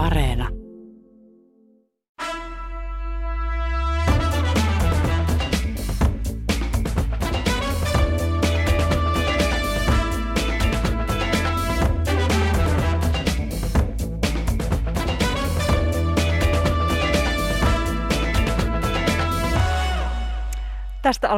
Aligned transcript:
Areena. 0.00 0.59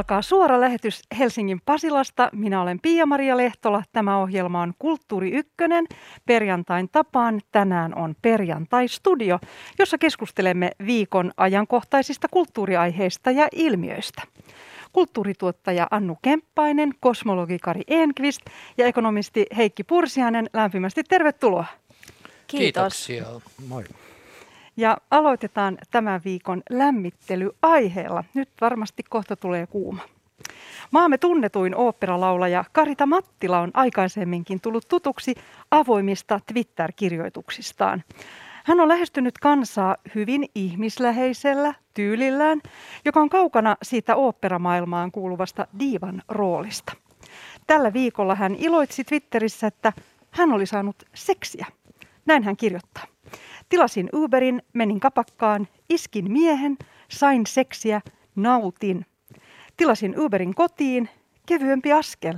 Alkaa 0.03 0.21
suora 0.21 0.61
lähetys 0.61 1.01
Helsingin 1.17 1.61
Pasilasta. 1.65 2.29
Minä 2.33 2.61
olen 2.61 2.79
Pia-Maria 2.79 3.37
Lehtola. 3.37 3.83
Tämä 3.91 4.17
ohjelma 4.17 4.61
on 4.61 4.73
Kulttuuri 4.79 5.31
Ykkönen. 5.31 5.85
Perjantain 6.25 6.89
tapaan 6.89 7.41
tänään 7.51 7.95
on 7.95 8.15
Perjantai-studio, 8.21 9.39
jossa 9.79 9.97
keskustelemme 9.97 10.71
viikon 10.85 11.31
ajankohtaisista 11.37 12.27
kulttuuriaiheista 12.31 13.31
ja 13.31 13.47
ilmiöistä. 13.51 14.21
Kulttuurituottaja 14.93 15.87
Annu 15.91 16.17
Kemppainen, 16.21 16.91
kosmologi 16.99 17.59
Kari 17.59 17.81
Enqvist 17.87 18.41
ja 18.77 18.85
ekonomisti 18.85 19.45
Heikki 19.57 19.83
Pursiainen, 19.83 20.49
lämpimästi 20.53 21.03
tervetuloa. 21.03 21.65
Kiitos. 22.47 23.07
Kiitoksia. 23.07 23.41
Moi. 23.67 23.83
Ja 24.77 24.97
aloitetaan 25.11 25.77
tämän 25.91 26.21
viikon 26.25 26.63
lämmittelyaiheella. 26.69 28.23
Nyt 28.33 28.49
varmasti 28.61 29.03
kohta 29.09 29.35
tulee 29.35 29.67
kuuma. 29.67 30.01
Maamme 30.91 31.17
tunnetuin 31.17 31.75
oopperalaulaja 31.75 32.65
Karita 32.71 33.05
Mattila 33.05 33.59
on 33.59 33.71
aikaisemminkin 33.73 34.61
tullut 34.61 34.87
tutuksi 34.87 35.35
avoimista 35.71 36.39
Twitter-kirjoituksistaan. 36.53 38.03
Hän 38.65 38.79
on 38.79 38.87
lähestynyt 38.87 39.37
kansaa 39.37 39.95
hyvin 40.15 40.45
ihmisläheisellä 40.55 41.73
tyylillään, 41.93 42.61
joka 43.05 43.19
on 43.19 43.29
kaukana 43.29 43.77
siitä 43.83 44.15
oopperamaailmaan 44.15 45.11
kuuluvasta 45.11 45.67
diivan 45.79 46.21
roolista. 46.29 46.93
Tällä 47.67 47.93
viikolla 47.93 48.35
hän 48.35 48.55
iloitsi 48.55 49.03
Twitterissä, 49.03 49.67
että 49.67 49.93
hän 50.31 50.51
oli 50.51 50.65
saanut 50.65 50.95
seksiä. 51.13 51.65
Näin 52.25 52.43
hän 52.43 52.57
kirjoittaa. 52.57 53.12
Tilasin 53.69 54.09
Uberin, 54.13 54.61
menin 54.73 54.99
kapakkaan, 54.99 55.67
iskin 55.89 56.31
miehen, 56.31 56.77
sain 57.09 57.45
seksiä, 57.47 58.01
nautin. 58.35 59.05
Tilasin 59.77 60.19
Uberin 60.19 60.55
kotiin, 60.55 61.09
kevyempi 61.45 61.91
askel. 61.91 62.37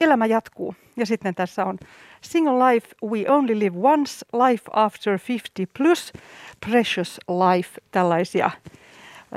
Elämä 0.00 0.26
jatkuu. 0.26 0.74
Ja 0.96 1.06
sitten 1.06 1.34
tässä 1.34 1.64
on 1.64 1.78
Single 2.20 2.72
Life, 2.72 2.88
We 3.04 3.24
Only 3.28 3.58
Live 3.58 3.78
Once, 3.82 4.26
Life 4.32 4.64
After 4.72 5.18
50 5.28 5.72
Plus, 5.78 6.12
Precious 6.66 7.20
Life, 7.28 7.80
tällaisia 7.90 8.50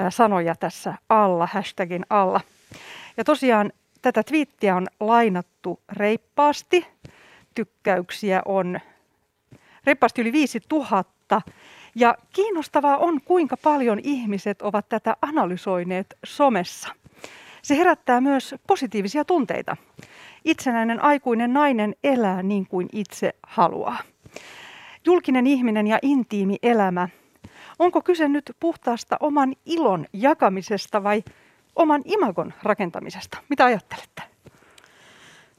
sanoja 0.09 0.55
tässä 0.55 0.93
alla, 1.09 1.47
hashtagin 1.51 2.05
alla. 2.09 2.41
Ja 3.17 3.23
tosiaan 3.23 3.71
tätä 4.01 4.23
twiittiä 4.23 4.75
on 4.75 4.87
lainattu 4.99 5.79
reippaasti. 5.91 6.87
Tykkäyksiä 7.55 8.41
on 8.45 8.79
reippaasti 9.87 10.21
yli 10.21 10.31
5000. 10.31 11.41
Ja 11.95 12.17
kiinnostavaa 12.33 12.97
on, 12.97 13.21
kuinka 13.21 13.57
paljon 13.57 13.99
ihmiset 14.03 14.61
ovat 14.61 14.89
tätä 14.89 15.17
analysoineet 15.21 16.17
somessa. 16.25 16.89
Se 17.61 17.77
herättää 17.77 18.21
myös 18.21 18.55
positiivisia 18.67 19.25
tunteita. 19.25 19.77
Itsenäinen 20.45 21.03
aikuinen 21.03 21.53
nainen 21.53 21.95
elää 22.03 22.43
niin 22.43 22.67
kuin 22.67 22.89
itse 22.93 23.33
haluaa. 23.43 23.97
Julkinen 25.05 25.47
ihminen 25.47 25.87
ja 25.87 25.99
intiimi 26.01 26.57
elämä. 26.63 27.09
Onko 27.79 28.01
kyse 28.01 28.27
nyt 28.27 28.51
puhtaasta 28.59 29.17
oman 29.19 29.55
ilon 29.65 30.05
jakamisesta 30.13 31.03
vai 31.03 31.23
oman 31.75 32.01
imagon 32.05 32.53
rakentamisesta? 32.63 33.37
Mitä 33.49 33.65
ajattelette? 33.65 34.23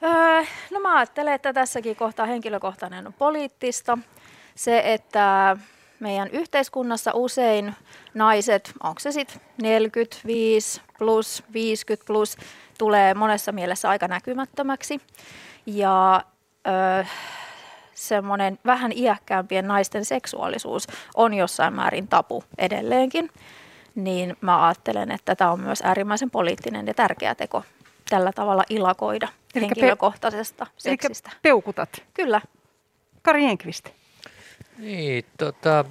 Öö, 0.02 0.44
no 0.70 0.80
mä 0.80 0.96
ajattelen, 0.96 1.34
että 1.34 1.52
tässäkin 1.52 1.96
kohtaa 1.96 2.26
henkilökohtainen 2.26 3.06
on 3.06 3.12
poliittista. 3.12 3.98
Se, 4.58 4.82
että 4.84 5.56
meidän 6.00 6.28
yhteiskunnassa 6.32 7.10
usein 7.14 7.74
naiset, 8.14 8.72
onko 8.82 9.00
se 9.00 9.12
sitten 9.12 9.40
45 9.62 10.80
plus, 10.98 11.42
50 11.52 12.06
plus, 12.06 12.36
tulee 12.78 13.14
monessa 13.14 13.52
mielessä 13.52 13.88
aika 13.88 14.08
näkymättömäksi. 14.08 15.00
Ja 15.66 16.22
öö, 16.68 17.04
semmoinen 17.94 18.58
vähän 18.66 18.92
iäkkäämpien 18.96 19.68
naisten 19.68 20.04
seksuaalisuus 20.04 20.86
on 21.14 21.34
jossain 21.34 21.74
määrin 21.74 22.08
tapu 22.08 22.44
edelleenkin. 22.58 23.30
Niin 23.94 24.36
mä 24.40 24.66
ajattelen, 24.66 25.10
että 25.10 25.36
tämä 25.36 25.50
on 25.50 25.60
myös 25.60 25.82
äärimmäisen 25.84 26.30
poliittinen 26.30 26.86
ja 26.86 26.94
tärkeä 26.94 27.34
teko 27.34 27.62
tällä 28.10 28.32
tavalla 28.32 28.64
ilakoida 28.70 29.28
Elikkä 29.28 29.58
henkilökohtaisesta 29.60 30.64
pe- 30.64 30.70
seksistä. 30.78 31.30
Eli 31.32 31.38
peukutat. 31.42 32.02
Kyllä. 32.14 32.40
Kari 33.22 33.44
Enqvist. 33.44 33.97
Niin, 34.78 35.24
tota, 35.38 35.84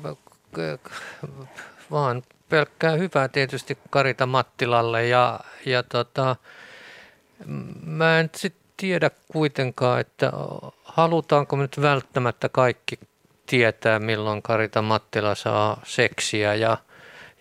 vaan 1.91 2.23
pelkkää 2.49 2.91
hyvää 2.91 3.27
tietysti 3.27 3.77
Karita 3.89 4.25
Mattilalle 4.25 5.07
ja, 5.07 5.39
ja 5.65 5.83
tota, 5.83 6.35
mä 7.85 8.19
en 8.19 8.29
sit 8.35 8.55
tiedä 8.77 9.11
kuitenkaan, 9.31 9.99
että 9.99 10.31
halutaanko 10.83 11.55
nyt 11.55 11.81
välttämättä 11.81 12.49
kaikki 12.49 12.99
tietää, 13.45 13.99
milloin 13.99 14.41
Karita 14.41 14.81
Mattila 14.81 15.35
saa 15.35 15.81
seksiä 15.85 16.55
ja, 16.55 16.77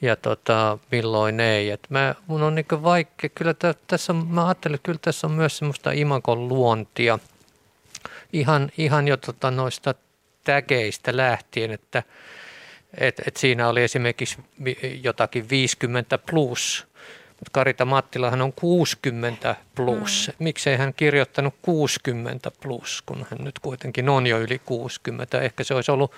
ja 0.01 0.17
tota, 0.17 0.79
milloin 0.91 1.41
ei. 1.41 1.71
Et 1.71 1.87
mä, 1.89 2.15
mun 2.27 2.43
on 2.43 2.55
niin 2.55 2.67
vaikea, 2.83 3.31
kyllä 3.35 3.55
t- 3.55 3.87
tässä 3.87 4.13
mä 4.13 4.47
ajattelen, 4.47 4.75
että 4.75 4.87
kyllä 4.87 4.99
tässä 5.03 5.27
on 5.27 5.33
myös 5.33 5.59
semmoista 5.59 5.91
imakon 5.93 6.49
luontia. 6.49 7.19
Ihan, 8.33 8.71
ihan 8.79 9.09
jo 9.09 9.17
tota 9.17 9.51
noista 9.51 9.95
tägeistä 10.47 11.17
lähtien, 11.17 11.71
että 11.71 12.03
et, 12.99 13.23
et 13.27 13.37
siinä 13.37 13.69
oli 13.69 13.83
esimerkiksi 13.83 14.39
jotakin 15.03 15.51
50 15.51 16.19
plus, 16.19 16.87
mutta 17.29 17.51
Karita 17.53 17.85
Mattilahan 17.85 18.43
on 18.43 18.53
60 18.53 19.57
plus. 19.75 20.31
Mm. 20.39 20.45
Miksei 20.45 20.77
hän 20.77 20.95
kirjoittanut 20.95 21.55
60 21.63 22.51
plus, 22.63 23.03
kun 23.07 23.27
hän 23.31 23.45
nyt 23.45 23.59
kuitenkin 23.59 24.09
on 24.09 24.27
jo 24.27 24.41
yli 24.41 24.59
60. 24.59 25.41
Ehkä 25.41 25.65
se 25.65 25.75
olisi 25.75 25.91
ollut 25.91 26.13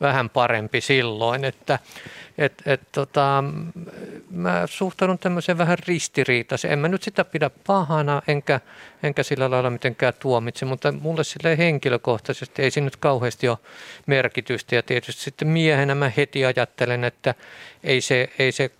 vähän 0.00 0.30
parempi 0.30 0.80
silloin, 0.80 1.44
että 1.44 1.78
et, 2.38 2.62
et, 2.66 2.80
tota, 2.92 3.44
mä 4.30 4.62
suhtaudun 4.66 5.18
tämmöiseen 5.18 5.58
vähän 5.58 5.78
ristiriitaisen. 5.86 6.70
En 6.70 6.78
mä 6.78 6.88
nyt 6.88 7.02
sitä 7.02 7.24
pidä 7.24 7.50
pahana, 7.66 8.22
enkä, 8.28 8.60
enkä 9.02 9.22
sillä 9.22 9.50
lailla 9.50 9.70
mitenkään 9.70 10.14
tuomitse, 10.20 10.64
mutta 10.64 10.92
mulle 10.92 11.24
sille 11.24 11.58
henkilökohtaisesti 11.58 12.62
ei 12.62 12.70
siinä 12.70 12.84
nyt 12.84 12.96
kauheasti 12.96 13.48
ole 13.48 13.58
merkitystä. 14.06 14.74
Ja 14.74 14.82
tietysti 14.82 15.22
sitten 15.22 15.48
miehenä 15.48 15.94
mä 15.94 16.12
heti 16.16 16.44
ajattelen, 16.44 17.04
että 17.04 17.34
ei 17.84 18.00
se, 18.00 18.28
ei 18.38 18.52
se 18.52 18.70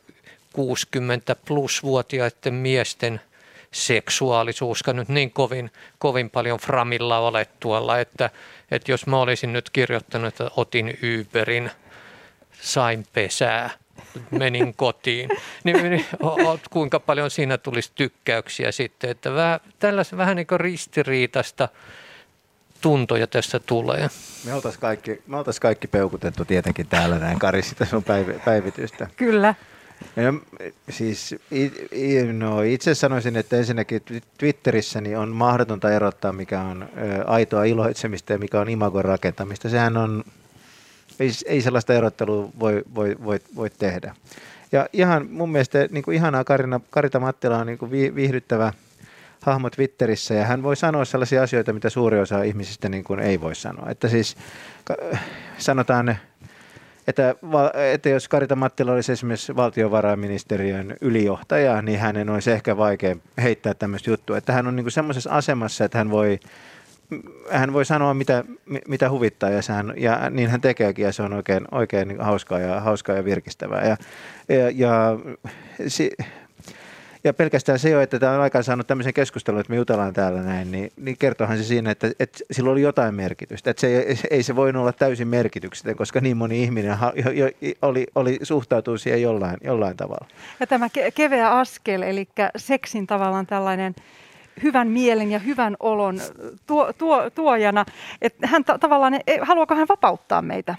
60 0.52 1.36
plus 1.46 1.82
vuotiaiden 1.82 2.54
miesten– 2.54 3.20
seksuaalisuuskaan 3.72 4.96
nyt 4.96 5.08
niin 5.08 5.30
kovin, 5.30 5.70
kovin 5.98 6.30
paljon 6.30 6.58
framilla 6.58 7.18
ole 7.18 7.46
tuolla, 7.60 8.00
että, 8.00 8.30
että 8.70 8.92
jos 8.92 9.06
mä 9.06 9.20
olisin 9.20 9.52
nyt 9.52 9.70
kirjoittanut, 9.70 10.28
että 10.28 10.50
otin 10.56 10.98
Uberin, 11.20 11.70
sain 12.60 13.06
pesää, 13.12 13.70
menin 14.30 14.74
kotiin, 14.76 15.28
niin, 15.64 15.90
niin 15.90 16.06
kuinka 16.70 17.00
paljon 17.00 17.30
siinä 17.30 17.58
tulisi 17.58 17.92
tykkäyksiä 17.94 18.72
sitten, 18.72 19.10
että 19.10 19.34
vähän, 19.34 19.60
tällaisen 19.78 20.18
vähän 20.18 20.36
niin 20.36 20.46
kuin 20.46 20.60
ristiriitasta 20.60 21.68
tuntoja 22.80 23.26
tässä 23.26 23.60
tulee. 23.60 24.08
Me 24.44 24.54
oltaisiin 24.54 24.80
kaikki, 24.80 25.22
me 25.26 25.36
oltais 25.36 25.60
kaikki 25.60 25.86
peukutettu 25.86 26.44
tietenkin 26.44 26.86
täällä 26.86 27.18
näin 27.18 27.38
Kari 27.38 27.62
sitä 27.62 27.84
sun 27.84 28.04
päivitystä. 28.44 29.06
Kyllä. 29.16 29.54
No, 30.16 30.40
siis, 30.90 31.34
no, 32.32 32.62
itse 32.62 32.94
sanoisin, 32.94 33.36
että 33.36 33.56
ensinnäkin 33.56 34.02
Twitterissä 34.38 35.00
niin 35.00 35.18
on 35.18 35.28
mahdotonta 35.28 35.90
erottaa, 35.90 36.32
mikä 36.32 36.60
on 36.60 36.88
aitoa 37.26 37.64
iloitsemista 37.64 38.32
ja 38.32 38.38
mikä 38.38 38.60
on 38.60 38.68
imagon 38.68 39.04
rakentamista. 39.04 39.68
Sehän 39.68 39.96
on, 39.96 40.24
ei, 41.20 41.30
ei 41.46 41.62
sellaista 41.62 41.94
erottelua 41.94 42.48
voi, 42.60 42.82
voi, 42.94 43.16
voi, 43.24 43.40
voi 43.56 43.70
tehdä. 43.70 44.14
Ja 44.72 44.88
ihan 44.92 45.26
mun 45.30 45.52
mielestä 45.52 45.88
niin 45.90 46.04
kuin 46.04 46.14
ihanaa 46.14 46.44
Karina, 46.44 46.80
Karita 46.90 47.20
Mattila 47.20 47.58
on 47.58 47.66
niin 47.66 47.78
kuin 47.78 47.90
viihdyttävä 47.90 48.72
hahmo 49.40 49.70
Twitterissä 49.70 50.34
ja 50.34 50.44
hän 50.44 50.62
voi 50.62 50.76
sanoa 50.76 51.04
sellaisia 51.04 51.42
asioita, 51.42 51.72
mitä 51.72 51.90
suuri 51.90 52.20
osa 52.20 52.42
ihmisistä 52.42 52.88
niin 52.88 53.04
kuin 53.04 53.20
ei 53.20 53.40
voi 53.40 53.54
sanoa. 53.54 53.90
Että 53.90 54.08
siis 54.08 54.36
sanotaan 55.58 56.16
että, 57.06 57.34
että 57.92 58.08
jos 58.08 58.28
Karita 58.28 58.56
Mattila 58.56 58.92
olisi 58.92 59.12
esimerkiksi 59.12 59.56
valtiovarainministeriön 59.56 60.94
ylijohtaja, 61.00 61.82
niin 61.82 61.98
hänen 61.98 62.30
olisi 62.30 62.50
ehkä 62.50 62.76
vaikea 62.76 63.16
heittää 63.42 63.74
tämmöistä 63.74 64.10
juttua. 64.10 64.36
Että 64.36 64.52
hän 64.52 64.66
on 64.66 64.76
niin 64.76 64.90
semmoisessa 64.90 65.30
asemassa, 65.30 65.84
että 65.84 65.98
hän 65.98 66.10
voi 66.10 66.40
hän 67.50 67.72
voi 67.72 67.84
sanoa 67.84 68.14
mitä, 68.14 68.44
mitä 68.88 69.10
huvittaa 69.10 69.50
ja, 69.50 69.62
sehän, 69.62 69.94
ja 69.96 70.30
niin 70.30 70.50
hän 70.50 70.60
tekeekin 70.60 71.04
ja 71.04 71.12
se 71.12 71.22
on 71.22 71.32
oikein, 71.32 71.64
oikein 71.70 72.20
hauskaa, 72.20 72.58
ja, 72.58 72.80
hauskaa 72.80 73.16
ja 73.16 73.24
virkistävää. 73.24 73.86
Ja, 73.86 73.96
ja, 74.48 74.70
ja 74.70 75.18
si, 75.88 76.10
ja 77.24 77.34
pelkästään 77.34 77.78
se 77.78 77.90
jo, 77.90 78.00
että 78.00 78.18
tämä 78.18 78.32
on 78.32 78.40
aikaan 78.40 78.64
saanut 78.64 78.86
tämmöisen 78.86 79.14
keskustelun, 79.14 79.60
että 79.60 79.70
me 79.70 79.76
jutellaan 79.76 80.12
täällä 80.12 80.42
näin, 80.42 80.72
niin, 80.72 80.90
niin 80.96 81.18
kertohan 81.18 81.58
se 81.58 81.64
siinä, 81.64 81.90
että, 81.90 82.10
että 82.20 82.38
sillä 82.50 82.70
oli 82.70 82.82
jotain 82.82 83.14
merkitystä. 83.14 83.70
Että 83.70 83.80
se 83.80 83.86
ei, 83.86 84.18
ei 84.30 84.42
se 84.42 84.56
voinut 84.56 84.80
olla 84.80 84.92
täysin 84.92 85.28
merkityksetön, 85.28 85.96
koska 85.96 86.20
niin 86.20 86.36
moni 86.36 86.62
ihminen 86.62 86.98
jo, 87.24 87.30
jo, 87.30 87.50
oli, 87.82 88.06
oli 88.14 88.38
suhtautuu 88.42 88.98
siihen 88.98 89.22
jollain, 89.22 89.56
jollain 89.64 89.96
tavalla. 89.96 90.26
Ja 90.60 90.66
tämä 90.66 90.86
ke- 90.86 91.12
keveä 91.14 91.50
askel, 91.50 92.02
eli 92.02 92.28
seksin 92.56 93.06
tavallaan 93.06 93.46
tällainen 93.46 93.94
hyvän 94.62 94.88
mielen 94.88 95.30
ja 95.30 95.38
hyvän 95.38 95.76
olon 95.80 96.20
tuo, 96.66 96.92
tuo, 96.92 97.30
tuojana, 97.30 97.84
että 98.22 98.46
hän 98.46 98.64
ta- 98.64 98.78
tavallaan, 98.78 99.14
e, 99.14 99.38
haluaako 99.42 99.74
hän 99.74 99.88
vapauttaa 99.88 100.42
meitä 100.42 100.74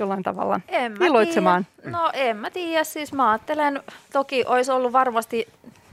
jollain 0.00 0.22
tavalla 0.22 0.60
en 0.68 0.98
mä 0.98 1.06
iloitsemaan? 1.06 1.66
Tiedä. 1.76 1.90
No 1.90 2.10
en 2.12 2.36
mä 2.36 2.50
tiedä, 2.50 2.84
siis 2.84 3.12
mä 3.12 3.30
ajattelen, 3.30 3.82
toki 4.12 4.44
olisi 4.46 4.72
ollut 4.72 4.92
varmasti 4.92 5.48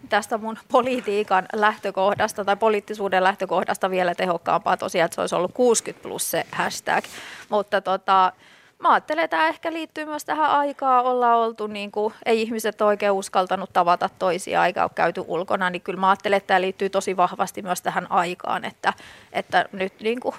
tästä 0.09 0.37
mun 0.37 0.57
politiikan 0.71 1.45
lähtökohdasta 1.53 2.45
tai 2.45 2.55
poliittisuuden 2.55 3.23
lähtökohdasta 3.23 3.89
vielä 3.89 4.15
tehokkaampaa 4.15 4.77
tosiaan, 4.77 5.05
että 5.05 5.15
se 5.15 5.21
olisi 5.21 5.35
ollut 5.35 5.53
60 5.53 6.03
plus 6.03 6.31
se 6.31 6.45
hashtag, 6.51 7.05
mutta 7.49 7.81
tota, 7.81 8.33
mä 8.79 8.93
ajattelen, 8.93 9.23
että 9.23 9.37
tämä 9.37 9.49
ehkä 9.49 9.73
liittyy 9.73 10.05
myös 10.05 10.25
tähän 10.25 10.49
aikaan, 10.49 11.05
ollaan 11.05 11.37
oltu, 11.37 11.67
niin 11.67 11.91
kuin, 11.91 12.13
ei 12.25 12.41
ihmiset 12.41 12.81
oikein 12.81 13.11
uskaltanut 13.11 13.73
tavata 13.73 14.09
toisia, 14.19 14.65
eikä 14.65 14.83
ole 14.83 14.91
käyty 14.95 15.23
ulkona, 15.27 15.69
niin 15.69 15.81
kyllä 15.81 15.99
mä 15.99 16.09
ajattelen, 16.09 16.37
että 16.37 16.47
tämä 16.47 16.61
liittyy 16.61 16.89
tosi 16.89 17.17
vahvasti 17.17 17.61
myös 17.61 17.81
tähän 17.81 18.11
aikaan, 18.11 18.65
että, 18.65 18.93
että 19.33 19.65
nyt 19.71 19.93
niin 19.99 20.19
kuin, 20.19 20.35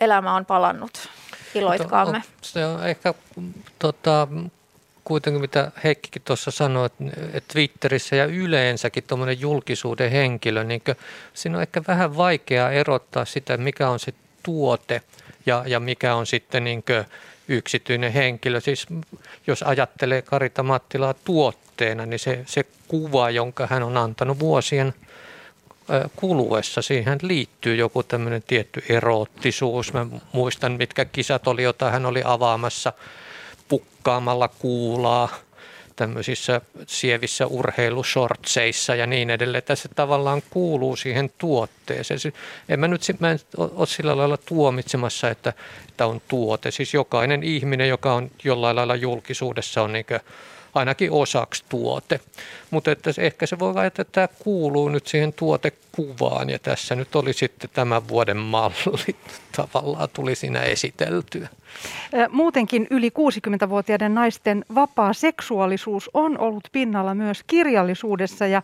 elämä 0.00 0.34
on 0.34 0.46
palannut 0.46 0.92
iloitkaamme. 1.54 2.18
Mutta 2.18 2.48
se 2.48 2.66
on 2.66 2.86
ehkä 2.86 3.14
tota, 3.78 4.28
kuitenkin, 5.04 5.40
mitä 5.40 5.72
Heikkikin 5.84 6.22
tuossa 6.22 6.50
sanoi, 6.50 6.86
että 7.32 7.52
Twitterissä 7.52 8.16
ja 8.16 8.24
yleensäkin 8.24 9.04
tuommoinen 9.06 9.40
julkisuuden 9.40 10.10
henkilö, 10.10 10.64
niin 10.64 10.82
siinä 11.34 11.56
on 11.56 11.62
ehkä 11.62 11.82
vähän 11.88 12.16
vaikeaa 12.16 12.70
erottaa 12.70 13.24
sitä, 13.24 13.56
mikä 13.56 13.88
on 13.88 13.98
se 13.98 14.14
tuote 14.42 15.02
ja, 15.46 15.64
ja 15.66 15.80
mikä 15.80 16.14
on 16.14 16.26
sitten 16.26 16.64
niin 16.64 16.84
yksityinen 17.48 18.12
henkilö. 18.12 18.60
Siis 18.60 18.86
jos 19.46 19.62
ajattelee 19.62 20.22
Karita 20.22 20.62
Mattilaa 20.62 21.14
tuotteena, 21.14 22.06
niin 22.06 22.18
se, 22.18 22.44
se 22.46 22.64
kuva, 22.88 23.30
jonka 23.30 23.66
hän 23.66 23.82
on 23.82 23.96
antanut 23.96 24.38
vuosien– 24.38 24.94
kuluessa 26.16 26.82
siihen 26.82 27.18
liittyy 27.22 27.76
joku 27.76 28.02
tämmöinen 28.02 28.42
tietty 28.46 28.82
eroottisuus. 28.88 29.92
Mä 29.92 30.06
muistan, 30.32 30.72
mitkä 30.72 31.04
kisat 31.04 31.48
oli, 31.48 31.62
joita 31.62 31.90
hän 31.90 32.06
oli 32.06 32.22
avaamassa 32.24 32.92
pukkaamalla 33.68 34.48
kuulaa 34.48 35.28
tämmöisissä 35.96 36.60
sievissä 36.86 37.46
urheilushortseissa 37.46 38.94
ja 38.94 39.06
niin 39.06 39.30
edelleen. 39.30 39.64
Tässä 39.64 39.88
tavallaan 39.96 40.42
kuuluu 40.50 40.96
siihen 40.96 41.30
tuotteeseen. 41.38 42.20
En 42.68 42.80
mä 42.80 42.88
nyt 42.88 43.02
mä 43.18 43.30
en 43.30 43.38
ole 43.56 43.86
sillä 43.86 44.16
lailla 44.16 44.36
tuomitsemassa, 44.36 45.30
että, 45.30 45.52
että 45.88 46.06
on 46.06 46.22
tuote. 46.28 46.70
Siis 46.70 46.94
jokainen 46.94 47.42
ihminen, 47.42 47.88
joka 47.88 48.14
on 48.14 48.30
jollain 48.44 48.76
lailla 48.76 48.96
julkisuudessa, 48.96 49.82
on 49.82 49.92
niin 49.92 50.06
ainakin 50.74 51.12
osaksi 51.12 51.64
tuote. 51.68 52.20
Mutta 52.70 52.90
että 52.90 53.10
ehkä 53.18 53.46
se 53.46 53.58
voi 53.58 53.70
olla, 53.70 53.84
että 53.84 54.04
tämä 54.04 54.28
kuuluu 54.38 54.88
nyt 54.88 55.06
siihen 55.06 55.32
tuotekuvaan 55.32 56.50
ja 56.50 56.58
tässä 56.58 56.94
nyt 56.94 57.16
oli 57.16 57.32
sitten 57.32 57.70
tämän 57.72 58.08
vuoden 58.08 58.36
malli 58.36 59.16
tavallaan 59.56 60.08
tuli 60.12 60.34
siinä 60.34 60.60
esiteltyä. 60.60 61.48
Muutenkin 62.30 62.86
yli 62.90 63.08
60-vuotiaiden 63.08 64.14
naisten 64.14 64.64
vapaa 64.74 65.12
seksuaalisuus 65.12 66.10
on 66.14 66.38
ollut 66.38 66.68
pinnalla 66.72 67.14
myös 67.14 67.42
kirjallisuudessa 67.46 68.46
ja 68.46 68.62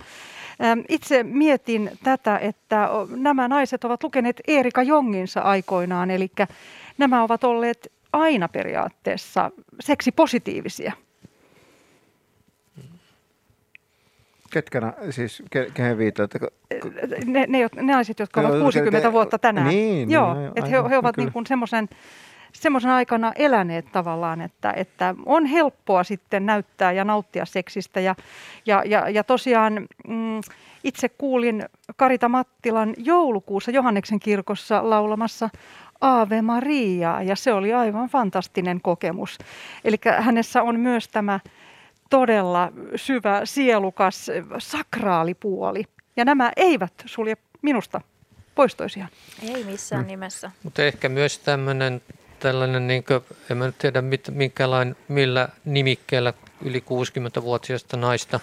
itse 0.89 1.23
mietin 1.23 1.91
tätä, 2.05 2.39
että 2.39 2.89
nämä 3.17 3.49
naiset 3.49 3.85
ovat 3.85 4.03
lukeneet 4.03 4.41
Erika 4.49 4.83
Jonginsa 4.83 5.41
aikoinaan, 5.41 6.11
eli 6.11 6.31
nämä 6.99 7.23
ovat 7.23 7.45
olleet 7.45 7.93
aina 8.13 8.49
periaatteessa 8.49 9.51
seksipositiivisia. 9.81 10.93
Ketkä, 14.51 14.93
siis 15.11 15.43
ke, 15.51 15.71
kehen 15.75 15.99
viitaat? 15.99 16.31
Ne, 17.27 17.47
ne, 17.49 17.69
ne 17.77 17.83
naiset, 17.83 18.19
jotka 18.19 18.41
ovat 18.41 18.61
60 18.61 19.13
vuotta 19.13 19.39
tänään. 19.39 19.69
Niin, 19.69 20.11
Joo, 20.11 20.35
niin, 20.35 20.53
että 20.57 20.71
he, 20.71 20.77
he 20.91 20.99
ovat 20.99 21.17
niin 21.17 21.33
kuin 21.33 21.47
semmoisen 21.47 21.89
semmoisen 22.53 22.91
aikana 22.91 23.33
eläneet 23.37 23.93
tavallaan, 23.93 24.41
että, 24.41 24.73
että 24.77 25.15
on 25.27 25.47
helppoa 25.47 26.05
sitten 26.05 26.47
näyttää 26.47 26.93
ja 26.93 27.05
nauttia 27.05 27.45
seksistä. 27.45 28.01
Ja, 28.01 28.15
ja, 28.67 28.83
ja, 28.87 29.11
ja 29.11 29.25
tosiaan 29.25 29.87
mm, 30.09 30.41
itse 30.85 31.09
kuulin 31.09 31.65
Karita 31.97 32.29
Mattilan 32.29 32.95
joulukuussa 32.97 33.71
Johanneksen 33.71 34.21
kirkossa 34.21 34.91
laulamassa 34.91 35.51
Ave 36.01 36.43
Maria 36.43 37.23
ja 37.23 37.37
se 37.37 37.53
oli 37.53 37.75
aivan 37.75 38.09
fantastinen 38.09 38.81
kokemus. 38.81 39.39
Eli 39.85 39.97
hänessä 40.19 40.63
on 40.63 40.81
myös 40.81 41.09
tämä 41.09 41.41
todella 42.11 42.73
syvä, 42.97 43.41
sielukas, 43.45 44.31
sakraalipuoli. 44.59 45.85
Ja 46.17 46.25
nämä 46.25 46.53
eivät 46.57 46.93
sulje 47.07 47.37
minusta 47.63 48.01
pois 48.55 48.75
toisiaan. 48.75 49.11
Ei 49.43 49.65
missään 49.65 50.03
mm. 50.03 50.07
nimessä. 50.07 50.51
Mutta 50.63 50.83
ehkä 50.83 51.09
myös 51.09 51.39
tämmöinen 51.39 52.03
tällainen, 52.41 52.87
niin 52.87 53.05
kuin, 53.05 53.21
en 53.51 53.57
mä 53.57 53.67
nyt 53.67 53.79
tiedä 53.79 54.03
mit, 54.03 54.29
minkälain, 54.31 54.97
millä 55.09 55.49
nimikkeellä 55.65 56.33
yli 56.65 56.85
60-vuotiaista 57.39 57.97
naista 57.97 58.41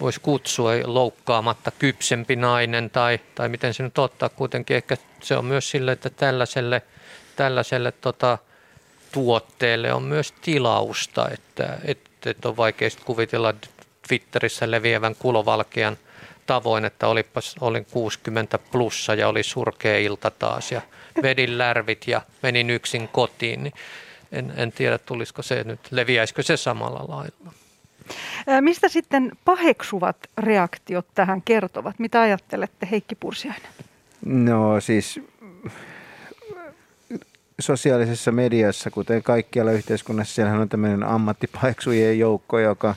voisi 0.00 0.20
kutsua 0.20 0.70
loukkaamatta 0.84 1.70
kypsempi 1.70 2.36
nainen 2.36 2.90
tai, 2.90 3.20
tai 3.34 3.48
miten 3.48 3.74
se 3.74 3.82
nyt 3.82 3.98
ottaa 3.98 4.28
kuitenkin. 4.28 4.76
Ehkä 4.76 4.96
se 5.22 5.36
on 5.36 5.44
myös 5.44 5.70
sille, 5.70 5.92
että 5.92 6.10
tällaiselle, 6.10 6.82
tällaiselle 7.36 7.92
tota, 7.92 8.38
tuotteelle 9.12 9.92
on 9.92 10.02
myös 10.02 10.32
tilausta, 10.32 11.30
että, 11.30 11.78
että 11.84 12.09
että 12.26 12.48
on 12.48 12.56
vaikea 12.56 12.88
kuvitella 13.04 13.54
Twitterissä 14.08 14.70
leviävän 14.70 15.14
kulovalkean 15.14 15.96
tavoin, 16.46 16.84
että 16.84 17.08
olipas, 17.08 17.56
olin 17.60 17.84
60 17.84 18.58
plussa 18.58 19.14
ja 19.14 19.28
oli 19.28 19.42
surkea 19.42 19.98
ilta 19.98 20.30
taas 20.30 20.72
ja 20.72 20.80
vedin 21.22 21.58
lärvit 21.58 22.08
ja 22.08 22.22
menin 22.42 22.70
yksin 22.70 23.08
kotiin, 23.08 23.62
niin 23.62 23.72
en, 24.32 24.52
en 24.56 24.72
tiedä 24.72 24.98
tulisiko 24.98 25.42
se 25.42 25.64
nyt, 25.64 25.80
leviäisikö 25.90 26.42
se 26.42 26.56
samalla 26.56 27.04
lailla. 27.08 27.52
Mistä 28.60 28.88
sitten 28.88 29.32
paheksuvat 29.44 30.16
reaktiot 30.38 31.06
tähän 31.14 31.42
kertovat? 31.42 31.98
Mitä 31.98 32.20
ajattelette 32.20 32.88
Heikki 32.90 33.14
Pursiainen? 33.14 33.70
No 34.24 34.80
siis 34.80 35.20
sosiaalisessa 37.60 38.32
mediassa, 38.32 38.90
kuten 38.90 39.22
kaikkialla 39.22 39.72
yhteiskunnassa, 39.72 40.34
siellä 40.34 40.52
on 40.52 40.68
tämmöinen 40.68 41.02
ammattipaiksujen 41.02 42.18
joukko, 42.18 42.58
joka, 42.58 42.94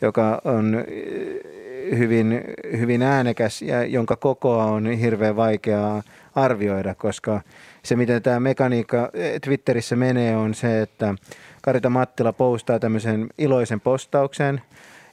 joka 0.00 0.40
on 0.44 0.84
eh, 0.88 1.98
hyvin, 1.98 2.44
hyvin 2.78 3.02
äänekäs 3.02 3.62
ja 3.62 3.84
jonka 3.84 4.16
kokoa 4.16 4.64
on 4.64 4.86
hirveän 4.86 5.36
vaikeaa 5.36 6.02
arvioida, 6.34 6.94
koska 6.94 7.40
se, 7.82 7.96
miten 7.96 8.22
tämä 8.22 8.40
mekaniikka 8.40 9.10
eh, 9.14 9.40
Twitterissä 9.40 9.96
menee, 9.96 10.36
on 10.36 10.54
se, 10.54 10.82
että 10.82 11.14
Karita 11.62 11.90
Mattila 11.90 12.32
postaa 12.32 12.78
tämmöisen 12.78 13.26
iloisen 13.38 13.80
postauksen 13.80 14.62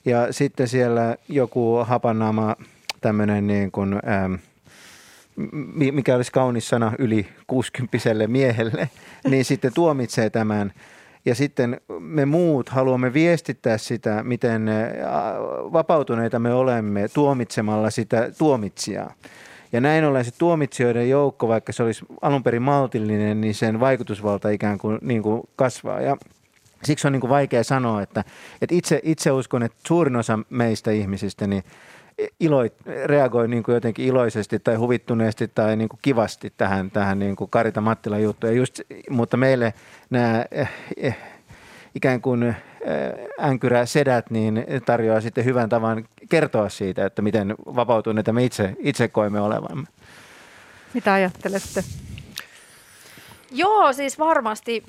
ja 0.05 0.33
sitten 0.33 0.67
siellä 0.67 1.15
joku 1.29 1.75
hapannaama 1.75 2.55
tämmöinen 3.01 3.47
niin 3.47 3.71
kuin, 3.71 3.93
ähm, 3.93 4.33
mikä 5.91 6.15
olisi 6.15 6.31
kaunis 6.31 6.69
sana 6.69 6.91
yli 6.99 7.27
60 7.47 7.97
miehelle, 8.27 8.89
niin 9.29 9.45
sitten 9.45 9.73
tuomitsee 9.73 10.29
tämän. 10.29 10.73
Ja 11.25 11.35
sitten 11.35 11.81
me 11.99 12.25
muut 12.25 12.69
haluamme 12.69 13.13
viestittää 13.13 13.77
sitä, 13.77 14.23
miten 14.23 14.69
vapautuneita 15.73 16.39
me 16.39 16.53
olemme 16.53 17.07
tuomitsemalla 17.07 17.89
sitä 17.89 18.31
tuomitsijaa. 18.37 19.13
Ja 19.71 19.81
näin 19.81 20.05
ollen 20.05 20.25
se 20.25 20.31
tuomitsijoiden 20.37 21.09
joukko, 21.09 21.47
vaikka 21.47 21.73
se 21.73 21.83
olisi 21.83 22.05
alun 22.21 22.43
perin 22.43 22.61
maltillinen, 22.61 23.41
niin 23.41 23.53
sen 23.55 23.79
vaikutusvalta 23.79 24.49
ikään 24.49 24.77
kuin, 24.77 24.99
niin 25.01 25.23
kuin 25.23 25.41
kasvaa. 25.55 26.01
Ja 26.01 26.17
siksi 26.83 27.07
on 27.07 27.11
niin 27.13 27.21
kuin 27.21 27.29
vaikea 27.29 27.63
sanoa, 27.63 28.01
että, 28.01 28.23
että 28.61 28.75
itse, 28.75 28.99
itse 29.03 29.31
uskon, 29.31 29.63
että 29.63 29.77
suurin 29.87 30.15
osa 30.15 30.39
meistä 30.49 30.91
ihmisistä 30.91 31.47
niin 31.47 31.63
ilo, 32.39 32.59
reagoi 33.05 33.47
niin 33.47 33.63
kuin 33.63 33.73
jotenkin 33.73 34.05
iloisesti 34.05 34.59
tai 34.59 34.75
huvittuneesti 34.75 35.47
tai 35.47 35.75
niin 35.75 35.89
kuin 35.89 35.99
kivasti 36.01 36.53
tähän, 36.57 36.91
tähän 36.91 37.19
niin 37.19 37.35
kuin 37.35 37.49
Karita 37.49 37.81
Mattilan 37.81 38.23
juttuun. 38.23 38.55
Just, 38.55 38.81
mutta 39.09 39.37
meille 39.37 39.73
nämä 40.09 40.45
eh, 40.51 40.69
eh, 40.97 41.17
ikään 41.95 42.21
kuin 42.21 42.43
eh, 42.43 42.55
änkyrä 43.43 43.85
sedät 43.85 44.29
niin 44.29 44.65
tarjoaa 44.85 45.21
sitten 45.21 45.45
hyvän 45.45 45.69
tavan 45.69 46.05
kertoa 46.29 46.69
siitä, 46.69 47.05
että 47.05 47.21
miten 47.21 47.55
vapautuneita 47.57 48.33
me 48.33 48.43
itse, 48.43 48.75
itse 48.79 49.07
koemme 49.07 49.39
olevamme. 49.39 49.87
Mitä 50.93 51.13
ajattelette? 51.13 51.83
Joo, 53.55 53.93
siis 53.93 54.19
varmasti, 54.19 54.83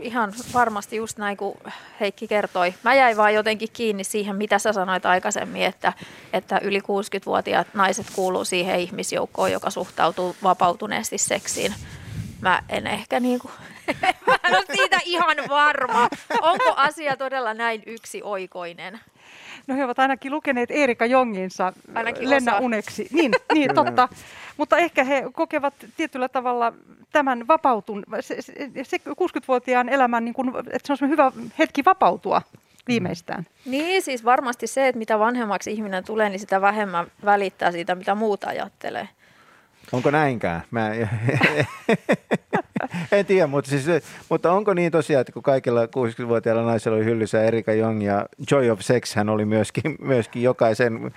ihan 0.00 0.32
varmasti 0.54 0.96
just 0.96 1.18
näin 1.18 1.36
kuin 1.36 1.58
Heikki 2.00 2.28
kertoi. 2.28 2.74
Mä 2.82 2.94
jäin 2.94 3.16
vaan 3.16 3.34
jotenkin 3.34 3.68
kiinni 3.72 4.04
siihen, 4.04 4.36
mitä 4.36 4.58
sä 4.58 4.72
sanoit 4.72 5.06
aikaisemmin, 5.06 5.62
että, 5.62 5.92
että 6.32 6.60
yli 6.62 6.80
60-vuotiaat 6.80 7.66
naiset 7.74 8.06
kuuluu 8.14 8.44
siihen 8.44 8.80
ihmisjoukkoon, 8.80 9.52
joka 9.52 9.70
suhtautuu 9.70 10.36
vapautuneesti 10.42 11.18
seksiin. 11.18 11.74
Mä 12.40 12.62
en 12.68 12.86
ehkä 12.86 13.20
niin 13.20 13.38
kuin, 13.38 13.52
mä 14.26 14.38
en 14.44 14.56
ole 14.56 14.64
siitä 14.76 14.98
ihan 15.04 15.36
varma. 15.48 16.08
Onko 16.42 16.74
asia 16.76 17.16
todella 17.16 17.54
näin 17.54 17.82
yksioikoinen? 17.86 19.00
No 19.66 19.76
he 19.76 19.84
ovat 19.84 19.98
ainakin 19.98 20.32
lukeneet 20.32 20.70
Erika 20.70 21.06
Jonginsa 21.06 21.72
Ainakin 21.94 22.30
Lenna 22.30 22.54
osa. 22.54 22.64
Uneksi. 22.64 23.08
Niin, 23.12 23.32
niin 23.54 23.74
totta. 23.74 24.08
Mutta 24.56 24.76
ehkä 24.76 25.04
he 25.04 25.24
kokevat 25.32 25.74
tietyllä 25.96 26.28
tavalla 26.28 26.72
tämän 27.12 27.48
vapautun, 27.48 28.04
se, 28.20 28.42
se, 28.42 28.52
se 28.82 28.96
60-vuotiaan 28.96 29.88
elämän, 29.88 30.24
niin 30.24 30.34
kuin, 30.34 30.48
että 30.70 30.96
se 30.96 31.04
on 31.04 31.10
hyvä 31.10 31.32
hetki 31.58 31.84
vapautua 31.84 32.42
viimeistään. 32.88 33.46
Niin, 33.66 34.02
siis 34.02 34.24
varmasti 34.24 34.66
se, 34.66 34.88
että 34.88 34.98
mitä 34.98 35.18
vanhemmaksi 35.18 35.72
ihminen 35.72 36.04
tulee, 36.04 36.28
niin 36.28 36.40
sitä 36.40 36.60
vähemmän 36.60 37.06
välittää 37.24 37.72
siitä, 37.72 37.94
mitä 37.94 38.14
muuta 38.14 38.48
ajattelee. 38.48 39.08
Onko 39.92 40.10
näinkään? 40.10 40.62
Mä 40.70 40.90
en 43.12 43.26
tiedä, 43.26 43.46
mutta, 43.46 43.70
siis, 43.70 43.84
mutta 44.28 44.52
onko 44.52 44.74
niin 44.74 44.92
tosiaan, 44.92 45.20
että 45.20 45.32
kun 45.32 45.42
kaikilla 45.42 45.86
60-vuotiailla 45.86 46.62
naisilla 46.62 46.96
oli 46.96 47.04
hyllyssä 47.04 47.42
Erika 47.44 47.72
Jong 47.72 48.04
ja 48.04 48.26
Joy 48.50 48.70
of 48.70 48.80
Sex, 48.80 49.14
hän 49.14 49.28
oli 49.28 49.44
myöskin, 49.44 49.96
myöskin 50.12 50.42
jokaisen 50.42 51.14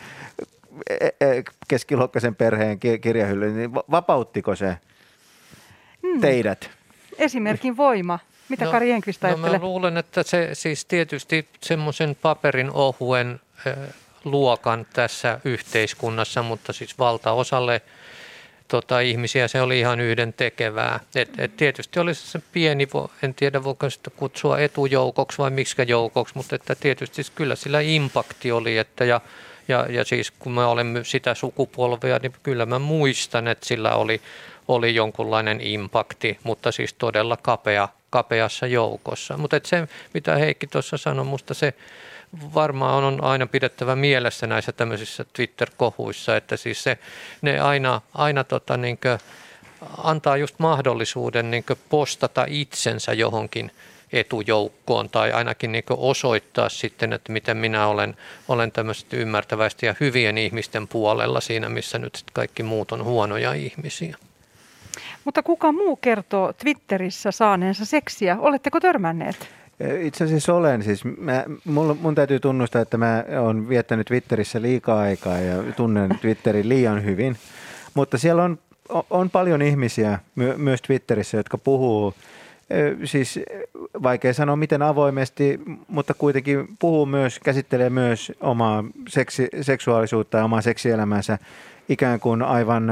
e- 0.89 0.95
e- 1.21 1.43
keskiluokkaisen 1.67 2.35
perheen 2.35 2.79
ki- 2.79 2.99
kirjahylly, 2.99 3.51
niin 3.51 3.73
va- 3.73 3.83
vapauttiko 3.91 4.55
se 4.55 4.77
Hmm. 6.03 6.21
teidät? 6.21 6.69
Esimerkin 7.17 7.77
voima. 7.77 8.19
Mitä 8.49 8.65
Kari 8.65 8.91
Enqvist 8.91 9.21
no 9.21 9.37
mä 9.37 9.59
luulen, 9.59 9.97
että 9.97 10.23
se 10.23 10.49
siis 10.53 10.85
tietysti 10.85 11.47
semmoisen 11.61 12.17
paperin 12.21 12.71
ohuen 12.71 13.39
ö, 13.67 13.75
luokan 14.23 14.85
tässä 14.93 15.39
yhteiskunnassa, 15.45 16.43
mutta 16.43 16.73
siis 16.73 16.99
valtaosalle 16.99 17.81
tota, 18.67 18.99
ihmisiä 18.99 19.47
se 19.47 19.61
oli 19.61 19.79
ihan 19.79 19.99
yhden 19.99 20.33
tekevää. 20.33 20.99
Et, 21.15 21.39
et 21.39 21.57
tietysti 21.57 21.99
oli 21.99 22.13
se 22.13 22.41
pieni, 22.51 22.87
en 23.23 23.33
tiedä 23.33 23.63
voiko 23.63 23.89
sitä 23.89 24.09
kutsua 24.09 24.59
etujoukoksi 24.59 25.37
vai 25.37 25.49
miksi 25.49 25.75
joukoksi, 25.87 26.35
mutta 26.35 26.55
että 26.55 26.75
tietysti 26.75 27.21
kyllä 27.35 27.55
sillä 27.55 27.79
impakti 27.79 28.51
oli, 28.51 28.77
että 28.77 29.05
ja, 29.05 29.21
ja, 29.67 29.85
ja 29.89 30.05
siis 30.05 30.31
kun 30.31 30.51
mä 30.51 30.67
olen 30.67 30.99
sitä 31.03 31.33
sukupolvea, 31.33 32.19
niin 32.21 32.33
kyllä 32.43 32.65
mä 32.65 32.79
muistan, 32.79 33.47
että 33.47 33.65
sillä 33.65 33.95
oli, 33.95 34.21
oli 34.67 34.95
jonkunlainen 34.95 35.61
impakti, 35.61 36.37
mutta 36.43 36.71
siis 36.71 36.93
todella 36.93 37.37
kapea, 37.37 37.89
kapeassa 38.09 38.67
joukossa. 38.67 39.37
Mutta 39.37 39.59
se, 39.63 39.87
mitä 40.13 40.35
Heikki 40.35 40.67
tuossa 40.67 40.97
sanoi, 40.97 41.25
musta 41.25 41.53
se 41.53 41.73
varmaan 42.53 43.03
on 43.03 43.23
aina 43.23 43.47
pidettävä 43.47 43.95
mielessä 43.95 44.47
näissä 44.47 44.71
tämmöisissä 44.71 45.25
Twitter-kohuissa, 45.33 46.37
että 46.37 46.57
siis 46.57 46.83
se, 46.83 46.97
ne 47.41 47.59
aina, 47.59 48.01
aina 48.13 48.43
tota 48.43 48.77
niinkö, 48.77 49.17
antaa 49.97 50.37
just 50.37 50.55
mahdollisuuden 50.59 51.51
niinkö 51.51 51.75
postata 51.89 52.45
itsensä 52.47 53.13
johonkin 53.13 53.71
etujoukkoon 54.13 55.09
tai 55.09 55.31
ainakin 55.31 55.71
niin 55.71 55.83
osoittaa 55.89 56.69
sitten, 56.69 57.13
että 57.13 57.31
miten 57.31 57.57
minä 57.57 57.87
olen, 57.87 58.17
olen 58.47 58.71
tämmöistä 58.71 59.17
ymmärtävästi 59.17 59.85
ja 59.85 59.95
hyvien 59.99 60.37
ihmisten 60.37 60.87
puolella 60.87 61.41
siinä, 61.41 61.69
missä 61.69 61.99
nyt 61.99 62.23
kaikki 62.33 62.63
muut 62.63 62.91
on 62.91 63.03
huonoja 63.03 63.53
ihmisiä. 63.53 64.17
Mutta 65.25 65.43
kuka 65.43 65.71
muu 65.71 65.95
kertoo 65.95 66.53
Twitterissä 66.53 67.31
saaneensa 67.31 67.85
seksiä? 67.85 68.37
Oletteko 68.39 68.79
törmänneet? 68.79 69.49
Itse 70.01 70.23
asiassa 70.23 70.53
olen. 70.53 70.83
Siis 70.83 71.05
mä, 71.05 71.45
mun, 71.65 71.97
mun 72.01 72.15
täytyy 72.15 72.39
tunnustaa, 72.39 72.81
että 72.81 72.97
mä 72.97 73.23
olen 73.39 73.69
viettänyt 73.69 74.07
Twitterissä 74.07 74.61
liikaa 74.61 74.99
aikaa 74.99 75.37
ja 75.37 75.63
tunnen 75.73 76.09
Twitterin 76.21 76.69
liian 76.69 77.05
hyvin. 77.05 77.37
Mutta 77.93 78.17
siellä 78.17 78.43
on, 78.43 78.57
on 79.09 79.29
paljon 79.29 79.61
ihmisiä 79.61 80.19
my, 80.35 80.53
myös 80.57 80.81
Twitterissä, 80.81 81.37
jotka 81.37 81.57
puhuu, 81.57 82.13
siis 83.03 83.39
vaikea 84.03 84.33
sanoa 84.33 84.55
miten 84.55 84.81
avoimesti, 84.81 85.59
mutta 85.87 86.13
kuitenkin 86.13 86.67
puhuu 86.79 87.05
myös, 87.05 87.39
käsittelee 87.39 87.89
myös 87.89 88.31
omaa 88.41 88.83
seksi, 89.09 89.47
seksuaalisuutta 89.61 90.37
ja 90.37 90.43
omaa 90.43 90.61
seksielämäänsä 90.61 91.37
ikään 91.89 92.19
kuin 92.19 92.41
aivan 92.41 92.91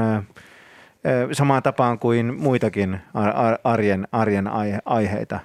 samaan 1.32 1.62
tapaan 1.62 1.98
kuin 1.98 2.34
muitakin 2.34 3.00
ar- 3.14 3.36
ar- 3.36 3.58
arjen, 3.64 4.08
arjen 4.12 4.48
aihe, 4.48 4.78
aiheita. 4.84 5.40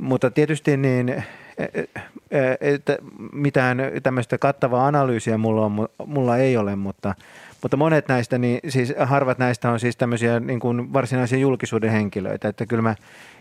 Mutta 0.00 0.30
tietysti 0.30 0.76
niin, 0.76 1.08
e- 1.08 1.24
e- 2.30 2.56
että 2.60 2.98
mitään 3.32 3.78
tämmöistä 4.02 4.38
kattavaa 4.38 4.86
analyysiä 4.86 5.38
mulla, 5.38 5.64
on, 5.64 5.78
mu- 5.78 6.06
mulla 6.06 6.36
ei 6.36 6.56
ole, 6.56 6.76
mutta, 6.76 7.14
mutta 7.62 7.76
monet 7.76 8.08
näistä, 8.08 8.38
niin 8.38 8.60
siis 8.68 8.94
harvat 8.98 9.38
näistä 9.38 9.70
on 9.70 9.80
siis 9.80 9.96
tämmöisiä 9.96 10.40
niin 10.40 10.60
kuin 10.60 10.92
varsinaisia 10.92 11.38
julkisuuden 11.38 11.90
henkilöitä. 11.90 12.48
Että 12.48 12.66
kyllä 12.66 12.82
mä 12.82 12.94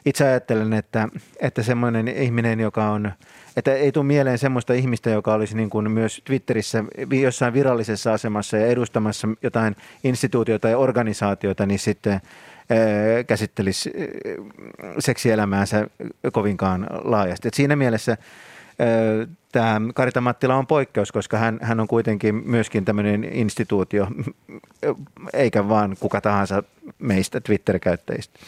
itse 0.06 0.28
ajattelen, 0.28 0.74
että, 0.74 1.08
että 1.40 1.64
semmoinen 1.64 2.08
ihminen, 2.08 2.60
joka 2.60 2.90
on, 2.90 3.12
että 3.58 3.74
ei 3.74 3.92
tule 3.92 4.06
mieleen 4.06 4.38
semmoista 4.38 4.74
ihmistä, 4.74 5.10
joka 5.10 5.34
olisi 5.34 5.58
niin 5.58 5.70
kuin 5.70 5.92
myös 5.92 6.22
Twitterissä 6.26 6.84
jossain 7.22 7.54
virallisessa 7.54 8.14
asemassa 8.14 8.58
ja 8.58 8.68
edustamassa 8.68 9.28
jotain 9.44 9.76
instituutiota 10.04 10.70
ja 10.70 10.78
organisaatiota, 10.78 11.66
niin 11.66 11.80
sitten 11.80 12.22
käsittelisi 13.28 13.92
ö, 14.00 14.08
seksielämäänsä 15.00 15.88
kovinkaan 16.32 16.88
laajasti. 17.04 17.48
Et 17.48 17.54
siinä 17.54 17.76
mielessä 17.76 18.18
ö, 18.82 19.28
tämä 19.52 19.82
Karita 19.96 20.22
Mattila 20.22 20.56
on 20.56 20.68
poikkeus, 20.68 21.12
koska 21.12 21.38
hän, 21.38 21.60
hän 21.62 21.80
on 21.80 21.88
kuitenkin 21.88 22.36
myöskin 22.36 22.86
tämmöinen 22.86 23.24
instituutio, 23.24 24.08
eikä 25.34 25.70
vaan 25.70 25.98
kuka 26.00 26.22
tahansa 26.22 26.64
meistä 27.00 27.42
Twitter-käyttäjistä. 27.42 28.40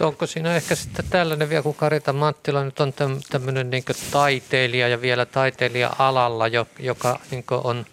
Onko 0.00 0.26
siinä 0.26 0.56
ehkä 0.56 0.74
sitten 0.74 1.04
tällainen 1.10 1.48
vielä, 1.48 1.62
kun 1.62 1.74
Karita 1.74 2.12
Mattila 2.12 2.64
nyt 2.64 2.80
on 2.80 2.92
täm, 2.92 3.20
tämmöinen 3.30 3.70
niin 3.70 3.84
taiteilija 4.10 4.88
ja 4.88 5.00
vielä 5.00 5.26
taiteilija-alalla, 5.26 6.48
jo- 6.48 6.68
joka 6.78 7.18
niin 7.30 7.44
on, 7.50 7.86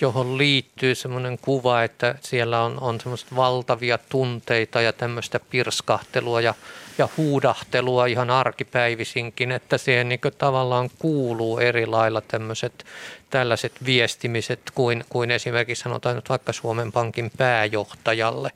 johon 0.00 0.38
liittyy 0.38 0.94
semmoinen 0.94 1.38
kuva, 1.38 1.82
että 1.82 2.14
siellä 2.20 2.62
on, 2.62 2.80
on 2.80 3.00
semmoista 3.00 3.36
valtavia 3.36 3.98
tunteita 3.98 4.80
ja 4.80 4.92
tämmöistä 4.92 5.40
pirskahtelua 5.50 6.40
ja, 6.40 6.54
ja 6.98 7.08
huudahtelua 7.16 8.06
ihan 8.06 8.30
arkipäivisinkin, 8.30 9.52
että 9.52 9.78
siihen 9.78 10.08
niin 10.08 10.20
tavallaan 10.38 10.90
kuuluu 10.98 11.58
eri 11.58 11.86
lailla 11.86 12.20
tämmöiset 12.20 12.84
tällaiset 13.30 13.72
viestimiset 13.84 14.60
kuin, 14.74 15.04
kuin 15.08 15.30
esimerkiksi 15.30 15.82
sanotaan 15.82 16.16
nyt 16.16 16.28
vaikka 16.28 16.52
Suomen 16.52 16.92
Pankin 16.92 17.30
pääjohtajalle. 17.38 18.50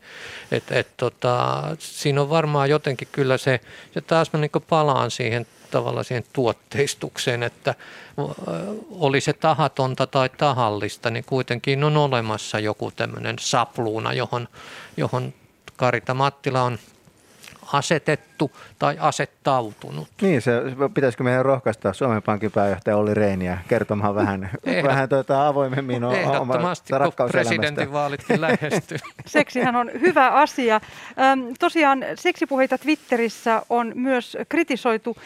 Et, 0.53 0.65
et 0.71 0.89
tota, 0.97 1.63
siinä 1.79 2.21
on 2.21 2.31
varmaan 2.31 2.71
jotenkin 2.71 3.09
kyllä 3.13 3.39
se, 3.39 3.61
ja 3.95 4.03
taas 4.03 4.33
mä 4.33 4.41
niin 4.41 4.51
palaan 4.69 5.11
siihen 5.11 5.47
tavallaan 5.71 6.05
siihen 6.05 6.25
tuotteistukseen, 6.33 7.43
että 7.43 7.75
oli 8.91 9.21
se 9.21 9.33
tahatonta 9.33 10.07
tai 10.07 10.29
tahallista, 10.29 11.11
niin 11.11 11.25
kuitenkin 11.25 11.85
on 11.85 11.97
olemassa 11.97 12.59
joku 12.59 12.91
tämmöinen 12.91 13.37
sapluuna, 13.41 14.13
johon, 14.13 14.49
johon 14.97 15.35
Karita 15.77 16.15
Mattila 16.15 16.63
on 16.63 16.79
asetettu 17.73 18.51
tai 18.79 18.97
asettautunut. 19.01 20.09
Niin, 20.23 20.43
se, 20.43 20.53
pitäisikö 20.95 21.25
meidän 21.25 21.45
rohkaista 21.45 21.93
Suomen 21.93 22.23
Pankin 22.23 22.53
pääjohtaja 22.53 22.97
Olli 22.97 23.15
Reiniä 23.15 23.59
kertomaan 23.69 24.15
vähän, 24.15 24.51
Ehdot- 24.67 24.87
vähän 24.87 25.09
tuota, 25.09 25.49
avoimemmin 25.49 26.05
o- 26.05 26.13
Ehdottomasti, 26.13 26.93
kun 26.93 27.01
rakkauselämästä? 27.01 27.55
presidentinvaalitkin 27.55 28.41
lähestyy. 28.41 28.99
Seksihän 29.27 29.77
on 29.77 29.91
hyvä 30.01 30.31
asia. 30.31 30.81
Öm, 31.33 31.55
tosiaan 31.59 32.05
seksipuheita 32.15 32.79
Twitterissä 32.79 33.63
on 33.71 33.93
myös 33.95 34.37
kritisoitu. 34.49 35.17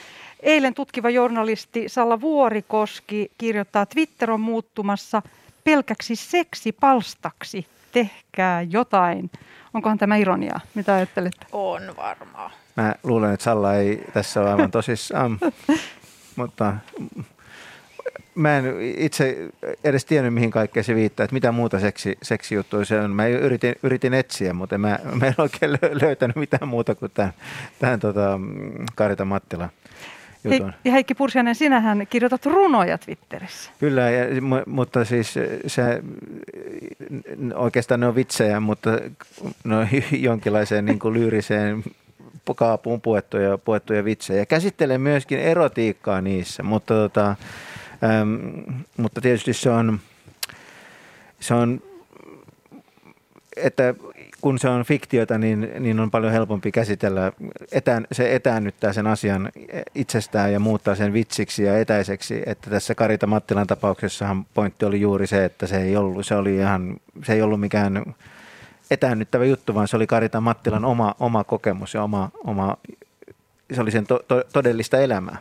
Eilen 0.43 0.75
tutkiva 0.75 1.11
journalisti 1.11 1.89
Salla 1.89 2.21
Vuorikoski 2.21 3.31
kirjoittaa, 3.39 3.87
Twitter 3.87 4.31
on 4.31 4.41
muuttumassa 4.41 5.23
pelkäksi 5.65 6.17
seksipalstaksi. 6.17 7.67
Tehkää 7.93 8.63
jotain. 8.63 9.31
Onkohan 9.75 9.99
tämä 9.99 10.17
ironiaa? 10.17 10.61
Mitä 10.75 10.95
ajattelette? 10.95 11.47
On 11.53 11.83
varmaan. 11.97 12.51
Mä 12.77 12.95
luulen, 13.03 13.35
että 13.35 13.45
Salla 13.45 13.75
ei 13.75 14.05
tässä 14.13 14.41
ole 14.41 14.51
aivan 14.51 14.71
tosissaan, 14.81 15.39
mutta 16.37 16.75
mä 18.35 18.59
en 18.59 18.65
itse 18.97 19.49
edes 19.85 20.05
tiennyt, 20.05 20.35
mihin 20.35 20.51
kaikkeen 20.51 20.85
se 20.85 20.95
viittaa, 20.95 21.25
että 21.25 21.35
mitä 21.35 21.53
muuta 21.53 21.81
seksi, 21.81 22.19
seksijuttuja 22.23 22.85
se 22.85 23.01
on. 23.01 23.11
Mä 23.11 23.27
yritin, 23.27 23.75
yritin 23.83 24.15
etsiä, 24.15 24.53
mutta 24.53 24.79
mä, 24.79 24.99
mä 25.21 25.27
en 25.27 25.35
oikein 25.39 25.73
lö- 25.73 26.03
löytänyt 26.03 26.37
mitään 26.37 26.69
muuta 26.69 26.95
kuin 26.95 27.11
tämän, 27.15 27.33
tämän 27.79 28.01
tota, 28.01 28.41
Karita 28.95 29.25
Mattila 29.25 29.69
jutun. 30.45 30.73
Ja 30.85 30.93
Heikki 30.93 31.15
Pursianen, 31.15 31.55
sinähän 31.55 32.07
kirjoitat 32.11 32.47
runoja 32.47 32.99
Twitterissä. 32.99 33.71
Kyllä, 33.81 34.11
ja, 34.11 34.25
mutta 34.67 35.05
siis 35.05 35.35
se, 35.67 36.03
oikeastaan 37.55 38.01
ne 38.01 38.07
on 38.07 38.15
vitsejä, 38.15 38.61
mutta 38.61 38.91
ne 39.65 39.77
on 39.77 39.89
jonkinlaiseen 40.13 40.85
niin 40.85 40.99
kuin 40.99 41.15
lyyriseen 41.15 41.85
kaapuun 42.57 43.01
puettuja, 43.01 43.59
puettuja 43.59 44.05
vitsejä. 44.05 44.47
Käsittelen 44.47 45.01
myöskin 45.01 45.39
erotiikkaa 45.39 46.21
niissä, 46.21 46.63
mutta, 46.63 46.95
tota, 46.95 47.37
äm, 48.21 48.85
mutta 48.97 49.21
tietysti 49.21 49.53
se 49.53 49.71
on, 49.71 50.01
se 51.41 51.55
on, 51.55 51.83
että 53.57 53.95
kun 54.41 54.59
se 54.59 54.69
on 54.69 54.85
fiktiota, 54.85 55.39
niin, 55.39 55.73
niin 55.79 56.01
on 56.01 56.11
paljon 56.11 56.33
helpompi 56.33 56.73
käsitellä. 56.73 57.33
Etään, 57.73 58.07
se 58.13 58.35
etäännyttää 58.35 58.93
sen 58.93 59.07
asian 59.07 59.51
itsestään 59.95 60.53
ja 60.53 60.61
muuttaa 60.61 60.95
sen 60.95 61.13
vitsiksi 61.13 61.63
ja 61.63 61.79
etäiseksi. 61.79 62.43
Että 62.47 62.71
tässä 62.71 62.95
Karita 62.95 63.27
Mattilan 63.27 63.67
tapauksessahan 63.67 64.45
pointti 64.55 64.85
oli 64.85 65.01
juuri 65.01 65.27
se, 65.27 65.45
että 65.45 65.67
se 65.67 65.83
ei 65.83 65.97
ollut, 65.97 66.27
se 66.27 66.35
oli 66.35 66.57
ihan, 66.57 66.97
se 67.25 67.33
ei 67.33 67.43
ollut 67.43 67.61
mikään 67.61 68.15
etäännyttävä 68.91 69.45
juttu, 69.45 69.75
vaan 69.75 69.89
se 69.89 69.97
oli 69.97 70.07
Karita 70.07 70.41
Mattilan 70.41 70.85
oma, 70.85 71.15
oma 71.21 71.45
kokemus 71.45 71.95
ja 71.95 72.03
oma, 72.03 72.31
oma, 72.45 72.77
se 73.75 73.81
oli 73.81 73.91
sen 73.91 74.07
to, 74.07 74.21
to, 74.29 74.43
todellista 74.53 74.99
elämää. 74.99 75.39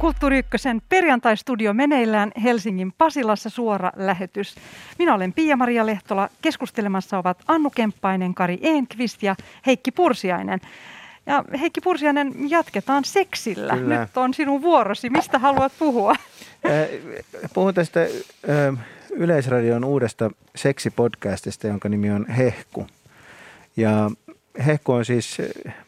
Kulttuuri 0.00 0.38
Ykkösen 0.38 0.82
perjantaistudio 0.88 1.74
meneillään 1.74 2.32
Helsingin 2.42 2.92
Pasilassa 2.98 3.50
suora 3.50 3.92
lähetys. 3.96 4.54
Minä 4.98 5.14
olen 5.14 5.32
Pia-Maria 5.32 5.86
Lehtola. 5.86 6.28
Keskustelemassa 6.42 7.18
ovat 7.18 7.38
Annu 7.48 7.70
Kemppainen, 7.70 8.34
Kari 8.34 8.58
Enqvist 8.62 9.22
ja 9.22 9.36
Heikki 9.66 9.90
Pursiainen. 9.90 10.60
Ja 11.26 11.44
Heikki 11.60 11.80
Pursiainen, 11.80 12.32
jatketaan 12.50 13.04
seksillä. 13.04 13.76
Kyllä. 13.76 14.00
Nyt 14.00 14.16
on 14.16 14.34
sinun 14.34 14.62
vuorosi. 14.62 15.10
Mistä 15.10 15.38
haluat 15.38 15.72
puhua? 15.78 16.14
Puhun 17.54 17.74
tästä 17.74 18.00
Yleisradion 19.10 19.84
uudesta 19.84 20.30
seksipodcastista, 20.56 21.66
jonka 21.66 21.88
nimi 21.88 22.10
on 22.10 22.26
Hehku. 22.26 22.86
Ja 23.76 24.10
Hehku 24.66 24.92
on 24.92 25.04
siis 25.04 25.38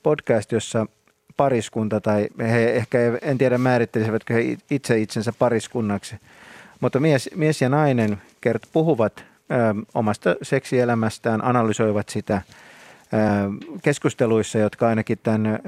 podcast, 0.03 0.53
jossa 0.53 0.87
pariskunta 1.43 2.01
tai 2.01 2.29
he 2.39 2.73
ehkä 2.73 2.99
en 3.23 3.39
tiedä 3.39 3.59
määrittelisivätkö 3.59 4.35
he 4.35 4.57
itse 4.71 4.99
itsensä 4.99 5.33
pariskunnaksi, 5.39 6.17
mutta 6.81 7.01
mies, 7.01 7.31
mies 7.35 7.63
ja 7.63 7.69
nainen 7.69 8.19
kert, 8.41 8.63
puhuvat 8.73 9.19
ö, 9.19 9.25
omasta 9.95 10.37
seksielämästään, 10.43 11.45
analysoivat 11.45 12.09
sitä 12.09 12.35
ö, 12.35 13.17
keskusteluissa, 13.83 14.59
jotka 14.59 14.89
ainakin 14.89 15.19
tämän 15.23 15.47
ö, 15.47 15.59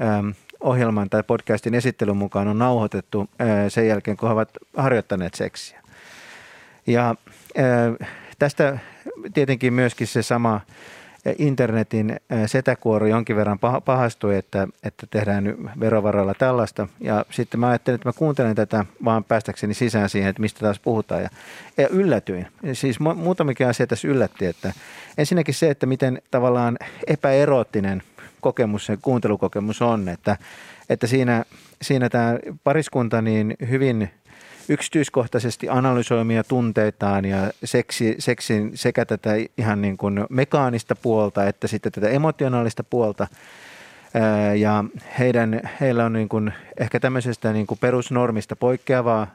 ohjelman 0.59 1.09
tai 1.09 1.23
podcastin 1.23 1.75
esittelyn 1.75 2.17
mukaan 2.17 2.47
on 2.47 2.59
nauhoitettu 2.59 3.29
ö, 3.41 3.69
sen 3.69 3.87
jälkeen, 3.87 4.17
kun 4.17 4.29
he 4.29 4.33
ovat 4.33 4.49
harjoittaneet 4.77 5.33
seksiä. 5.33 5.81
Ja 6.87 7.15
ö, 7.57 8.05
tästä 8.39 8.79
tietenkin 9.33 9.73
myöskin 9.73 10.07
se 10.07 10.23
sama 10.23 10.61
internetin 11.37 12.19
setäkuoro 12.45 13.07
jonkin 13.07 13.35
verran 13.35 13.59
pahastui, 13.85 14.37
että, 14.37 14.67
että 14.83 15.07
tehdään 15.11 15.71
verovaralla 15.79 16.33
tällaista. 16.33 16.87
Ja 16.99 17.25
sitten 17.31 17.59
mä 17.59 17.67
ajattelin, 17.67 17.95
että 17.95 18.09
mä 18.09 18.13
kuuntelen 18.13 18.55
tätä 18.55 18.85
vaan 19.05 19.23
päästäkseni 19.23 19.73
sisään 19.73 20.09
siihen, 20.09 20.29
että 20.29 20.41
mistä 20.41 20.59
taas 20.59 20.79
puhutaan. 20.79 21.21
Ja, 21.23 21.29
ja 21.77 21.87
yllätyin. 21.87 22.47
Siis 22.73 22.99
muutamikin 22.99 23.67
asia 23.67 23.87
tässä 23.87 24.07
yllätti, 24.07 24.45
että 24.45 24.73
ensinnäkin 25.17 25.53
se, 25.53 25.69
että 25.69 25.85
miten 25.85 26.21
tavallaan 26.31 26.77
epäeroottinen 27.07 28.03
kokemus, 28.41 28.85
se 28.85 28.97
kuuntelukokemus 29.01 29.81
on, 29.81 30.09
että, 30.09 30.37
että 30.89 31.07
siinä, 31.07 31.45
siinä 31.81 32.09
tämä 32.09 32.37
pariskunta 32.63 33.21
niin 33.21 33.55
hyvin– 33.69 34.09
yksityiskohtaisesti 34.69 35.69
analysoimia 35.69 36.43
tunteitaan 36.43 37.25
ja 37.25 37.51
seksi, 37.63 38.15
seksin 38.19 38.71
sekä 38.75 39.05
tätä 39.05 39.31
ihan 39.57 39.81
niin 39.81 39.97
kuin 39.97 40.25
mekaanista 40.29 40.95
puolta 40.95 41.47
että 41.47 41.67
sitten 41.67 41.91
tätä 41.91 42.09
emotionaalista 42.09 42.83
puolta. 42.83 43.27
Ja 44.57 44.83
heidän, 45.19 45.61
heillä 45.81 46.05
on 46.05 46.13
niin 46.13 46.29
kuin 46.29 46.53
ehkä 46.79 46.99
tämmöisestä 46.99 47.53
niin 47.53 47.67
kuin 47.67 47.77
perusnormista 47.79 48.55
poikkeavaa 48.55 49.27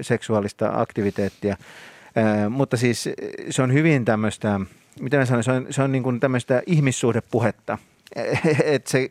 seksuaalista 0.00 0.70
aktiviteettia, 0.74 1.56
mutta 2.50 2.76
siis 2.76 3.08
se 3.50 3.62
on 3.62 3.72
hyvin 3.72 4.04
tämmöistä, 4.04 4.60
mitä 5.00 5.16
mä 5.16 5.24
sanon, 5.24 5.44
se 5.44 5.52
on, 5.52 5.66
se 5.70 5.82
on 5.82 5.92
niin 5.92 6.02
kuin 6.02 6.20
tämmöistä 6.20 6.62
ihmissuhdepuhetta– 6.66 7.78
että 8.64 8.90
se, 8.90 9.08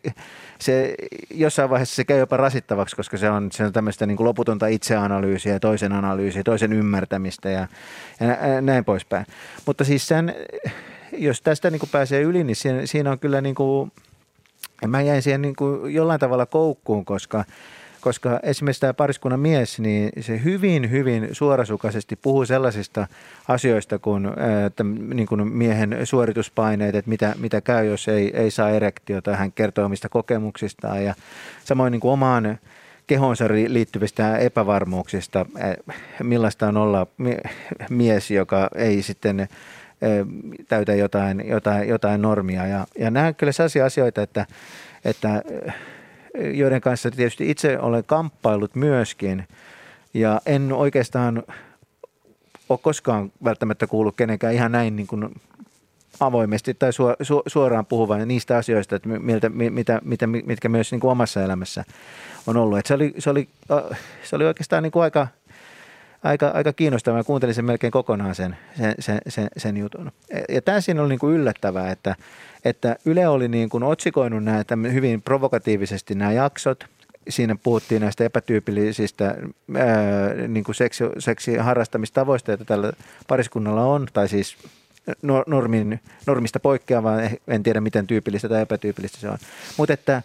se, 0.58 0.94
jossain 1.30 1.70
vaiheessa 1.70 1.94
se 1.94 2.04
käy 2.04 2.18
jopa 2.18 2.36
rasittavaksi, 2.36 2.96
koska 2.96 3.16
se 3.16 3.30
on, 3.30 3.52
se 3.52 3.64
on 3.64 3.72
tämmöistä 3.72 4.06
niin 4.06 4.16
kuin 4.16 4.24
loputonta 4.24 4.66
itseanalyysiä, 4.66 5.60
toisen 5.60 5.92
analyysiä, 5.92 6.42
toisen 6.42 6.72
ymmärtämistä 6.72 7.50
ja, 7.50 7.68
ja 8.20 8.60
näin 8.60 8.84
poispäin. 8.84 9.26
Mutta 9.66 9.84
siis 9.84 10.06
sen, 10.06 10.34
jos 11.12 11.42
tästä 11.42 11.70
niin 11.70 11.80
kuin 11.80 11.90
pääsee 11.90 12.22
yli, 12.22 12.44
niin 12.44 12.56
siinä, 12.56 12.86
siinä 12.86 13.10
on 13.10 13.18
kyllä 13.18 13.40
niin 13.40 13.54
kuin, 13.54 13.92
mä 14.86 15.02
jäin 15.02 15.22
siihen 15.22 15.42
niin 15.42 15.56
kuin 15.56 15.94
jollain 15.94 16.20
tavalla 16.20 16.46
koukkuun, 16.46 17.04
koska– 17.04 17.44
koska 18.00 18.40
esimerkiksi 18.42 18.80
tämä 18.80 18.94
pariskunnan 18.94 19.40
mies, 19.40 19.80
niin 19.80 20.10
se 20.20 20.40
hyvin, 20.44 20.90
hyvin 20.90 21.28
suorasukaisesti 21.32 22.16
puhuu 22.16 22.46
sellaisista 22.46 23.06
asioista 23.48 23.98
kuin, 23.98 24.26
että, 24.66 24.84
niin 24.84 25.26
kuin 25.26 25.48
miehen 25.48 25.98
suorituspaineet, 26.04 26.94
että 26.94 27.08
mitä, 27.08 27.34
mitä 27.38 27.60
käy, 27.60 27.86
jos 27.86 28.08
ei, 28.08 28.36
ei 28.36 28.50
saa 28.50 28.70
erektiota. 28.70 29.36
Hän 29.36 29.52
kertoo 29.52 29.84
omista 29.84 30.08
kokemuksistaan 30.08 31.04
ja 31.04 31.14
samoin 31.64 31.90
niin 31.90 32.00
kuin 32.00 32.12
omaan 32.12 32.58
kehonsa 33.06 33.44
liittyvistä 33.68 34.36
epävarmuuksista, 34.36 35.46
millaista 36.22 36.68
on 36.68 36.76
olla 36.76 37.06
mies, 37.90 38.30
joka 38.30 38.68
ei 38.74 39.02
sitten 39.02 39.48
täytä 40.68 40.94
jotain, 40.94 41.48
jotain, 41.48 41.88
jotain 41.88 42.22
normia. 42.22 42.66
Ja, 42.66 42.86
ja 42.98 43.10
nämä 43.10 43.26
on 43.26 43.34
kyllä 43.34 43.52
sellaisia 43.52 43.86
asioita, 43.86 44.22
että, 44.22 44.46
että 45.04 45.42
joiden 46.34 46.80
kanssa 46.80 47.10
tietysti 47.10 47.50
itse 47.50 47.78
olen 47.78 48.04
kamppailut 48.04 48.74
myöskin. 48.74 49.48
Ja 50.14 50.40
en 50.46 50.72
oikeastaan 50.72 51.42
ole 52.68 52.78
koskaan 52.82 53.32
välttämättä 53.44 53.86
kuullut 53.86 54.16
kenenkään 54.16 54.54
ihan 54.54 54.72
näin 54.72 54.96
niin 54.96 55.06
kuin 55.06 55.34
avoimesti 56.20 56.74
tai 56.74 56.90
suoraan 57.46 57.86
puhuvan 57.86 58.28
niistä 58.28 58.56
asioista, 58.56 58.96
että 58.96 59.08
miltä, 59.08 59.48
mitä, 59.48 60.00
mitä, 60.04 60.26
mitkä 60.26 60.68
myös 60.68 60.92
niin 60.92 61.00
kuin 61.00 61.10
omassa 61.10 61.42
elämässä 61.42 61.84
on 62.46 62.56
ollut. 62.56 62.78
Että 62.78 62.88
se, 62.88 62.94
oli, 62.94 63.14
se, 63.18 63.30
oli, 63.30 63.48
se 64.22 64.36
oli 64.36 64.44
oikeastaan 64.44 64.82
niin 64.82 64.92
kuin 64.92 65.02
aika, 65.02 65.26
aika, 66.22 66.48
aika 66.48 66.72
kiinnostavaa. 66.72 67.18
Mä 67.18 67.24
kuuntelin 67.24 67.54
sen 67.54 67.64
melkein 67.64 67.90
kokonaan 67.90 68.34
sen, 68.34 68.56
sen, 68.76 68.94
sen, 68.98 69.18
sen, 69.28 69.48
sen 69.56 69.76
jutun. 69.76 70.12
Ja 70.48 70.62
tämä 70.62 70.80
siinä 70.80 71.02
oli 71.02 71.08
niin 71.08 71.18
kuin 71.18 71.34
yllättävää, 71.34 71.90
että– 71.90 72.16
että 72.64 72.96
Yle 73.04 73.28
oli 73.28 73.48
niin 73.48 73.68
kuin 73.68 73.82
otsikoinut 73.82 74.44
näitä 74.44 74.78
hyvin 74.92 75.22
provokatiivisesti 75.22 76.14
nämä 76.14 76.32
jaksot. 76.32 76.84
Siinä 77.28 77.56
puhuttiin 77.62 78.02
näistä 78.02 78.24
epätyypillisistä 78.24 79.24
ää, 79.24 80.34
niin 80.48 80.64
kuin 80.64 80.74
seksi, 80.74 81.04
seksi 81.18 81.56
harrastamistavoista, 81.56 82.50
joita 82.50 82.64
tällä 82.64 82.92
pariskunnalla 83.28 83.84
on, 83.84 84.06
tai 84.12 84.28
siis 84.28 84.56
normin, 85.46 86.00
normista 86.26 86.60
poikkeavaa, 86.60 87.22
eh, 87.22 87.40
en 87.48 87.62
tiedä 87.62 87.80
miten 87.80 88.06
tyypillistä 88.06 88.48
tai 88.48 88.62
epätyypillistä 88.62 89.18
se 89.18 89.28
on. 89.28 89.38
Mutta 89.76 89.92
että, 89.92 90.22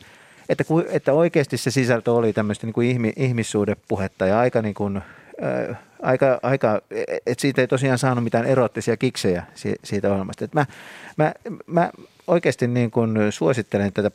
että, 0.50 0.64
että 0.90 1.14
oikeasti 1.14 1.58
se 1.58 1.72
sisältö 1.72 2.12
oli 2.14 2.34
tämmöistä 2.34 2.68
niin 2.68 2.74
kuin 2.74 2.90
ihmi, 2.90 3.14
ihmissuudepuhetta 3.16 4.26
ja 4.26 4.40
aika 4.40 4.62
niin 4.62 4.74
kuin, 4.74 5.02
ää, 5.42 5.76
aika, 6.02 6.40
aika 6.44 6.82
että 7.26 7.42
siitä 7.42 7.62
ei 7.62 7.68
tosiaan 7.68 7.98
saanut 7.98 8.24
mitään 8.24 8.46
erottisia 8.46 8.98
kiksejä 8.98 9.44
siitä 9.84 10.12
ohjelmasta. 10.12 10.46
Että 10.46 10.60
mä, 10.60 10.66
mä, 11.18 11.34
mä 11.68 11.92
oikeasti 12.28 12.68
niin 12.68 12.92
kuin 12.92 13.18
suosittelen 13.30 13.94
tätä 13.94 14.12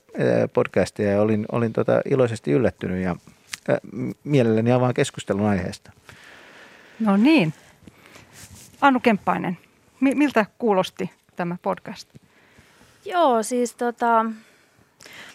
podcastia 0.54 1.10
ja 1.10 1.22
olin, 1.22 1.46
olin 1.52 1.72
tota 1.72 2.00
iloisesti 2.10 2.52
yllättynyt 2.52 3.02
ja 3.02 3.16
mielelläni 4.24 4.72
avaan 4.72 4.94
keskustelun 4.94 5.46
aiheesta. 5.46 5.92
No 7.00 7.16
niin. 7.16 7.54
Annu 8.80 9.00
Kemppainen, 9.00 9.58
miltä 10.00 10.46
kuulosti 10.58 11.10
tämä 11.36 11.56
podcast? 11.62 12.08
Joo, 13.04 13.42
siis 13.42 13.74
tota, 13.74 14.24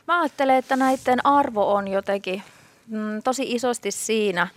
mä 0.08 0.22
ajattelen, 0.22 0.56
että 0.56 0.76
näiden 0.76 1.26
arvo 1.26 1.74
on 1.74 1.88
jotenkin 1.88 2.44
mm, 2.88 3.24
tosi 3.24 3.44
isosti 3.56 3.92
siinä, 3.92 4.48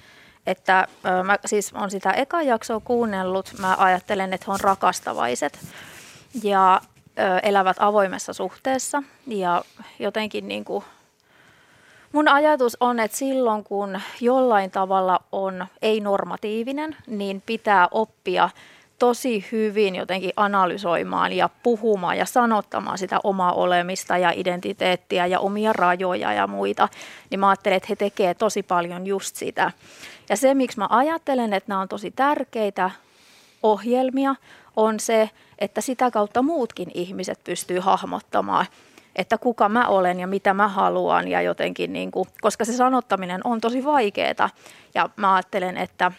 että 0.49 0.89
mä 1.25 1.39
siis 1.45 1.73
on 1.75 1.91
sitä 1.91 2.11
eka 2.11 2.43
jaksoa 2.43 2.81
kuunnellut, 2.81 3.53
mä 3.59 3.77
ajattelen, 3.79 4.33
että 4.33 4.45
he 4.49 4.53
on 4.53 4.61
rakastavaiset. 4.61 5.59
Ja 6.43 6.81
elävät 7.43 7.77
avoimessa 7.81 8.33
suhteessa 8.33 9.03
ja 9.27 9.63
jotenkin 9.99 10.49
niin 10.49 10.65
kuin 10.65 10.85
mun 12.13 12.29
ajatus 12.29 12.77
on, 12.81 13.01
että 13.01 13.17
silloin 13.17 13.65
kun 13.65 14.01
jollain 14.21 14.71
tavalla 14.71 15.21
on 15.33 15.67
ei-normatiivinen, 15.83 16.97
niin 17.07 17.43
pitää 17.47 17.89
oppia 17.91 18.51
tosi 18.99 19.45
hyvin 19.53 19.95
jotenkin 19.95 20.33
analysoimaan 20.37 21.33
ja 21.33 21.51
puhumaan 21.63 22.19
ja 22.19 22.27
sanottamaan 22.27 22.99
sitä 22.99 23.21
omaa 23.25 23.53
olemista 23.53 24.17
ja 24.19 24.33
identiteettiä 24.37 25.27
ja 25.27 25.41
omia 25.41 25.73
rajoja 25.73 26.33
ja 26.33 26.47
muita, 26.47 26.89
niin 27.31 27.41
mä 27.41 27.49
ajattelen, 27.49 27.77
että 27.77 27.87
he 27.89 27.97
tekevät 27.97 28.39
tosi 28.39 28.63
paljon 28.63 29.07
just 29.07 29.37
sitä. 29.37 29.73
Ja 30.29 30.37
se, 30.37 30.55
miksi 30.55 30.79
mä 30.79 30.87
ajattelen, 30.91 31.53
että 31.53 31.69
nämä 31.69 31.81
on 31.81 31.89
tosi 31.89 32.11
tärkeitä 32.11 32.91
ohjelmia, 33.63 34.35
on 34.77 35.01
se, 35.01 35.31
että 35.59 35.81
sitä 35.81 36.11
kautta 36.11 36.43
muutkin 36.43 36.91
ihmiset 36.95 37.45
pystyy 37.45 37.79
hahmottamaan, 37.79 38.67
että 39.17 39.39
kuka 39.39 39.69
mä 39.69 39.89
olen 39.89 40.21
ja 40.21 40.27
mitä 40.27 40.55
mä 40.55 40.69
haluan 40.69 41.29
ja 41.29 41.43
jotenkin, 41.43 41.93
niin 41.93 42.11
kuin, 42.11 42.29
koska 42.41 42.65
se 42.65 42.73
sanottaminen 42.73 43.41
on 43.45 43.61
tosi 43.61 43.85
vaikeaa 43.85 44.51
ja 44.95 45.11
mä 45.17 45.35
ajattelen, 45.35 45.77
että 45.77 46.13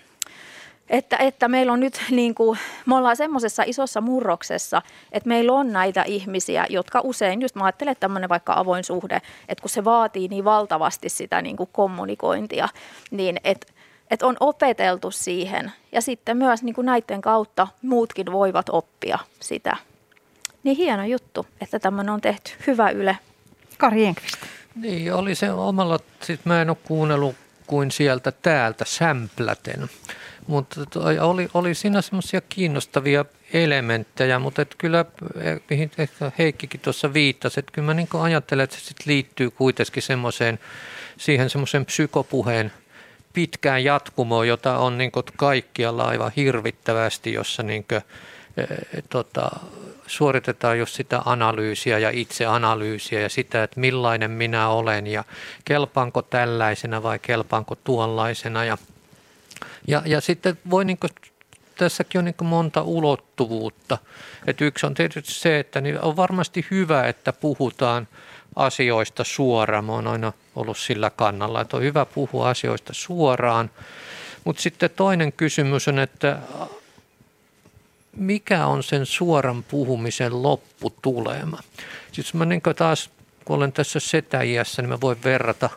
että, 0.89 1.17
että 1.17 1.47
meillä 1.47 1.73
on 1.73 1.79
nyt, 1.79 2.01
niin 2.11 2.35
kuin, 2.35 2.59
me 2.85 2.95
ollaan 2.95 3.17
semmoisessa 3.17 3.63
isossa 3.65 4.01
murroksessa, 4.01 4.81
että 5.11 5.29
meillä 5.29 5.53
on 5.53 5.73
näitä 5.73 6.03
ihmisiä, 6.03 6.65
jotka 6.69 7.01
usein, 7.03 7.41
just 7.41 7.55
mä 7.55 7.63
ajattelen, 7.63 7.91
että 7.91 7.99
tämmöinen 7.99 8.29
vaikka 8.29 8.53
avoin 8.53 8.83
suhde, 8.83 9.21
että 9.49 9.61
kun 9.61 9.69
se 9.69 9.83
vaatii 9.83 10.27
niin 10.27 10.43
valtavasti 10.43 11.09
sitä 11.09 11.41
niin 11.41 11.57
kuin 11.57 11.69
kommunikointia, 11.71 12.69
niin 13.11 13.39
että 13.43 13.73
että 14.11 14.27
on 14.27 14.37
opeteltu 14.39 15.11
siihen 15.11 15.71
ja 15.91 16.01
sitten 16.01 16.37
myös 16.37 16.63
niin 16.63 16.75
kuin 16.75 16.85
näiden 16.85 17.21
kautta 17.21 17.67
muutkin 17.81 18.31
voivat 18.31 18.69
oppia 18.69 19.19
sitä. 19.39 19.77
Niin 20.63 20.77
hieno 20.77 21.05
juttu, 21.05 21.45
että 21.61 21.79
tämmöinen 21.79 22.13
on 22.13 22.21
tehty. 22.21 22.51
Hyvä 22.67 22.89
Yle. 22.89 23.17
Kari 23.77 24.05
Enqvist. 24.05 24.37
Niin, 24.75 25.13
oli 25.13 25.35
se 25.35 25.51
omalla, 25.51 25.99
sit 26.23 26.45
mä 26.45 26.61
en 26.61 26.69
ole 26.69 26.77
kuunnellut 26.83 27.35
kuin 27.67 27.91
sieltä 27.91 28.31
täältä 28.31 28.85
sämpläten. 28.85 29.89
Mutta 30.49 30.81
oli, 31.21 31.49
oli 31.53 31.75
siinä 31.75 32.01
semmoisia 32.01 32.41
kiinnostavia 32.41 33.25
elementtejä, 33.53 34.39
mutta 34.39 34.61
et 34.61 34.75
kyllä, 34.77 35.05
eh, 35.41 35.59
mihin 35.69 35.91
ehkä 35.97 36.31
Heikkikin 36.37 36.79
tuossa 36.79 37.13
viittasi, 37.13 37.59
että 37.59 37.71
kyllä 37.71 37.85
mä 37.85 37.93
niin 37.93 38.07
ajattelen, 38.21 38.63
että 38.63 38.75
se 38.75 38.81
sit 38.81 39.05
liittyy 39.05 39.51
kuitenkin 39.51 40.03
semmoiseen, 40.03 40.59
siihen 41.17 41.49
semmoiseen 41.49 41.85
psykopuheen 41.85 42.71
pitkään 43.33 43.83
jatkumoon, 43.83 44.47
jota 44.47 44.77
on 44.77 44.97
niin 44.97 45.11
kaikkialla 45.35 46.03
aivan 46.03 46.31
hirvittävästi, 46.35 47.33
jossa 47.33 47.63
niin 47.63 47.85
kuin, 47.89 48.01
e, 48.57 49.01
tota, 49.09 49.51
suoritetaan 50.07 50.79
just 50.79 50.95
sitä 50.95 51.21
analyysiä 51.25 51.99
ja 51.99 52.09
itseanalyysiä 52.09 53.19
ja 53.19 53.29
sitä, 53.29 53.63
että 53.63 53.79
millainen 53.79 54.31
minä 54.31 54.69
olen 54.69 55.07
ja 55.07 55.23
kelpaanko 55.65 56.21
tällaisena 56.21 57.03
vai 57.03 57.19
kelpaanko 57.19 57.75
tuollaisena. 57.75 58.65
Ja, 58.65 58.77
ja, 59.87 60.01
ja 60.05 60.21
sitten 60.21 60.59
voi 60.69 60.85
niin 60.85 60.97
kuin, 60.97 61.09
tässäkin 61.77 62.19
on 62.19 62.25
niin 62.25 62.35
monta 62.41 62.81
ulottuvuutta. 62.81 63.97
Et 64.47 64.61
yksi 64.61 64.85
on 64.85 64.93
tietysti 64.93 65.33
se, 65.33 65.59
että 65.59 65.81
niin 65.81 66.01
on 66.01 66.15
varmasti 66.15 66.67
hyvä, 66.71 67.07
että 67.07 67.33
puhutaan 67.33 68.07
asioista 68.55 69.23
suoraan. 69.23 69.85
Mä 69.85 69.91
oon 69.91 70.07
aina 70.07 70.33
ollut 70.55 70.77
sillä 70.77 71.09
kannalla, 71.09 71.61
että 71.61 71.77
on 71.77 71.83
hyvä 71.83 72.05
puhua 72.05 72.49
asioista 72.49 72.93
suoraan. 72.93 73.71
Mutta 74.43 74.61
sitten 74.61 74.89
toinen 74.95 75.31
kysymys 75.31 75.87
on, 75.87 75.99
että 75.99 76.39
mikä 78.15 78.65
on 78.65 78.83
sen 78.83 79.05
suoran 79.05 79.63
puhumisen 79.63 80.43
lopputulema? 80.43 81.59
Siis 82.11 82.33
mä 82.33 82.45
niin 82.45 82.61
taas, 82.75 83.09
kun 83.45 83.55
olen 83.55 83.71
tässä 83.71 83.99
setäiässä, 83.99 84.81
niin 84.81 84.89
mä 84.89 85.01
voin 85.01 85.23
verrata 85.23 85.69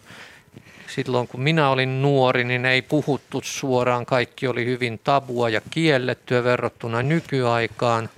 silloin 0.94 1.28
kun 1.28 1.40
minä 1.40 1.70
olin 1.70 2.02
nuori, 2.02 2.44
niin 2.44 2.66
ei 2.66 2.82
puhuttu 2.82 3.40
suoraan. 3.44 4.06
Kaikki 4.06 4.46
oli 4.48 4.64
hyvin 4.64 5.00
tabua 5.04 5.48
ja 5.48 5.60
kiellettyä 5.70 6.44
verrattuna 6.44 7.02
nykyaikaan. 7.02 8.08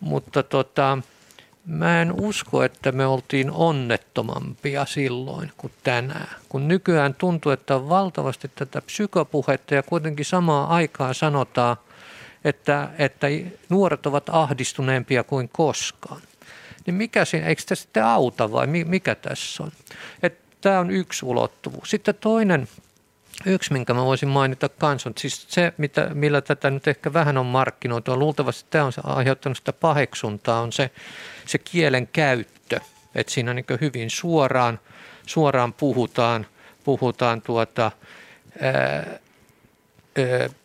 Mutta 0.00 0.42
tota, 0.42 0.98
mä 1.66 2.02
en 2.02 2.12
usko, 2.20 2.62
että 2.62 2.92
me 2.92 3.06
oltiin 3.06 3.50
onnettomampia 3.50 4.86
silloin 4.86 5.52
kuin 5.56 5.72
tänään. 5.82 6.36
Kun 6.48 6.68
nykyään 6.68 7.14
tuntuu, 7.14 7.52
että 7.52 7.76
on 7.76 7.88
valtavasti 7.88 8.50
tätä 8.54 8.82
psykopuhetta 8.82 9.74
ja 9.74 9.82
kuitenkin 9.82 10.24
samaan 10.24 10.68
aikaan 10.68 11.14
sanotaan, 11.14 11.76
että, 12.44 12.88
että 12.98 13.26
nuoret 13.68 14.06
ovat 14.06 14.28
ahdistuneempia 14.28 15.24
kuin 15.24 15.48
koskaan. 15.48 16.20
Niin 16.86 16.94
mikä 16.94 17.24
siinä, 17.24 17.46
eikö 17.46 17.62
sitä 17.62 17.74
sitten 17.74 18.04
auta 18.04 18.52
vai 18.52 18.66
mikä 18.66 19.14
tässä 19.14 19.62
on? 19.62 19.72
Tämä 20.60 20.80
on 20.80 20.90
yksi 20.90 21.26
ulottuvuus. 21.26 21.90
Sitten 21.90 22.14
toinen 22.14 22.68
Yksi, 23.46 23.72
minkä 23.72 23.94
mä 23.94 24.04
voisin 24.04 24.28
mainita 24.28 24.68
kanssa, 24.68 25.08
on 25.08 25.14
siis 25.18 25.46
se, 25.48 25.72
mitä, 25.78 26.10
millä 26.14 26.40
tätä 26.40 26.70
nyt 26.70 26.88
ehkä 26.88 27.12
vähän 27.12 27.38
on 27.38 27.46
markkinoitu, 27.46 28.18
luultavasti 28.18 28.66
tämä 28.70 28.84
on 28.84 28.92
aiheuttanut 29.04 29.56
sitä 29.58 29.72
paheksuntaa, 29.72 30.60
on 30.60 30.72
se, 30.72 30.90
se 31.46 31.58
kielen 31.58 32.06
käyttö. 32.06 32.80
Että 33.14 33.32
siinä 33.32 33.54
niin 33.54 33.64
hyvin 33.80 34.10
suoraan, 34.10 34.80
suoraan 35.26 35.72
puhutaan, 35.72 36.46
puhutaan 36.84 37.42
tuota, 37.42 37.92
ää, 38.60 38.72
ää, 38.72 39.18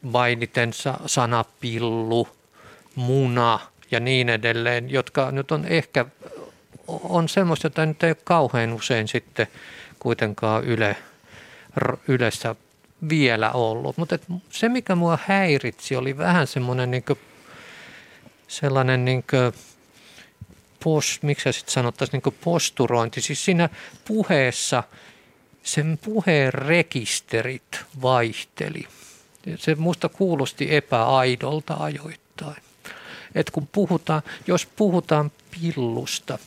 mainiten 0.02 0.72
sana 1.06 1.46
pillu, 1.60 2.28
muna 2.96 3.60
ja 3.92 4.00
niin 4.00 4.30
edelleen, 4.30 4.92
jotka 4.92 5.32
nyt 5.32 5.52
on 5.52 5.66
ehkä 5.66 6.06
on 6.88 7.30
semmoista, 7.30 7.66
jota 7.66 7.86
nyt 7.86 8.04
ei 8.04 8.10
ole 8.10 8.18
kauhean 8.24 8.74
usein 8.74 9.08
sitten 9.08 9.48
kuitenkaan 10.06 10.64
yle, 10.64 10.96
yleensä 12.08 12.56
vielä 13.10 13.52
ollut. 13.52 13.98
Mutta 13.98 14.20
se, 14.50 14.70
mikä 14.70 14.96
mua 14.96 15.20
häiritsi, 15.26 15.96
oli 15.96 16.18
vähän 16.18 16.48
semmoinen 16.48 16.92
niin 16.92 17.04
sellainen 18.48 19.06
niin 19.06 19.24
post, 20.84 21.24
miksi 21.24 21.54
sitten 21.54 21.74
sanottaisiin 21.74 22.22
niin 22.26 22.36
posturointi. 22.44 23.22
Siis 23.22 23.46
siinä 23.46 23.70
puheessa 24.08 24.84
sen 25.64 26.00
puheen 26.04 26.54
rekisterit 26.54 27.86
vaihteli. 28.02 28.88
Se 29.56 29.76
musta 29.76 30.10
kuulosti 30.10 30.76
epäaidolta 30.76 31.74
ajoittain. 31.80 32.64
Et 33.36 33.50
kun 33.50 33.68
puhutaan, 33.68 34.22
jos 34.48 34.66
puhutaan 34.66 35.32
pillusta 35.52 36.40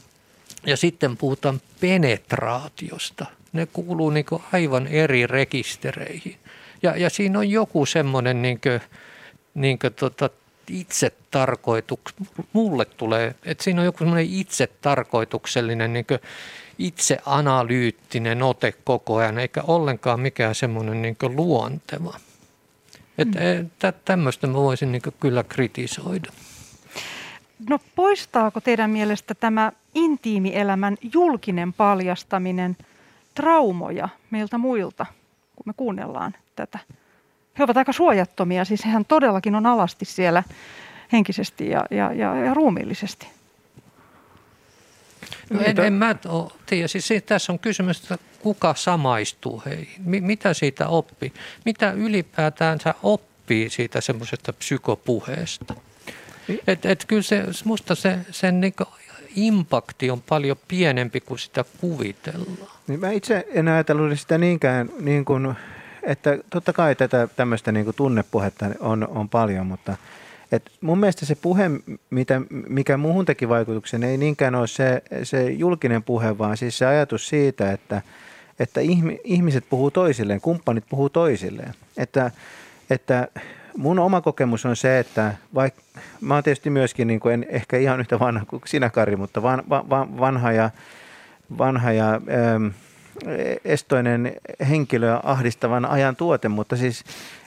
ja 0.66 0.76
sitten 0.76 1.16
puhutaan 1.16 1.60
penetraatiosta– 1.80 3.26
ne 3.58 3.66
kuuluu 3.66 4.10
niin 4.10 4.26
aivan 4.52 4.86
eri 4.86 5.26
rekistereihin. 5.26 6.36
Ja, 6.82 6.96
ja 6.96 7.10
siinä 7.10 7.38
on 7.38 7.50
joku 7.50 7.86
semmoinen 7.86 8.42
niin 8.42 8.60
kuin, 8.60 8.80
niin 9.54 9.78
kuin 9.78 9.94
tota, 9.94 10.30
itse 10.70 11.12
tarkoituks, 11.30 12.14
mulle 12.52 12.84
tulee, 12.84 13.34
että 13.44 13.64
siinä 13.64 13.80
on 13.80 13.84
joku 13.84 13.98
semmoinen 13.98 14.30
itse 14.30 14.66
tarkoituksellinen, 14.66 15.92
niin 15.92 16.06
itse 16.78 17.18
analyyttinen 17.26 18.42
ote 18.42 18.74
koko 18.84 19.16
ajan, 19.16 19.38
eikä 19.38 19.62
ollenkaan 19.62 20.20
mikään 20.20 20.54
semmoinen 20.54 21.02
niin 21.02 21.16
luonteva. 21.22 22.14
Että 23.18 23.38
mm. 23.38 23.94
tämmöistä 24.04 24.46
mä 24.46 24.54
voisin 24.54 24.92
niin 24.92 25.02
kyllä 25.20 25.44
kritisoida. 25.44 26.32
No 27.68 27.78
poistaako 27.94 28.60
teidän 28.60 28.90
mielestä 28.90 29.34
tämä 29.34 29.72
intiimielämän 29.94 30.96
julkinen 31.12 31.72
paljastaminen– 31.72 32.76
traumoja 33.38 34.08
meiltä 34.30 34.58
muilta, 34.58 35.06
kun 35.56 35.62
me 35.66 35.72
kuunnellaan 35.76 36.34
tätä. 36.56 36.78
He 37.58 37.64
ovat 37.64 37.76
aika 37.76 37.92
suojattomia, 37.92 38.64
siis 38.64 38.84
hehän 38.84 39.04
todellakin 39.04 39.54
on 39.54 39.66
alasti 39.66 40.04
siellä 40.04 40.42
henkisesti 41.12 41.70
ja, 41.70 41.86
ja, 41.90 42.12
ja, 42.12 42.36
ja 42.36 42.54
ruumiillisesti. 42.54 43.26
No 45.50 45.60
en, 45.60 45.80
en 45.80 45.92
mä 45.92 46.16
tiedä. 46.66 46.88
Siis 46.88 47.08
tässä 47.26 47.52
on 47.52 47.58
kysymys, 47.58 48.00
että 48.02 48.18
kuka 48.40 48.74
samaistuu 48.74 49.62
heihin? 49.66 50.02
Mitä 50.04 50.54
siitä 50.54 50.88
oppii? 50.88 51.32
Mitä 51.64 51.92
ylipäätään 51.92 52.78
oppii 53.02 53.70
siitä 53.70 54.00
semmoisesta 54.00 54.52
psykopuheesta? 54.52 55.74
Et, 56.66 56.86
et 56.86 57.04
kyllä 57.04 57.22
se, 57.22 57.44
musta 57.64 57.94
se, 57.94 58.18
sen 58.30 58.60
niin 58.60 58.74
impakti 59.36 60.10
on 60.10 60.22
paljon 60.22 60.56
pienempi 60.68 61.20
kuin 61.20 61.38
sitä 61.38 61.64
kuvitellaan. 61.80 62.77
Niin 62.88 63.00
mä 63.00 63.10
itse 63.10 63.46
en 63.54 63.68
ajatellut 63.68 64.18
sitä 64.18 64.38
niinkään, 64.38 64.90
niin 65.00 65.24
kuin, 65.24 65.54
että 66.02 66.38
totta 66.50 66.72
kai 66.72 66.94
tätä 66.94 67.28
tämmöistä 67.36 67.72
niin 67.72 67.94
tunnepuhetta 67.96 68.66
on, 68.80 69.08
on 69.08 69.28
paljon, 69.28 69.66
mutta 69.66 69.96
et 70.52 70.70
mun 70.80 70.98
mielestä 70.98 71.26
se 71.26 71.34
puhe, 71.34 71.70
mitä, 72.10 72.40
mikä 72.68 72.96
muuhun 72.96 73.24
teki 73.24 73.48
vaikutuksen, 73.48 74.04
ei 74.04 74.16
niinkään 74.16 74.54
ole 74.54 74.66
se, 74.66 75.02
se 75.22 75.50
julkinen 75.50 76.02
puhe, 76.02 76.38
vaan 76.38 76.56
siis 76.56 76.78
se 76.78 76.86
ajatus 76.86 77.28
siitä, 77.28 77.72
että, 77.72 78.02
että 78.58 78.80
ihmiset 79.24 79.64
puhuu 79.70 79.90
toisilleen, 79.90 80.40
kumppanit 80.40 80.84
puhuu 80.88 81.08
toisilleen. 81.08 81.74
Että, 81.96 82.30
että 82.90 83.28
mun 83.76 83.98
oma 83.98 84.20
kokemus 84.20 84.66
on 84.66 84.76
se, 84.76 84.98
että 84.98 85.34
vaikka 85.54 85.82
mä 86.20 86.34
oon 86.34 86.42
tietysti 86.42 86.70
myöskin 86.70 87.06
niin 87.06 87.20
kuin 87.20 87.34
en 87.34 87.46
ehkä 87.48 87.76
ihan 87.76 88.00
yhtä 88.00 88.18
vanha 88.18 88.44
kuin 88.46 88.62
sinä 88.66 88.90
Kari, 88.90 89.16
mutta 89.16 89.42
van, 89.42 89.62
van, 89.70 90.18
vanha 90.20 90.52
ja, 90.52 90.70
vanha 91.58 91.92
ja 91.92 92.14
ähm, 92.14 92.66
estoinen 93.64 94.32
henkilö 94.68 95.20
ahdistavan 95.22 95.84
ajan 95.84 96.16
tuote, 96.16 96.48
mutta 96.48 96.76
siis 96.76 97.04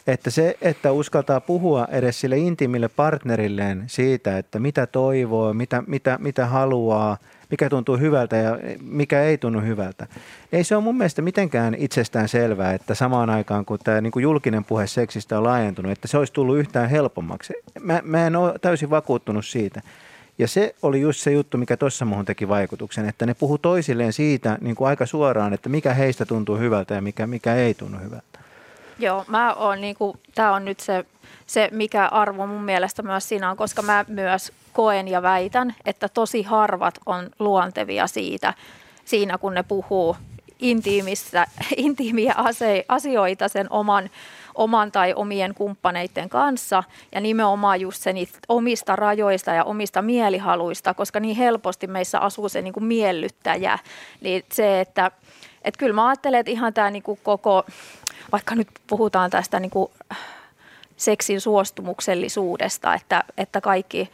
että 0.08 0.30
se, 0.30 0.58
että 0.62 0.92
uskaltaa 0.92 1.40
puhua 1.40 1.88
edes 1.92 2.22
sille 2.22 2.38
intiimille 2.38 2.88
partnerilleen 2.88 3.84
siitä, 3.88 4.38
että 4.38 4.60
mitä 4.60 4.88
toivoo, 4.88 5.54
mitä, 5.54 5.84
mitä, 5.88 6.18
mitä 6.22 6.46
haluaa, 6.46 7.18
mikä 7.52 7.70
tuntuu 7.70 7.98
hyvältä 7.98 8.36
ja 8.36 8.60
mikä 8.82 9.22
ei 9.22 9.38
tunnu 9.38 9.62
hyvältä. 9.62 10.08
Ei 10.52 10.64
se 10.64 10.76
ole 10.76 10.84
mun 10.84 10.98
mielestä 10.98 11.22
mitenkään 11.22 11.76
itsestään 11.76 12.30
selvää, 12.30 12.74
että 12.74 12.96
samaan 12.96 13.30
aikaan 13.30 13.66
kun 13.66 13.80
tämä 13.84 14.02
niin 14.02 14.12
kuin 14.12 14.24
julkinen 14.24 14.66
puhe 14.66 14.88
seksistä 14.88 15.38
on 15.38 15.44
laajentunut, 15.44 15.92
että 15.92 16.08
se 16.08 16.18
olisi 16.18 16.34
tullut 16.34 16.58
yhtään 16.58 16.90
helpommaksi. 16.90 17.54
Mä, 17.80 18.02
mä 18.04 18.28
en 18.28 18.36
ole 18.36 18.60
täysin 18.62 18.90
vakuuttunut 18.90 19.46
siitä. 19.46 19.82
Ja 20.42 20.48
se 20.48 20.76
oli 20.82 21.02
just 21.02 21.20
se 21.20 21.32
juttu, 21.32 21.58
mikä 21.58 21.78
tuossa 21.78 22.06
muuhun 22.06 22.26
teki 22.26 22.48
vaikutuksen, 22.48 23.10
että 23.10 23.26
ne 23.26 23.34
puhu 23.34 23.58
toisilleen 23.58 24.14
siitä 24.14 24.58
niin 24.62 24.76
kuin 24.76 24.88
aika 24.88 25.06
suoraan, 25.06 25.54
että 25.54 25.70
mikä 25.70 25.94
heistä 25.94 26.26
tuntuu 26.26 26.58
hyvältä 26.58 26.94
ja 26.94 27.02
mikä, 27.02 27.28
mikä 27.28 27.56
ei 27.56 27.74
tunnu 27.74 28.00
hyvältä. 28.00 28.40
Joo, 29.00 29.26
mä 29.28 29.54
oon 29.54 29.82
niinku, 29.82 30.18
tää 30.36 30.54
on 30.54 30.66
nyt 30.66 30.80
se, 30.80 31.06
se, 31.46 31.70
mikä 31.72 32.08
arvo 32.08 32.48
mun 32.48 32.64
mielestä 32.64 33.02
myös 33.02 33.30
siinä 33.30 33.52
on, 33.52 33.58
koska 33.58 33.82
mä 33.82 34.06
myös 34.08 34.52
koen 34.74 35.08
ja 35.08 35.22
väitän, 35.22 35.76
että 35.86 36.10
tosi 36.10 36.44
harvat 36.44 37.00
on 37.06 37.30
luontevia 37.40 38.08
siitä, 38.08 38.54
siinä 39.06 39.38
kun 39.38 39.54
ne 39.54 39.64
puhuu 39.64 40.16
intiimistä, 40.60 41.48
intiimiä 41.78 42.36
asioita 42.88 43.48
sen 43.48 43.68
oman, 43.70 44.10
oman 44.56 44.92
tai 44.92 45.14
omien 45.14 45.54
kumppaneiden 45.54 46.30
kanssa 46.30 46.84
ja 47.12 47.22
nimenomaan 47.22 47.82
just 47.82 48.02
sen 48.02 48.16
omista 48.50 48.96
rajoista 48.96 49.52
ja 49.52 49.64
omista 49.64 50.02
mielihaluista, 50.02 50.94
koska 50.94 51.20
niin 51.20 51.36
helposti 51.36 51.88
meissä 51.88 52.20
asuu 52.20 52.50
se 52.50 52.62
niin 52.62 52.74
kuin 52.74 52.84
miellyttäjä. 52.84 53.80
Niin 54.22 54.44
se, 54.52 54.82
että 54.82 55.12
et 55.62 55.78
kyllä 55.78 55.94
mä 55.94 56.08
ajattelen, 56.08 56.40
että 56.40 56.52
ihan 56.52 56.74
tämä 56.74 56.92
niin 56.92 57.04
koko, 57.24 57.66
vaikka 58.32 58.56
nyt 58.56 58.68
puhutaan 58.88 59.30
tästä 59.30 59.60
niin 59.60 59.72
kuin 59.72 59.92
seksin 60.98 61.42
suostumuksellisuudesta, 61.42 62.94
että, 62.94 63.24
että 63.38 63.62
kaikki 63.62 64.10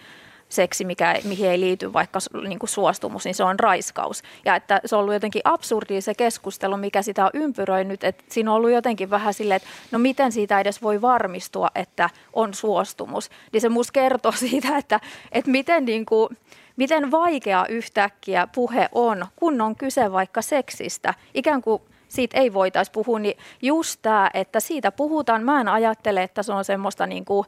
seksi, 0.50 0.86
mikä, 0.86 1.16
mihin 1.24 1.50
ei 1.50 1.60
liity 1.60 1.94
vaikka 1.94 2.20
niin 2.48 2.60
kuin 2.60 2.70
suostumus, 2.70 3.26
niin 3.26 3.36
se 3.36 3.44
on 3.44 3.60
raiskaus. 3.60 4.24
Ja 4.46 4.56
että 4.56 4.82
se 4.86 4.96
on 4.96 5.02
ollut 5.02 5.14
jotenkin 5.14 5.42
absurdi 5.44 6.02
se 6.02 6.14
keskustelu, 6.14 6.78
mikä 6.78 7.02
sitä 7.02 7.26
on 7.26 7.32
ympyröinyt, 7.34 8.04
että 8.04 8.24
siinä 8.30 8.52
on 8.52 8.58
ollut 8.58 8.72
jotenkin 8.72 9.10
vähän 9.10 9.34
silleen, 9.34 9.56
että 9.56 9.68
no 9.92 10.00
miten 10.00 10.32
siitä 10.32 10.60
edes 10.60 10.82
voi 10.82 11.02
varmistua, 11.02 11.68
että 11.76 12.10
on 12.34 12.54
suostumus. 12.54 13.30
Niin 13.54 13.62
se 13.62 13.70
musta 13.70 13.92
kertoo 13.92 14.32
siitä, 14.50 14.78
että, 14.78 15.00
että 15.32 15.52
miten 15.52 15.86
niin 15.86 16.06
kuin, 16.06 16.38
miten 16.76 17.12
vaikea 17.12 17.66
yhtäkkiä 17.70 18.48
puhe 18.56 18.90
on, 18.92 19.26
kun 19.36 19.62
on 19.62 19.76
kyse 19.76 20.12
vaikka 20.12 20.42
seksistä. 20.42 21.14
Ikään 21.34 21.62
kuin 21.62 21.82
siitä 22.08 22.38
ei 22.38 22.54
voitaisi 22.54 22.92
puhua, 22.92 23.20
niin 23.20 23.38
just 23.62 24.00
tämä, 24.02 24.30
että 24.34 24.60
siitä 24.60 24.92
puhutaan, 24.92 25.44
mä 25.44 25.62
en 25.62 25.68
ajattele, 25.68 26.24
että 26.24 26.44
se 26.44 26.54
on 26.54 26.66
semmoista 26.66 27.08
niin 27.08 27.26
kuin, 27.26 27.48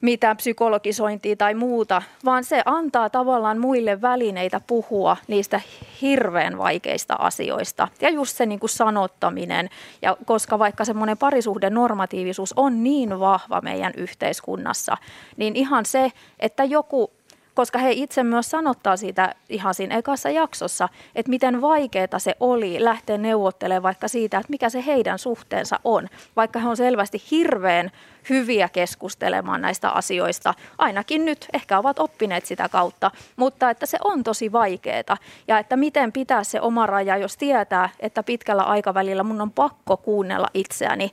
mitään 0.00 0.36
psykologisointia 0.36 1.36
tai 1.36 1.54
muuta, 1.54 2.02
vaan 2.24 2.44
se 2.44 2.62
antaa 2.64 3.10
tavallaan 3.10 3.58
muille 3.58 4.02
välineitä 4.02 4.60
puhua 4.66 5.16
niistä 5.28 5.60
hirveän 6.02 6.58
vaikeista 6.58 7.14
asioista. 7.14 7.88
Ja 8.00 8.10
just 8.10 8.36
se 8.36 8.46
niin 8.46 8.60
kuin 8.60 8.70
sanottaminen, 8.70 9.70
ja 10.02 10.16
koska 10.24 10.58
vaikka 10.58 10.84
semmoinen 10.84 11.18
parisuhden 11.18 11.74
normatiivisuus 11.74 12.54
on 12.56 12.84
niin 12.84 13.20
vahva 13.20 13.60
meidän 13.60 13.92
yhteiskunnassa, 13.96 14.96
niin 15.36 15.56
ihan 15.56 15.84
se, 15.84 16.12
että 16.40 16.64
joku 16.64 17.10
koska 17.58 17.78
he 17.78 17.92
itse 17.92 18.22
myös 18.22 18.50
sanottaa 18.50 18.96
siitä 18.96 19.34
ihan 19.48 19.74
siinä 19.74 19.96
ekassa 19.96 20.30
jaksossa, 20.30 20.88
että 21.14 21.30
miten 21.30 21.60
vaikeaa 21.60 22.18
se 22.18 22.34
oli 22.40 22.84
lähteä 22.84 23.18
neuvottelemaan 23.18 23.82
vaikka 23.82 24.08
siitä, 24.08 24.38
että 24.38 24.50
mikä 24.50 24.70
se 24.70 24.86
heidän 24.86 25.18
suhteensa 25.18 25.80
on, 25.84 26.08
vaikka 26.36 26.58
he 26.58 26.68
on 26.68 26.76
selvästi 26.76 27.22
hirveän 27.30 27.90
hyviä 28.30 28.68
keskustelemaan 28.68 29.60
näistä 29.60 29.90
asioista. 29.90 30.54
Ainakin 30.78 31.24
nyt 31.24 31.46
ehkä 31.52 31.78
ovat 31.78 31.98
oppineet 31.98 32.46
sitä 32.46 32.68
kautta, 32.68 33.10
mutta 33.36 33.70
että 33.70 33.86
se 33.86 33.98
on 34.04 34.24
tosi 34.24 34.52
vaikeaa 34.52 35.16
ja 35.48 35.58
että 35.58 35.76
miten 35.76 36.12
pitää 36.12 36.44
se 36.44 36.60
oma 36.60 36.86
raja, 36.86 37.16
jos 37.16 37.36
tietää, 37.36 37.88
että 38.00 38.22
pitkällä 38.22 38.62
aikavälillä 38.62 39.22
mun 39.22 39.40
on 39.40 39.50
pakko 39.50 39.96
kuunnella 39.96 40.48
itseäni, 40.54 41.10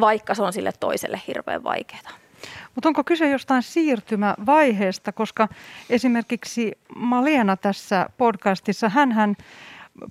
vaikka 0.00 0.34
se 0.34 0.42
on 0.42 0.52
sille 0.52 0.72
toiselle 0.80 1.20
hirveän 1.26 1.64
vaikeaa. 1.64 2.21
Mutta 2.74 2.88
onko 2.88 3.04
kyse 3.04 3.30
jostain 3.30 3.62
siirtymävaiheesta, 3.62 5.12
koska 5.12 5.48
esimerkiksi 5.90 6.72
Malena 6.96 7.56
tässä 7.56 8.06
podcastissa, 8.18 8.88
hän 8.88 9.36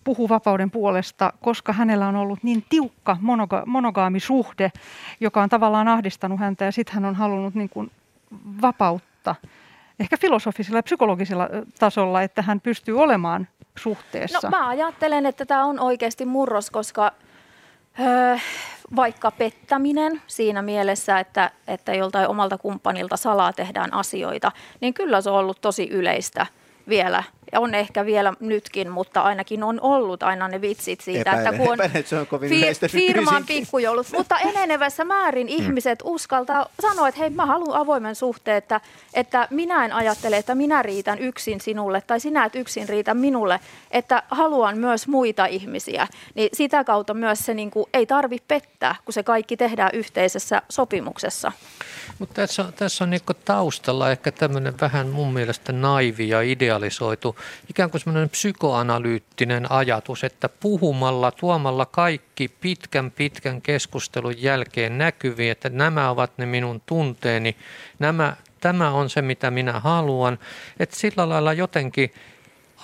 puhuu 0.03 0.29
vapauden 0.29 0.71
puolesta, 0.71 1.33
koska 1.41 1.73
hänellä 1.73 2.07
on 2.07 2.15
ollut 2.15 2.43
niin 2.43 2.65
tiukka 2.69 3.17
monoga- 3.21 3.65
monogaamisuhde, 3.65 4.71
joka 5.19 5.41
on 5.41 5.49
tavallaan 5.49 5.87
ahdistanut 5.87 6.39
häntä 6.39 6.65
ja 6.65 6.71
sitten 6.71 6.95
hän 6.95 7.05
on 7.05 7.15
halunnut 7.15 7.55
niin 7.55 7.69
kuin 7.69 7.91
vapautta 8.61 9.35
ehkä 9.99 10.17
filosofisella 10.17 10.77
ja 10.77 10.83
psykologisella 10.83 11.49
tasolla, 11.79 12.21
että 12.21 12.41
hän 12.41 12.61
pystyy 12.61 12.99
olemaan 12.99 13.47
suhteessa. 13.77 14.49
No 14.49 14.57
mä 14.57 14.67
ajattelen, 14.67 15.25
että 15.25 15.45
tämä 15.45 15.65
on 15.65 15.79
oikeasti 15.79 16.25
murros, 16.25 16.71
koska 16.71 17.11
öö, 17.99 18.37
vaikka 18.95 19.31
pettäminen 19.31 20.21
siinä 20.27 20.61
mielessä, 20.61 21.19
että, 21.19 21.51
että 21.67 21.93
joltain 21.93 22.27
omalta 22.27 22.57
kumppanilta 22.57 23.17
salaa 23.17 23.53
tehdään 23.53 23.93
asioita, 23.93 24.51
niin 24.81 24.93
kyllä 24.93 25.21
se 25.21 25.29
on 25.29 25.35
ollut 25.35 25.61
tosi 25.61 25.89
yleistä 25.89 26.45
vielä 26.91 27.23
ja 27.51 27.59
on 27.59 27.75
ehkä 27.75 28.05
vielä 28.05 28.33
nytkin, 28.39 28.89
mutta 28.89 29.21
ainakin 29.21 29.63
on 29.63 29.81
ollut 29.81 30.23
aina 30.23 30.47
ne 30.47 30.61
vitsit 30.61 31.01
siitä, 31.01 31.31
epäilen, 31.31 31.45
että 31.47 31.57
kun 31.57 31.67
on 31.67 31.73
epäilen, 31.73 32.07
se 32.07 32.19
on 32.19 32.27
kovin 32.27 32.51
fir- 32.51 32.89
firman 32.89 33.45
pikkujoulut, 33.45 34.07
mutta 34.17 34.39
enenevässä 34.39 35.05
määrin 35.05 35.47
mm. 35.47 35.53
ihmiset 35.53 35.99
uskaltaa 36.03 36.65
sanoa, 36.81 37.07
että 37.07 37.19
hei 37.19 37.29
mä 37.29 37.45
haluan 37.45 37.81
avoimen 37.81 38.15
suhteen, 38.15 38.57
että, 38.57 38.81
että 39.13 39.47
minä 39.49 39.85
en 39.85 39.93
ajattele, 39.93 40.37
että 40.37 40.55
minä 40.55 40.81
riitän 40.81 41.19
yksin 41.19 41.61
sinulle 41.61 42.01
tai 42.01 42.19
sinä 42.19 42.45
et 42.45 42.55
yksin 42.55 42.89
riitä 42.89 43.13
minulle, 43.13 43.59
että 43.91 44.23
haluan 44.31 44.77
myös 44.77 45.07
muita 45.07 45.45
ihmisiä, 45.45 46.07
niin 46.35 46.49
sitä 46.53 46.83
kautta 46.83 47.13
myös 47.13 47.39
se 47.45 47.53
niin 47.53 47.71
kuin, 47.71 47.85
ei 47.93 48.05
tarvi 48.05 48.37
pettää, 48.47 48.95
kun 49.05 49.13
se 49.13 49.23
kaikki 49.23 49.57
tehdään 49.57 49.91
yhteisessä 49.93 50.61
sopimuksessa. 50.69 51.51
Mutta 52.19 52.33
tässä 52.33 52.63
on, 52.63 52.73
tässä 52.73 53.03
on 53.03 53.09
niin 53.09 53.21
taustalla 53.45 54.11
ehkä 54.11 54.31
tämmöinen 54.31 54.73
vähän 54.81 55.07
mun 55.07 55.33
mielestä 55.33 55.71
naivi 55.71 56.29
ja 56.29 56.41
idealisoitu 56.81 57.35
ikään 57.69 57.91
kuin 57.91 58.01
semmoinen 58.01 58.29
psykoanalyyttinen 58.29 59.71
ajatus, 59.71 60.23
että 60.23 60.49
puhumalla, 60.49 61.31
tuomalla 61.31 61.85
kaikki 61.85 62.47
pitkän 62.47 63.11
pitkän 63.11 63.61
keskustelun 63.61 64.41
jälkeen 64.41 64.97
näkyviin, 64.97 65.51
että 65.51 65.69
nämä 65.69 66.09
ovat 66.09 66.37
ne 66.37 66.45
minun 66.45 66.81
tunteeni, 66.85 67.55
nämä, 67.99 68.35
tämä 68.59 68.91
on 68.91 69.09
se 69.09 69.21
mitä 69.21 69.51
minä 69.51 69.79
haluan, 69.79 70.39
että 70.79 70.95
sillä 70.95 71.29
lailla 71.29 71.53
jotenkin 71.53 72.13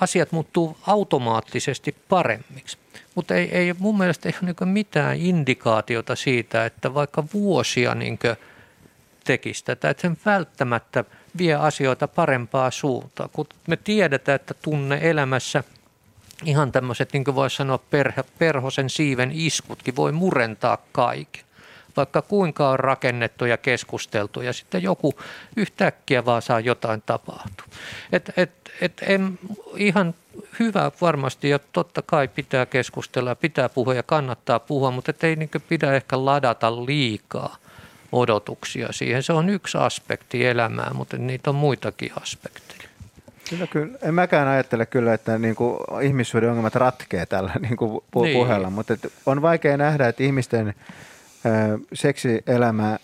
asiat 0.02 0.32
muuttuu 0.32 0.78
automaattisesti 0.88 1.96
paremmiksi. 2.10 2.78
Mutta 3.16 3.36
ei, 3.36 3.50
ei 3.52 3.74
mun 3.80 3.98
mielestä 3.98 4.30
ei 4.30 4.36
ole 4.44 4.56
niin 4.60 4.74
mitään 4.74 5.18
indikaatiota 5.18 6.16
siitä, 6.16 6.66
että 6.66 6.94
vaikka 6.94 7.24
vuosia 7.34 7.96
niin 7.96 8.20
tekisi 9.24 9.66
tätä, 9.66 9.90
että 9.90 10.02
sen 10.02 10.18
välttämättä– 10.26 11.04
vie 11.38 11.54
asioita 11.54 12.08
parempaa 12.08 12.72
suuntaan. 12.72 13.30
Kun 13.34 13.48
me 13.68 13.78
tiedetään, 13.78 14.36
että 14.36 14.54
tunne 14.54 15.00
elämässä 15.02 15.64
ihan 16.46 16.72
tämmöiset, 16.72 17.14
niin 17.14 17.24
kuin 17.24 17.36
voisi 17.36 17.56
sanoa, 17.56 17.78
perhe, 17.78 18.24
perhosen 18.38 18.90
siiven 18.90 19.32
iskutkin 19.34 19.96
voi 19.96 20.12
murentaa 20.12 20.78
kaiken. 20.92 21.44
Vaikka 21.98 22.22
kuinka 22.22 22.70
on 22.70 22.80
rakennettu 22.80 23.46
ja 23.46 23.58
keskusteltu 23.58 24.42
ja 24.42 24.54
sitten 24.54 24.84
joku 24.84 25.14
yhtäkkiä 25.56 26.26
vaan 26.26 26.42
saa 26.42 26.60
jotain 26.60 27.04
tapahtua. 27.06 27.68
Et, 28.12 28.32
et, 28.38 28.52
et 28.82 28.94
en, 29.02 29.40
ihan 29.76 30.14
hyvä 30.60 30.92
varmasti 31.02 31.50
ja 31.50 31.60
totta 31.60 32.02
kai 32.02 32.28
pitää 32.28 32.66
keskustella 32.66 33.30
ja 33.30 33.36
pitää 33.36 33.70
puhua 33.70 33.94
ja 33.94 34.04
kannattaa 34.04 34.60
puhua, 34.60 34.92
mutta 34.92 35.14
ei 35.24 35.36
niin 35.36 35.50
pidä 35.70 35.94
ehkä 35.94 36.26
ladata 36.26 36.86
liikaa– 36.86 37.58
odotuksia 38.12 38.88
siihen. 38.92 39.24
Se 39.24 39.34
on 39.34 39.50
yksi 39.50 39.78
aspekti 39.78 40.46
elämää, 40.46 40.92
mutta 40.94 41.18
niitä 41.18 41.50
on 41.50 41.56
muitakin 41.56 42.12
aspekteja. 42.22 42.90
Kyllä, 43.50 43.68
kyllä. 43.68 43.98
En 44.02 44.14
mäkään 44.14 44.48
ajattele 44.48 44.86
kyllä, 44.86 45.14
että 45.14 45.38
niin 45.38 45.56
kuin 45.56 45.78
ihmissuuden 46.02 46.50
ongelmat 46.50 46.76
ratkee 46.76 47.26
tällä 47.26 47.52
niin 47.60 47.78
kuin 47.78 48.02
pu- 48.18 48.22
niin. 48.22 48.38
puheella, 48.38 48.70
mutta 48.70 48.98
on 49.26 49.42
vaikea 49.42 49.78
nähdä, 49.78 50.08
että 50.08 50.24
ihmisten 50.24 50.68
ö, 50.68 51.80
seksielämä, 51.94 52.98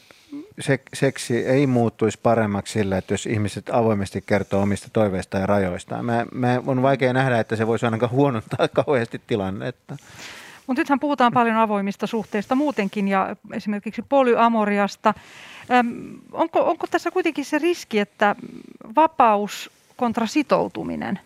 se, 0.59 0.79
seksi 0.93 1.37
ei 1.45 1.67
muuttuisi 1.67 2.19
paremmaksi 2.23 2.73
sillä, 2.73 2.97
että 2.97 3.13
jos 3.13 3.25
ihmiset 3.25 3.69
avoimesti 3.71 4.23
kertoo 4.25 4.61
omista 4.61 4.87
toiveista 4.93 5.37
ja 5.37 5.45
rajoistaan. 5.45 6.05
Mä, 6.05 6.25
mä, 6.31 6.61
on 6.67 6.81
vaikea 6.81 7.13
nähdä, 7.13 7.39
että 7.39 7.55
se 7.55 7.67
voisi 7.67 7.85
ainakaan 7.85 8.11
huonontaa 8.11 8.67
kauheasti 8.85 9.21
tilannetta. 9.27 9.97
Mutta 10.67 10.81
nythän 10.81 10.99
puhutaan 10.99 11.33
paljon 11.33 11.57
avoimista 11.57 12.07
suhteista 12.07 12.55
muutenkin 12.55 13.07
ja 13.07 13.35
esimerkiksi 13.53 14.01
polyamoriasta. 14.09 15.13
Öm, 15.71 16.19
onko, 16.31 16.59
onko 16.59 16.87
tässä 16.91 17.11
kuitenkin 17.11 17.45
se 17.45 17.59
riski, 17.59 17.99
että 17.99 18.35
vapaus 18.95 19.71
kontra 19.95 20.27
sitoutuminen, 20.27 21.19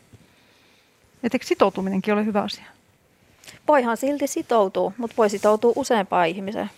etteikö 1.23 1.45
sitoutuminenkin 1.45 2.13
ole 2.13 2.25
hyvä 2.25 2.41
asia? 2.41 2.65
Voihan 3.67 3.97
silti 3.97 4.27
sitoutua, 4.27 4.91
mutta 4.97 5.17
voi 5.17 5.29
sitoutua 5.29 5.73
useampaan 5.75 6.27
ihmiseen. 6.27 6.69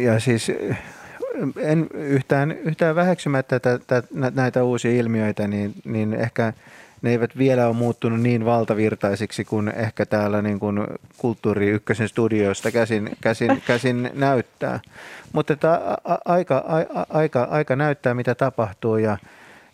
Ja 0.00 0.20
siis 0.20 0.52
en 1.56 1.86
yhtään, 1.94 2.50
yhtään 2.50 2.94
väheksymättä 2.94 3.60
tätä, 3.60 4.02
näitä 4.34 4.64
uusia 4.64 4.90
ilmiöitä, 4.90 5.48
niin, 5.48 5.74
niin 5.84 6.14
ehkä 6.14 6.52
ne 7.02 7.10
eivät 7.10 7.38
vielä 7.38 7.66
ole 7.66 7.76
muuttunut 7.76 8.20
niin 8.20 8.44
valtavirtaisiksi 8.44 9.44
kuin 9.44 9.68
ehkä 9.68 10.06
täällä 10.06 10.42
niin 10.42 10.60
kuin 10.60 10.86
Kulttuuri 11.18 11.68
Ykkösen 11.68 12.08
studioista 12.08 12.70
käsin, 12.70 13.10
käsin, 13.20 13.62
käsin 13.66 14.10
näyttää. 14.14 14.80
Mutta 15.32 15.52
että 15.52 15.80
aika, 16.24 16.64
aika, 17.08 17.42
aika 17.42 17.76
näyttää, 17.76 18.14
mitä 18.14 18.34
tapahtuu 18.34 18.96
ja, 18.96 19.18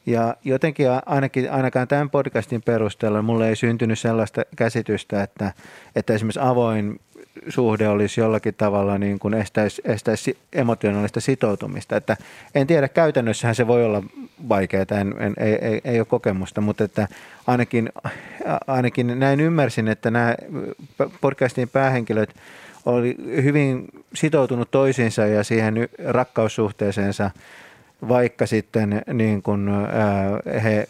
ja 0.06 0.36
jotenkin 0.44 0.86
ainakin, 1.06 1.52
ainakaan 1.52 1.88
tämän 1.88 2.10
podcastin 2.10 2.62
perusteella 2.62 3.22
mulle 3.22 3.48
ei 3.48 3.56
syntynyt 3.56 3.98
sellaista 3.98 4.42
käsitystä, 4.56 5.22
että, 5.22 5.52
että 5.96 6.14
esimerkiksi 6.14 6.40
avoin 6.42 7.00
suhde 7.48 7.88
olisi 7.88 8.20
jollakin 8.20 8.54
tavalla 8.54 8.98
niin 8.98 9.18
kuin 9.18 9.34
estäisi, 9.34 9.82
estäisi 9.84 10.38
emotionaalista 10.52 11.20
sitoutumista. 11.20 11.96
Että 11.96 12.16
en 12.54 12.66
tiedä, 12.66 12.88
käytännössähän 12.88 13.54
se 13.54 13.66
voi 13.66 13.84
olla 13.84 14.02
vaikeaa, 14.48 14.86
en, 15.00 15.14
en, 15.18 15.34
ei, 15.38 15.54
ei, 15.54 15.80
ei 15.84 16.00
ole 16.00 16.06
kokemusta, 16.06 16.60
mutta 16.60 16.84
että 16.84 17.08
ainakin, 17.46 17.92
ainakin 18.66 19.20
näin 19.20 19.40
ymmärsin, 19.40 19.88
että 19.88 20.10
nämä 20.10 20.34
podcastin 21.20 21.68
päähenkilöt 21.68 22.34
oli 22.86 23.16
hyvin 23.42 23.84
sitoutunut 24.14 24.70
toisiinsa 24.70 25.26
ja 25.26 25.44
siihen 25.44 25.88
rakkaussuhteeseensa, 26.04 27.30
vaikka 28.08 28.46
sitten 28.46 29.02
niin 29.12 29.42
kuin, 29.42 29.68
ää, 29.68 30.60
he 30.62 30.86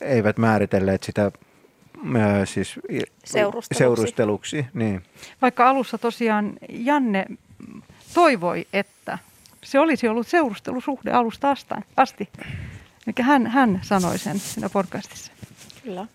eivät 0.00 0.38
määritelleet 0.38 1.02
sitä 1.02 1.32
siis 2.44 2.80
seurusteluksi. 3.24 3.78
seurusteluksi 3.78 4.66
niin. 4.74 5.02
Vaikka 5.42 5.68
alussa 5.68 5.98
tosiaan 5.98 6.52
Janne 6.68 7.26
toivoi, 8.14 8.66
että 8.72 9.18
se 9.62 9.78
olisi 9.78 10.08
ollut 10.08 10.26
seurustelusuhde 10.26 11.10
alusta 11.10 11.54
asti. 11.96 12.28
Mikä 13.06 13.22
hän, 13.22 13.46
hän 13.46 13.80
sanoi 13.82 14.18
sen 14.18 14.38
siinä 14.38 14.68
podcastissa. 14.68 15.32
Kyllä. 15.82 16.06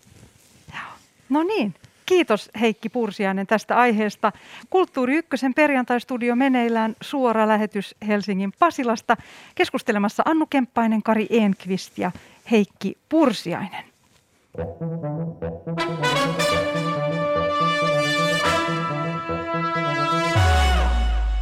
No 1.28 1.42
niin, 1.42 1.74
kiitos 2.06 2.50
Heikki 2.60 2.88
Pursiainen 2.88 3.46
tästä 3.46 3.76
aiheesta. 3.76 4.32
Kulttuuri 4.70 5.16
Ykkösen 5.16 5.54
perjantaistudio 5.54 6.36
meneillään 6.36 6.96
suora 7.00 7.48
lähetys 7.48 7.94
Helsingin 8.06 8.52
Pasilasta. 8.58 9.16
Keskustelemassa 9.54 10.22
Annu 10.26 10.46
Kemppainen, 10.46 11.02
Kari 11.02 11.26
Enqvist 11.30 11.98
ja 11.98 12.12
Heikki 12.50 12.98
Pursiainen. 13.08 13.84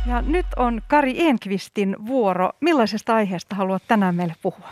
Ja 0.07 0.23
nyt 0.23 0.47
on 0.57 0.83
Kari 0.89 1.27
Enqvistin 1.27 1.97
vuoro. 2.07 2.51
Millaisesta 2.61 3.15
aiheesta 3.15 3.57
haluat 3.57 3.83
tänään 3.89 4.15
meille 4.15 4.35
puhua? 4.43 4.69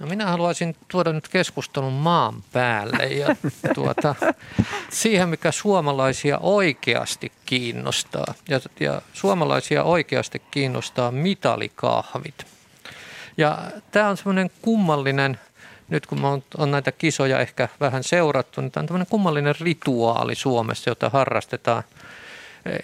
No 0.00 0.06
minä 0.06 0.26
haluaisin 0.26 0.76
tuoda 0.88 1.12
nyt 1.12 1.28
keskustelun 1.28 1.92
maan 1.92 2.34
päälle 2.52 3.04
ja 3.06 3.36
tuota, 3.74 4.14
siihen, 4.90 5.28
mikä 5.28 5.52
suomalaisia 5.52 6.38
oikeasti 6.38 7.32
kiinnostaa. 7.46 8.34
Ja, 8.48 8.60
ja 8.80 9.02
suomalaisia 9.12 9.84
oikeasti 9.84 10.42
kiinnostaa 10.50 11.10
mitalikahvit. 11.10 12.46
Ja 13.36 13.58
tämä 13.90 14.08
on 14.08 14.16
semmoinen 14.16 14.50
kummallinen 14.62 15.38
nyt 15.88 16.06
kun 16.06 16.24
on, 16.24 16.42
on 16.58 16.70
näitä 16.70 16.92
kisoja 16.92 17.40
ehkä 17.40 17.68
vähän 17.80 18.04
seurattu, 18.04 18.60
niin 18.60 18.70
tämä 18.72 18.82
on 18.82 18.86
tämmöinen 18.86 19.06
kummallinen 19.10 19.54
rituaali 19.60 20.34
Suomessa, 20.34 20.90
jota 20.90 21.08
harrastetaan 21.08 21.82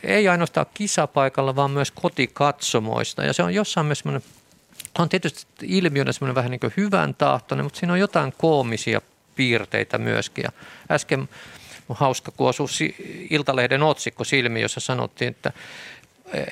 ei 0.03 0.29
ainoastaan 0.29 0.67
kisapaikalla, 0.75 1.57
vaan 1.57 1.71
myös 1.71 1.91
kotikatsomoista. 1.91 3.25
Ja 3.25 3.33
se 3.33 3.43
on 3.43 3.55
jossain 3.55 3.87
myös 3.87 3.99
semmoinen, 3.99 4.23
on 4.99 5.09
tietysti 5.09 5.47
ilmiönä 5.63 6.13
semmoinen 6.13 6.35
vähän 6.35 6.51
niin 6.51 6.61
kuin 6.61 6.73
hyvän 6.77 7.15
tahtoinen, 7.15 7.67
mutta 7.67 7.79
siinä 7.79 7.93
on 7.93 8.01
jotain 8.01 8.35
koomisia 8.39 9.01
piirteitä 9.37 9.99
myöskin. 9.99 10.43
Ja 10.43 10.53
äsken 10.91 11.29
on 11.89 11.97
hauska, 11.97 12.33
kun 12.37 12.49
osui 12.49 12.67
Iltalehden 13.31 13.83
otsikko 13.83 14.25
silmi, 14.25 14.61
jossa 14.61 14.81
sanottiin, 14.81 15.31
että, 15.31 15.53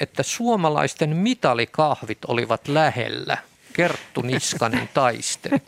että 0.01 0.23
suomalaisten 0.23 1.17
mitalikahvit 1.17 2.25
olivat 2.25 2.69
lähellä– 2.69 3.39
Kerttu 3.81 4.23
Niskanen 4.23 4.88
taisteli. 4.95 5.62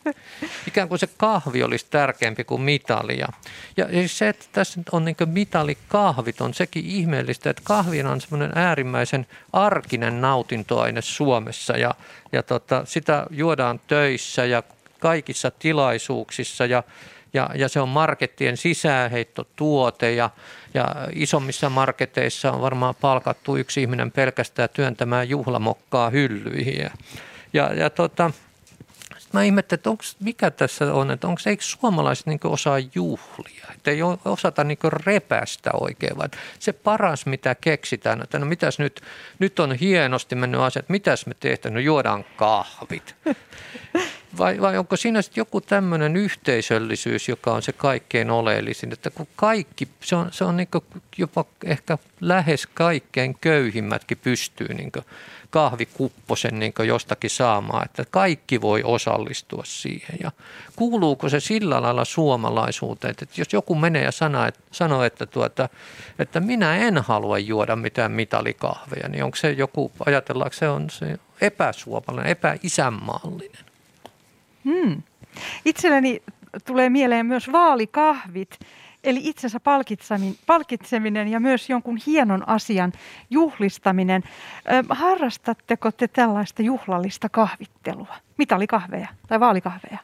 Ikään 0.69 0.89
kuin 0.89 0.99
se 0.99 1.09
kahvi 1.17 1.63
olisi 1.63 1.87
tärkeämpi 1.91 2.45
kuin 2.45 2.63
mitali. 2.63 3.19
Ja, 3.19 3.29
siis 3.91 4.19
se, 4.19 4.29
että 4.29 4.45
tässä 4.53 4.81
on 4.93 5.05
niin 5.05 5.17
mitalikahvit, 5.27 6.41
on 6.41 6.55
sekin 6.55 6.87
ihmeellistä, 6.87 7.51
että 7.51 7.63
kahvi 7.65 8.03
on 8.03 8.21
semmoinen 8.21 8.53
äärimmäisen 8.55 9.27
arkinen 9.53 10.21
nautintoaine 10.21 11.03
Suomessa. 11.03 11.77
Ja, 11.77 11.95
ja 12.33 12.43
tota, 12.43 12.83
sitä 12.85 13.27
juodaan 13.31 13.81
töissä 13.87 14.45
ja 14.45 14.63
kaikissa 14.99 15.51
tilaisuuksissa 15.51 16.67
ja 16.67 16.83
ja, 17.35 17.51
ja 17.55 17.69
se 17.69 17.81
on 17.81 17.89
markettien 17.89 18.57
sisäänheittotuote 18.57 20.13
ja, 20.13 20.31
ja 20.75 20.95
isommissa 21.13 21.71
marketeissa 21.71 22.53
on 22.53 22.61
varmaan 22.61 22.95
palkattu 23.01 23.57
yksi 23.57 23.81
ihminen 23.81 24.13
pelkästään 24.13 24.69
työntämään 24.73 25.29
juhlamokkaa 25.29 26.11
hyllyihin. 26.11 26.91
Ja, 27.53 27.75
ja 27.75 27.91
tota, 27.91 28.31
mä 29.33 29.43
ihmettelin, 29.43 29.79
että 29.79 29.91
onks, 29.91 30.17
mikä 30.21 30.51
tässä 30.51 30.95
on, 30.95 31.11
että 31.11 31.29
onko 31.29 31.41
eikö 31.47 31.63
suomalaiset 31.63 32.27
niin 32.27 32.41
osaa 32.45 32.79
juhlia, 32.95 33.67
että 33.75 33.91
ei 33.91 33.99
osata 34.25 34.65
niin 34.65 34.79
repästä 34.83 35.71
oikein, 35.81 36.19
vaan 36.19 36.31
se 36.59 36.73
paras 36.73 37.27
mitä 37.27 37.55
keksitään, 37.55 38.23
että 38.23 38.39
no 38.39 38.47
mitäs 38.47 38.79
nyt, 38.79 39.01
nyt 39.39 39.59
on 39.59 39.75
hienosti 39.75 40.35
mennyt 40.35 40.61
asiat, 40.61 40.89
mitäs 40.89 41.27
me 41.27 41.35
tehdään, 41.41 41.75
no 41.75 41.81
juodaan 41.81 42.25
kahvit. 42.37 43.15
Vai, 44.39 44.61
vai 44.61 44.79
onko 44.79 44.97
siinä 44.97 45.23
sitten 45.23 45.41
joku 45.41 45.61
tämmöinen 45.61 46.17
yhteisöllisyys, 46.17 47.29
joka 47.29 47.53
on 47.53 47.63
se 47.63 47.73
kaikkein 47.73 48.31
oleellisin, 48.31 48.93
että 48.93 49.11
kun 49.11 49.29
kaikki, 49.37 49.89
se 50.01 50.17
on, 50.17 50.29
se 50.33 50.45
on 50.45 50.57
niin 50.57 50.69
jopa 51.19 51.45
ehkä 51.65 51.99
lähes 52.21 52.67
kaikkein 52.67 53.37
köyhimmätkin 53.41 54.19
pystyy 54.19 54.69
niin 54.75 54.93
kahvikupposen 55.51 56.59
niin 56.59 56.73
jostakin 56.87 57.31
saamaan, 57.31 57.85
että 57.85 58.05
kaikki 58.11 58.61
voi 58.61 58.83
osallistua 58.85 59.63
siihen. 59.67 60.19
Ja 60.23 60.33
kuuluuko 60.77 61.29
se 61.29 61.41
sillä 61.41 61.83
lailla 61.83 62.05
suomalaisuuteen, 62.05 63.11
että 63.11 63.27
jos 63.37 63.53
joku 63.53 63.75
menee 63.75 64.05
ja 64.05 64.13
sanoo, 64.13 64.47
että, 64.47 64.61
sanoo, 64.71 65.03
että, 65.05 65.27
tuota, 65.27 65.69
että 66.19 66.41
minä 66.41 66.77
en 66.77 66.99
halua 66.99 67.39
juoda 67.39 67.77
mitään 67.77 68.13
mitalikahveja, 68.13 69.09
niin 69.09 69.25
onko 69.25 69.37
se 69.37 69.51
joku, 69.51 69.93
ajatellaanko 70.07 70.55
se 70.55 70.69
on 70.69 70.91
se 70.91 71.19
epäsuomalainen, 71.41 72.33
epäisänmaallinen? 72.33 73.72
Hmm. 74.65 75.03
Itselleni 75.65 76.23
tulee 76.65 76.91
mieleen 76.91 77.27
myös 77.27 77.53
vaalikahvit. 77.53 78.59
Eli 79.05 79.21
itsensä 79.23 79.61
palkitseminen 80.47 81.29
ja 81.29 81.41
myös 81.41 81.71
jonkun 81.71 81.99
hienon 82.07 82.49
asian 82.49 82.93
juhlistaminen. 83.31 84.23
Harrastatteko 84.89 85.93
te 85.93 86.09
tällaista 86.09 86.63
juhlallista 86.63 87.29
kahvittelua? 87.29 88.15
Mitalikahveja 88.39 89.09
tai 89.29 89.41
vaalikahveja? 89.41 89.99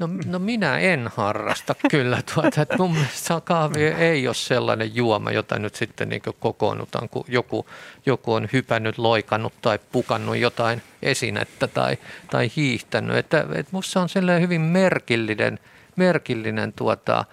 No, 0.00 0.08
no 0.26 0.38
minä 0.38 0.78
en 0.78 1.10
harrasta 1.16 1.74
kyllä 1.90 2.22
tuota, 2.34 2.62
että 2.62 2.76
mun 2.78 2.92
mielestä 2.92 3.40
kahvi 3.44 3.84
ei 3.84 4.26
ole 4.28 4.34
sellainen 4.34 4.96
juoma, 4.96 5.30
jota 5.30 5.58
nyt 5.58 5.74
sitten 5.74 6.08
niin 6.08 6.22
kokoonnutaan, 6.40 7.08
kun 7.08 7.24
joku, 7.28 7.66
joku 8.06 8.32
on 8.32 8.48
hypännyt, 8.52 8.98
loikannut 8.98 9.52
tai 9.62 9.78
pukannut 9.92 10.36
jotain 10.36 10.82
esinettä 11.02 11.66
tai, 11.66 11.98
tai 12.30 12.50
hiihtänyt. 12.56 13.16
Että, 13.16 13.40
että 13.40 13.70
musta 13.72 14.00
on 14.00 14.08
sellainen 14.08 14.42
hyvin 14.42 14.60
merkillinen, 14.60 15.58
merkillinen 15.96 16.72
tuota, 16.72 17.24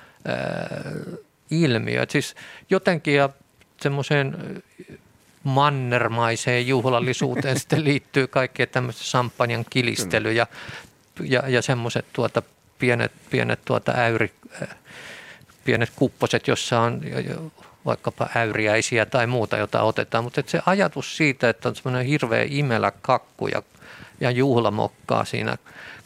ilmiö. 1.51 2.01
Et 2.01 2.11
siis 2.11 2.35
jotenkin 2.69 3.15
ja 3.15 3.29
semmoiseen 3.81 4.63
mannermaiseen 5.43 6.67
juhlallisuuteen 6.67 7.59
sitten 7.59 7.83
liittyy 7.83 8.27
kaikkea 8.27 8.67
tämmöistä 8.67 9.03
sampanjan 9.03 9.65
kilistely 9.69 10.31
ja, 10.31 10.47
ja, 11.23 11.43
ja 11.49 11.61
semmoiset 11.61 12.05
tuota 12.13 12.41
pienet, 12.79 13.11
pienet 13.29 13.59
tuota 13.65 13.93
äyri, 13.95 14.33
pienet 15.65 15.91
kupposet, 15.95 16.47
jossa 16.47 16.79
on 16.79 17.01
vaikkapa 17.85 18.29
äyriäisiä 18.35 19.05
tai 19.05 19.27
muuta, 19.27 19.57
jota 19.57 19.81
otetaan. 19.81 20.23
Mutta 20.23 20.43
se 20.45 20.61
ajatus 20.65 21.17
siitä, 21.17 21.49
että 21.49 21.69
on 21.69 21.75
semmoinen 21.75 22.05
hirveä 22.05 22.45
imelä 22.49 22.91
kakku 23.01 23.47
ja, 23.47 23.61
ja 24.19 24.31
juhlamokkaa 24.31 25.25
siinä 25.25 25.57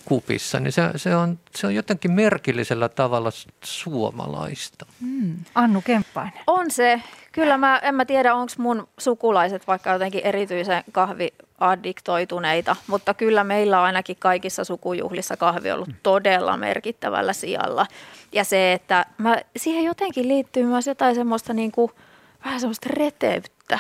kupissa, 0.06 0.60
niin 0.60 0.72
se, 0.72 0.82
se, 0.96 1.16
on, 1.16 1.40
se 1.56 1.68
on 1.68 1.76
jotenkin 1.76 2.12
merkillisellä 2.12 2.90
tavalla 2.90 3.30
suomalaista. 3.64 4.86
Mm. 5.00 5.36
Annu 5.56 5.82
Kemppainen. 5.82 6.34
On 6.48 6.72
se. 6.72 7.02
Kyllä 7.32 7.58
mä, 7.58 7.78
en 7.78 7.96
mä 7.96 8.06
tiedä, 8.06 8.36
onko 8.36 8.54
mun 8.58 8.88
sukulaiset 8.98 9.68
vaikka 9.68 9.90
jotenkin 9.90 10.22
erityisen 10.24 10.84
kahvi 10.92 11.34
addiktoituneita, 11.62 12.76
mutta 12.88 13.14
kyllä 13.14 13.44
meillä 13.44 13.80
on 13.80 13.86
ainakin 13.86 14.18
kaikissa 14.20 14.64
sukujuhlissa 14.64 15.38
kahvi 15.38 15.72
ollut 15.72 15.90
todella 16.04 16.58
merkittävällä 16.58 17.34
sijalla. 17.34 17.86
Ja 18.32 18.44
se, 18.44 18.74
että 18.74 19.06
mä, 19.18 19.38
siihen 19.58 19.84
jotenkin 19.84 20.28
liittyy 20.28 20.64
myös 20.64 20.88
jotain 20.88 21.16
semmoista 21.16 21.54
niin 21.54 21.72
kuin, 21.72 21.92
vähän 22.46 22.60
semmoista 22.60 22.90
reteyttä. 22.94 23.80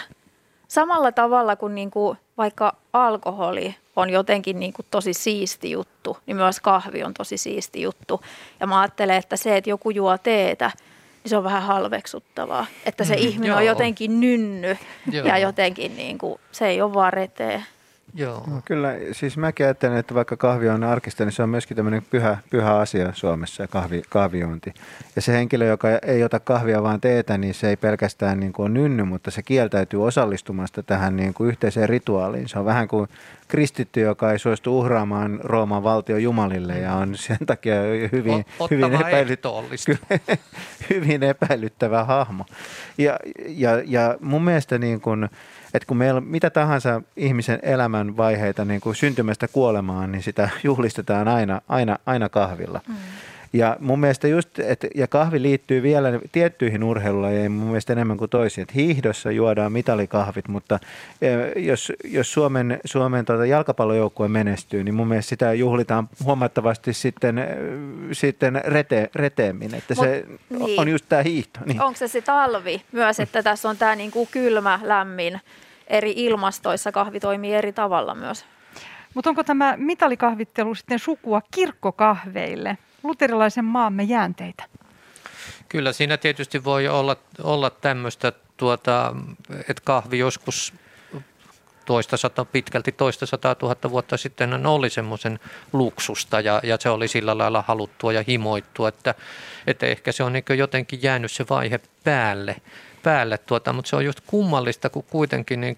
Samalla 0.68 1.12
tavalla 1.12 1.56
kuin, 1.56 1.76
niin 1.76 1.92
kuin 1.92 2.18
vaikka 2.38 2.76
alkoholi 2.94 3.76
on 3.96 4.10
jotenkin 4.10 4.60
niin 4.60 4.74
kuin 4.74 4.86
tosi 4.92 5.14
siisti 5.14 5.72
juttu, 5.72 6.18
niin 6.26 6.38
myös 6.38 6.60
kahvi 6.60 7.04
on 7.04 7.14
tosi 7.14 7.38
siisti 7.38 7.82
juttu. 7.82 8.22
Ja 8.60 8.68
mä 8.68 8.82
ajattelen, 8.82 9.16
että 9.16 9.36
se, 9.36 9.58
että 9.58 9.70
joku 9.70 9.90
juo 9.90 10.18
teetä, 10.18 10.72
niin 11.24 11.30
se 11.30 11.38
on 11.38 11.44
vähän 11.44 11.64
halveksuttavaa. 11.64 12.66
Että 12.86 13.04
se 13.04 13.16
mm, 13.16 13.22
ihminen 13.22 13.56
on 13.56 13.66
jotenkin 13.66 14.20
nynny 14.20 14.78
joo. 15.12 15.28
ja 15.28 15.38
jotenkin 15.38 15.98
niin 15.98 16.18
kuin, 16.18 16.40
se 16.52 16.68
ei 16.68 16.82
ole 16.82 16.94
vaan 16.94 17.14
reteä. 17.14 17.64
Joo. 18.14 18.44
No, 18.48 18.62
kyllä, 18.66 18.94
siis 19.12 19.38
mäkin 19.38 19.66
ajattelen, 19.66 19.98
että 19.98 20.16
vaikka 20.16 20.38
kahvi 20.38 20.70
on 20.70 20.84
arkista, 20.84 21.26
niin 21.26 21.32
se 21.32 21.44
on 21.44 21.50
myöskin 21.50 21.78
tämmöinen 21.78 22.04
pyhä, 22.10 22.38
pyhä 22.50 22.78
asia 22.78 23.14
Suomessa, 23.14 23.68
kahvi, 23.68 24.02
kahviointi. 24.10 24.74
Ja 25.16 25.22
se 25.22 25.34
henkilö, 25.34 25.66
joka 25.66 25.88
ei 25.90 26.24
ota 26.24 26.40
kahvia 26.40 26.84
vaan 26.84 27.02
teetä, 27.02 27.38
niin 27.38 27.54
se 27.54 27.70
ei 27.70 27.78
pelkästään 27.78 28.40
niin 28.40 28.54
kuin 28.54 28.64
ole 28.64 28.80
nynny, 28.80 29.04
mutta 29.04 29.32
se 29.32 29.44
kieltäytyy 29.44 30.06
osallistumasta 30.06 30.84
tähän 30.84 31.18
niin 31.18 31.34
kuin 31.34 31.48
yhteiseen 31.48 31.90
rituaaliin. 31.90 32.50
Se 32.50 32.60
on 32.60 32.66
vähän 32.66 32.88
kuin 32.88 33.10
kristitty, 33.52 34.00
joka 34.00 34.32
ei 34.32 34.40
suostu 34.40 34.80
uhraamaan 34.80 35.40
Rooman 35.44 35.84
valtion 35.84 36.24
jumalille 36.24 36.80
ja 36.80 36.94
on 36.94 37.18
sen 37.18 37.38
takia 37.46 37.76
hyvin, 38.12 38.46
hyvin, 38.72 38.94
epäilyt, 38.94 39.42
hyvin 40.90 41.24
epäilyttävä 41.24 42.04
hahmo. 42.04 42.46
Ja, 42.98 43.20
ja, 43.48 43.82
ja 43.86 44.18
mun 44.22 44.44
mielestä 44.44 44.78
niin 44.78 45.02
kuin, 45.02 45.24
että 45.74 45.88
kun 45.88 45.98
meillä 45.98 46.18
on 46.18 46.24
mitä 46.24 46.50
tahansa 46.50 47.02
ihmisen 47.16 47.60
elämän 47.64 48.18
vaiheita 48.18 48.66
niin 48.66 48.82
kuin 48.82 48.96
syntymästä 48.96 49.48
kuolemaan, 49.48 50.12
niin 50.12 50.24
sitä 50.24 50.50
juhlistetaan 50.64 51.28
aina, 51.28 51.62
aina, 51.68 51.98
aina 52.06 52.30
kahvilla. 52.30 52.82
Mm. 52.88 52.96
Ja 53.54 53.78
mun 53.80 54.00
mielestä 54.00 54.28
just, 54.28 54.60
että, 54.60 54.88
ja 54.96 55.08
kahvi 55.08 55.42
liittyy 55.42 55.84
vielä 55.84 56.20
tiettyihin 56.32 56.84
urheilulajeihin 56.84 57.52
mun 57.52 57.68
mielestä 57.68 57.94
enemmän 57.94 58.18
kuin 58.18 58.30
toisiin. 58.30 58.64
Että 58.64 58.74
hiihdossa 58.76 59.32
juodaan 59.32 59.72
mitalikahvit, 59.72 60.48
mutta 60.48 60.80
e, 61.22 61.60
jos, 61.60 61.94
jos 62.04 62.34
Suomen, 62.34 62.80
Suomen 62.86 63.26
tuota 63.26 63.46
jalkapallojoukkue 63.46 64.28
menestyy, 64.28 64.84
niin 64.84 64.96
mun 64.96 65.08
mielestä 65.08 65.30
sitä 65.30 65.54
juhlitaan 65.54 66.10
huomattavasti 66.24 66.94
sitten, 66.94 67.38
e, 67.38 67.58
sitten 68.12 68.62
rete, 68.66 69.10
reteemmin. 69.16 69.76
Että 69.76 69.96
Mut, 69.96 70.06
se 70.06 70.26
niin. 70.50 70.80
on 70.80 70.88
just 70.88 71.06
tämä 71.10 71.24
hiihto. 71.24 71.60
Niin. 71.66 71.82
Onko 71.82 71.98
se 71.98 72.08
se 72.08 72.22
talvi 72.22 72.82
myös, 72.92 73.20
että 73.20 73.44
tässä 73.44 73.70
on 73.70 73.78
tämä 73.78 73.96
niinku 73.96 74.28
kylmä, 74.32 74.80
lämmin, 74.84 75.40
eri 75.88 76.14
ilmastoissa 76.16 76.92
kahvi 76.92 77.20
toimii 77.20 77.54
eri 77.54 77.74
tavalla 77.74 78.16
myös? 78.16 78.46
Mutta 79.14 79.30
onko 79.30 79.44
tämä 79.44 79.74
mitalikahvittelu 79.78 80.76
sitten 80.76 81.00
sukua 81.00 81.42
kirkkokahveille? 81.52 82.78
Luterilaisen 83.04 83.66
maamme 83.66 84.04
jäänteitä? 84.04 84.64
Kyllä 85.70 85.94
siinä 85.94 86.18
tietysti 86.18 86.64
voi 86.64 86.88
olla, 86.88 87.16
olla 87.44 87.70
tämmöistä, 87.70 88.34
tuota, 88.58 89.16
että 89.68 89.82
kahvi 89.84 90.20
joskus 90.20 90.74
toista 91.86 92.18
sata, 92.18 92.46
pitkälti 92.46 92.92
toista 92.92 93.26
sataa 93.26 93.56
tuhatta 93.56 93.92
vuotta 93.92 94.18
sitten 94.18 94.66
oli 94.66 94.90
semmoisen 94.90 95.40
luksusta 95.74 96.40
ja, 96.40 96.60
ja 96.64 96.78
se 96.80 96.90
oli 96.90 97.08
sillä 97.08 97.38
lailla 97.38 97.64
haluttua 97.68 98.14
ja 98.14 98.24
himoittua, 98.28 98.88
että, 98.88 99.16
että 99.68 99.86
ehkä 99.86 100.12
se 100.12 100.24
on 100.24 100.34
niin 100.34 100.44
jotenkin 100.58 101.04
jäänyt 101.04 101.32
se 101.32 101.46
vaihe 101.50 101.80
päälle, 102.04 102.56
päälle 103.04 103.38
tuota, 103.38 103.74
mutta 103.74 103.90
se 103.90 103.96
on 103.96 104.06
just 104.06 104.20
kummallista, 104.28 104.90
kun 104.90 105.04
kuitenkin 105.04 105.62
niin 105.62 105.78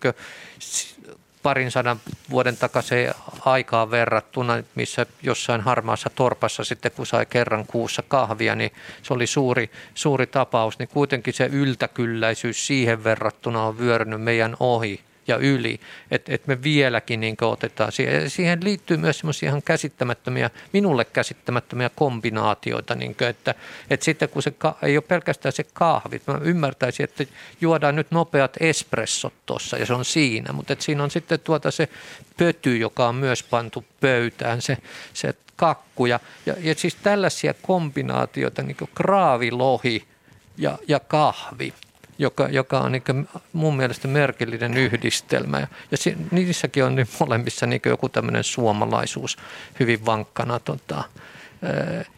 parin 1.44 1.72
sadan 1.72 2.00
vuoden 2.30 2.58
takaisin 2.58 3.12
aikaan 3.46 3.92
verrattuna, 3.92 4.64
missä 4.76 5.06
jossain 5.24 5.62
harmaassa 5.62 6.10
torpassa 6.16 6.64
sitten 6.64 6.92
kun 6.92 7.06
sai 7.06 7.26
kerran 7.26 7.66
kuussa 7.66 8.04
kahvia, 8.08 8.56
niin 8.56 8.72
se 9.04 9.14
oli 9.14 9.28
suuri, 9.28 9.72
suuri 9.96 10.28
tapaus, 10.28 10.80
niin 10.80 10.90
kuitenkin 10.90 11.34
se 11.34 11.46
yltäkylläisyys 11.46 12.68
siihen 12.68 13.04
verrattuna 13.04 13.64
on 13.64 13.78
vyörynyt 13.78 14.22
meidän 14.22 14.58
ohi 14.60 15.04
ja 15.28 15.38
yli, 15.38 15.80
että 16.12 16.34
et 16.34 16.48
me 16.48 16.64
vieläkin 16.64 17.20
niin 17.20 17.38
otetaan 17.42 17.92
siihen. 17.92 18.30
Siihen 18.30 18.64
liittyy 18.64 18.98
myös 18.98 19.20
semmoisia 19.20 19.50
ihan 19.50 19.64
käsittämättömiä, 19.64 20.50
minulle 20.74 21.06
käsittämättömiä 21.06 21.90
kombinaatioita, 21.96 22.96
niin 22.96 23.16
kuin, 23.16 23.28
että, 23.28 23.56
että 23.90 24.04
sitten 24.04 24.30
kun 24.30 24.44
se 24.44 24.54
ei 24.82 24.98
ole 24.98 25.04
pelkästään 25.08 25.54
se 25.54 25.64
kahvit, 25.74 26.28
mä 26.28 26.40
ymmärtäisin, 26.42 27.04
että 27.04 27.26
juodaan 27.62 27.96
nyt 27.96 28.12
nopeat 28.12 28.58
espressot 28.60 29.34
tuossa 29.46 29.78
ja 29.78 29.86
se 29.86 29.94
on 29.94 30.06
siinä, 30.06 30.54
mutta 30.54 30.74
että 30.74 30.86
siinä 30.86 31.04
on 31.04 31.12
sitten 31.12 31.40
tuota 31.40 31.72
se 31.72 31.90
pöty, 32.38 32.78
joka 32.78 33.08
on 33.08 33.16
myös 33.16 33.44
pantu 33.44 33.86
pöytään, 34.00 34.62
se, 34.62 34.78
se 35.14 35.34
kakku. 35.56 36.06
Ja, 36.06 36.20
ja, 36.46 36.56
ja 36.60 36.76
siis 36.76 36.96
tällaisia 36.96 37.54
kombinaatioita, 37.62 38.64
niin 38.64 38.78
kuin 38.78 38.90
kraavilohi 38.96 40.08
ja, 40.58 40.78
ja 40.88 41.00
kahvi, 41.00 41.74
joka, 42.18 42.48
joka 42.48 42.80
on 42.80 42.92
niin 42.92 43.30
mun 43.54 43.78
mielestä 43.78 44.08
merkillinen 44.08 44.78
yhdistelmä. 44.78 45.68
Ja, 45.92 45.98
si, 45.98 46.18
niissäkin 46.32 46.84
on 46.84 46.96
niin 46.96 47.08
molemmissa 47.20 47.66
niin 47.66 47.82
joku 47.86 48.10
tämmöinen 48.10 48.44
suomalaisuus 48.44 49.38
hyvin 49.80 50.06
vankkana. 50.06 50.60
Tota, 50.60 51.04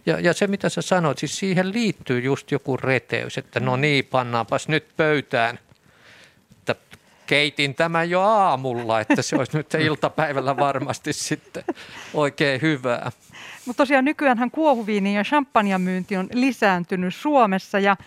ja, 0.06 0.20
ja 0.20 0.34
se, 0.34 0.48
mitä 0.48 0.70
sä 0.70 0.82
sanoit, 0.82 1.18
siis 1.18 1.38
siihen 1.38 1.74
liittyy 1.74 2.20
just 2.20 2.52
joku 2.52 2.78
reteys, 2.78 3.38
että 3.38 3.60
no 3.60 3.76
niin, 3.76 4.06
pannaanpas 4.06 4.68
nyt 4.68 4.86
pöytään. 4.98 5.60
Että 6.52 6.76
keitin 7.28 7.76
tämän 7.76 8.10
jo 8.10 8.22
aamulla, 8.22 9.00
että 9.00 9.22
se 9.22 9.36
olisi 9.36 9.58
nyt 9.58 9.74
iltapäivällä 9.74 10.58
varmasti 10.58 11.14
sitten 11.14 11.64
oikein 12.14 12.62
hyvää. 12.62 13.12
Mutta 13.66 13.78
tosiaan 13.78 14.06
nykyään 14.06 14.52
kuohuviini 14.52 15.16
ja 15.16 15.24
champagne 15.24 15.78
myynti 15.78 16.18
on 16.18 16.30
lisääntynyt 16.34 17.16
Suomessa 17.16 17.80
ja 17.80 17.98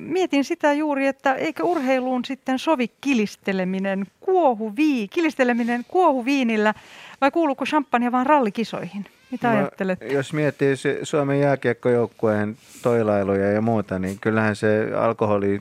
Mietin 0.00 0.44
sitä 0.44 0.72
juuri, 0.72 1.06
että 1.06 1.34
eikö 1.34 1.62
urheiluun 1.64 2.24
sitten 2.24 2.58
sovi 2.58 2.90
kilisteleminen, 3.00 4.06
kuohuvii, 4.20 5.08
kilisteleminen 5.08 5.84
kuohuviinillä 5.88 6.74
vai 7.20 7.30
kuuluuko 7.30 7.64
champagne 7.64 8.12
vaan 8.12 8.26
rallikisoihin? 8.26 9.04
Mitä 9.30 9.52
no, 9.52 9.58
ajattelet? 9.58 9.98
Jos 10.10 10.32
miettii 10.32 10.74
Suomen 11.02 11.40
jääkiekkojoukkueen 11.40 12.56
toilailuja 12.82 13.52
ja 13.52 13.60
muuta, 13.60 13.98
niin 13.98 14.18
kyllähän 14.20 14.56
se 14.56 14.88
alkoholi 14.96 15.60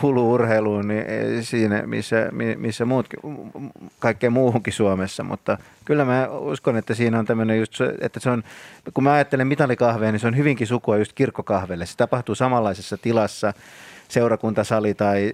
kuuluu 0.00 0.32
urheiluun 0.32 0.88
niin 0.88 1.04
siinä, 1.44 1.82
missä, 1.86 2.30
missä 2.56 2.84
muutkin, 2.84 3.20
kaikkeen 3.98 4.32
muuhunkin 4.32 4.72
Suomessa. 4.72 5.24
Mutta 5.24 5.58
kyllä 5.84 6.04
mä 6.04 6.28
uskon, 6.28 6.76
että 6.76 6.94
siinä 6.94 7.18
on 7.18 7.26
tämmöinen 7.26 7.58
just, 7.58 7.74
että 8.00 8.20
se 8.20 8.30
on, 8.30 8.42
kun 8.94 9.04
mä 9.04 9.12
ajattelen 9.12 9.46
mitalikahvea, 9.46 10.12
niin 10.12 10.20
se 10.20 10.26
on 10.26 10.36
hyvinkin 10.36 10.66
sukua 10.66 10.96
just 10.96 11.12
kirkkokahvelle. 11.12 11.86
Se 11.86 11.96
tapahtuu 11.96 12.34
samanlaisessa 12.34 12.96
tilassa 12.96 13.52
seurakuntasali 14.10 14.94
tai 14.94 15.32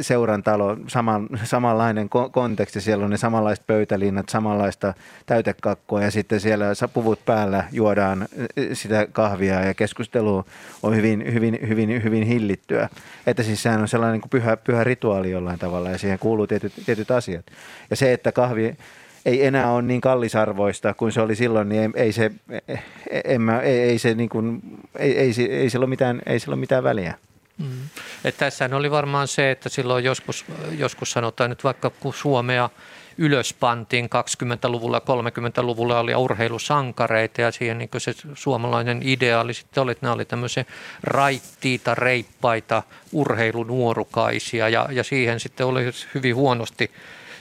seurantalo, 0.00 0.76
saman, 0.86 1.28
samanlainen 1.44 2.08
konteksti, 2.32 2.80
siellä 2.80 3.04
on 3.04 3.10
ne 3.10 3.16
samanlaiset 3.16 3.66
pöytälinnat, 3.66 4.28
samanlaista 4.28 4.94
täytekakkua 5.26 6.02
ja 6.02 6.10
sitten 6.10 6.40
siellä 6.40 6.66
puvut 6.94 7.24
päällä 7.24 7.64
juodaan 7.72 8.28
sitä 8.72 9.06
kahvia 9.12 9.64
ja 9.64 9.74
keskustelu 9.74 10.44
on 10.82 10.96
hyvin, 10.96 11.34
hyvin, 11.34 11.58
hyvin, 11.68 12.04
hyvin 12.04 12.22
hillittyä. 12.22 12.88
Että 13.26 13.42
siis 13.42 13.62
sehän 13.62 13.80
on 13.80 13.88
sellainen 13.88 14.20
kuin 14.20 14.30
pyhä, 14.30 14.56
pyhä 14.56 14.84
rituaali 14.84 15.30
jollain 15.30 15.58
tavalla 15.58 15.90
ja 15.90 15.98
siihen 15.98 16.18
kuuluu 16.18 16.46
tietyt, 16.46 16.72
tietyt 16.86 17.10
asiat. 17.10 17.46
Ja 17.90 17.96
se, 17.96 18.12
että 18.12 18.32
kahvi 18.32 18.76
ei 19.24 19.46
enää 19.46 19.70
ole 19.70 19.82
niin 19.82 20.00
kallisarvoista 20.00 20.94
kuin 20.94 21.12
se 21.12 21.20
oli 21.20 21.36
silloin, 21.36 21.68
niin 21.68 21.82
ei, 21.82 22.04
ei 22.04 22.12
se, 22.12 22.30
en 23.24 23.42
mä, 23.42 23.60
ei, 23.60 23.80
ei 23.80 23.98
se 23.98 24.14
niin 24.14 24.28
kuin, 24.28 24.62
ei, 24.98 25.18
ei, 25.18 25.32
ei, 25.50 25.70
sillä 25.70 25.84
ole 25.84 25.90
mitään, 25.90 26.22
ei 26.26 26.40
sillä 26.40 26.54
ole 26.54 26.60
mitään 26.60 26.84
väliä. 26.84 27.14
Mm. 27.58 27.88
Että 28.24 28.38
tässähän 28.38 28.74
oli 28.74 28.90
varmaan 28.90 29.28
se, 29.28 29.50
että 29.50 29.68
silloin 29.68 30.04
joskus, 30.04 30.44
joskus 30.78 31.10
sanotaan 31.10 31.50
nyt 31.50 31.64
vaikka 31.64 31.90
kun 31.90 32.14
Suomea 32.14 32.70
ylöspantiin 33.18 34.04
20-luvulla 34.04 34.96
ja 34.96 35.32
30-luvulla 35.60 36.00
oli 36.00 36.14
urheilusankareita 36.14 37.40
ja 37.40 37.52
siihen 37.52 37.78
niin 37.78 37.90
se 37.98 38.14
suomalainen 38.34 39.00
ideaali 39.04 39.54
sitten 39.54 39.82
oli, 39.82 39.92
että 39.92 40.06
nämä 40.06 40.14
oli 40.14 40.24
tämmöisiä 40.24 40.64
raittiita, 41.02 41.94
reippaita 41.94 42.82
urheilunuorukaisia 43.12 44.68
ja, 44.68 44.88
ja 44.90 45.04
siihen 45.04 45.40
sitten 45.40 45.66
oli 45.66 45.84
hyvin 46.14 46.36
huonosti 46.36 46.90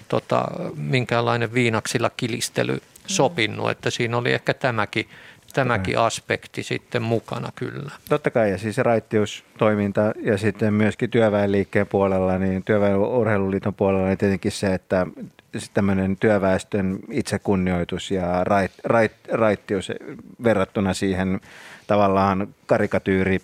tota, 0.07 0.45
minkäänlainen 0.75 1.53
viinaksilla 1.53 2.09
kilistely 2.09 2.81
sopinut, 3.07 3.69
että 3.69 3.89
siinä 3.89 4.17
oli 4.17 4.33
ehkä 4.33 4.53
tämäkin 4.53 5.09
tämäkin 5.57 5.99
aspekti 5.99 6.63
sitten 6.63 7.01
mukana 7.01 7.49
kyllä. 7.55 7.91
Totta 8.09 8.31
kai, 8.31 8.51
ja 8.51 8.57
siis 8.57 8.77
raittiustoiminta 8.77 10.11
ja 10.23 10.37
sitten 10.37 10.73
myöskin 10.73 11.09
työväenliikkeen 11.09 11.87
puolella, 11.87 12.37
niin 12.37 12.63
työväen 12.63 12.97
urheiluliiton 12.97 13.73
puolella 13.73 14.07
niin 14.07 14.17
tietenkin 14.17 14.51
se, 14.51 14.73
että 14.73 15.07
tämmöinen 15.73 16.17
työväestön 16.17 16.99
itsekunnioitus 17.11 18.11
ja 18.11 18.43
rait, 18.43 18.71
rait, 18.83 19.11
raittius 19.31 19.91
verrattuna 20.43 20.93
siihen 20.93 21.41
tavallaan 21.87 22.47
karikatyyri 22.65 23.39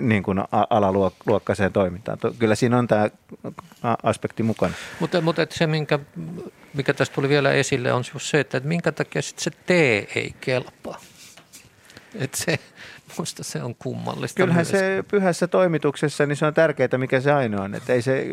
niin 0.00 0.22
kuin 0.22 0.38
alaluokkaiseen 0.70 1.72
toimintaan. 1.72 2.18
Kyllä 2.38 2.54
siinä 2.54 2.78
on 2.78 2.88
tämä 2.88 3.08
aspekti 4.02 4.42
mukana. 4.42 4.74
Mutta, 5.00 5.20
mutta 5.20 5.46
se, 5.50 5.66
minkä, 5.66 5.98
mikä 6.74 6.94
tästä 6.94 7.14
tuli 7.14 7.28
vielä 7.28 7.52
esille, 7.52 7.92
on 7.92 8.04
se, 8.04 8.40
että 8.40 8.60
minkä 8.60 8.92
takia 8.92 9.22
sit 9.22 9.38
se 9.38 9.50
tee 9.66 10.08
ei 10.14 10.34
kelpaa. 10.40 11.00
Että 12.14 12.36
se, 12.36 12.58
musta 13.18 13.44
se 13.44 13.62
on 13.62 13.74
kummallista. 13.74 14.36
Kyllähän 14.36 14.66
myös. 14.72 14.80
se 14.80 15.04
pyhässä 15.08 15.46
toimituksessa, 15.46 16.26
niin 16.26 16.36
se 16.36 16.46
on 16.46 16.54
tärkeää, 16.54 16.98
mikä 16.98 17.20
se 17.20 17.32
ainoa 17.32 17.64
on. 17.64 17.74
Että 17.74 17.92
ei 17.92 18.02
se 18.02 18.26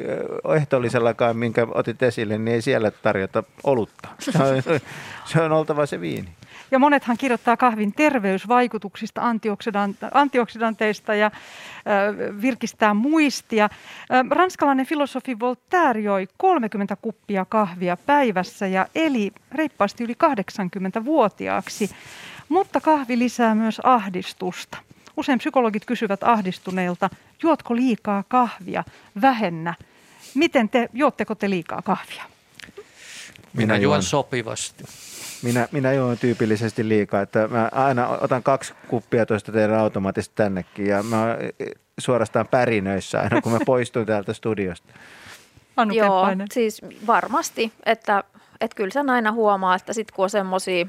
ehtoollisellakaan, 0.55 1.37
minkä 1.37 1.67
otit 1.73 2.03
esille, 2.03 2.37
niin 2.37 2.55
ei 2.55 2.61
siellä 2.61 2.91
tarjota 2.91 3.43
olutta. 3.63 4.07
Se 4.19 4.43
on, 4.43 4.81
se 5.25 5.41
on 5.41 5.51
oltava 5.51 5.85
se 5.85 6.01
viini. 6.01 6.29
Ja 6.71 6.79
monethan 6.79 7.17
kirjoittaa 7.17 7.57
kahvin 7.57 7.93
terveysvaikutuksista, 7.93 9.21
antioksidanteista 10.11 11.15
ja 11.15 11.31
virkistää 12.41 12.93
muistia. 12.93 13.69
ranskalainen 14.29 14.85
filosofi 14.85 15.39
Voltaire 15.39 15.99
joi 15.99 16.27
30 16.37 16.95
kuppia 16.95 17.45
kahvia 17.45 17.97
päivässä 18.05 18.67
ja 18.67 18.87
eli 18.95 19.31
reippaasti 19.51 20.03
yli 20.03 20.13
80-vuotiaaksi. 20.13 21.89
Mutta 22.49 22.81
kahvi 22.81 23.19
lisää 23.19 23.55
myös 23.55 23.81
ahdistusta. 23.83 24.77
Usein 25.17 25.39
psykologit 25.39 25.85
kysyvät 25.85 26.23
ahdistuneilta, 26.23 27.09
juotko 27.43 27.75
liikaa 27.75 28.23
kahvia, 28.27 28.83
vähennä. 29.21 29.73
Miten 30.33 30.69
te, 30.69 30.89
juotteko 30.93 31.35
te 31.35 31.49
liikaa 31.49 31.81
kahvia? 31.81 32.23
Minä, 33.53 33.73
Minä 33.73 33.77
juon 33.77 34.03
sopivasti. 34.03 34.83
Minä, 35.43 35.67
minä 35.71 35.93
juon 35.93 36.17
tyypillisesti 36.17 36.89
liikaa, 36.89 37.21
että 37.21 37.47
mä 37.47 37.69
aina 37.71 38.07
otan 38.07 38.43
kaksi 38.43 38.73
kuppia 38.87 39.25
tuosta 39.25 39.51
teidän 39.51 39.79
automaatista 39.79 40.35
tännekin 40.35 40.87
ja 40.87 41.03
mä 41.03 41.37
suorastaan 41.97 42.47
pärinöissä 42.47 43.21
aina, 43.21 43.41
kun 43.41 43.51
mä 43.51 43.59
poistun 43.65 44.05
täältä 44.05 44.33
studiosta. 44.33 44.93
Anu 45.77 45.93
Joo, 45.93 46.25
siis 46.53 46.81
varmasti, 47.07 47.71
että, 47.85 48.23
että 48.61 48.75
kyllä 48.75 48.91
sen 48.91 49.09
aina 49.09 49.31
huomaa, 49.31 49.75
että 49.75 49.93
sitten 49.93 50.15
kun 50.15 50.23
on 50.23 50.29
semmoisia 50.29 50.85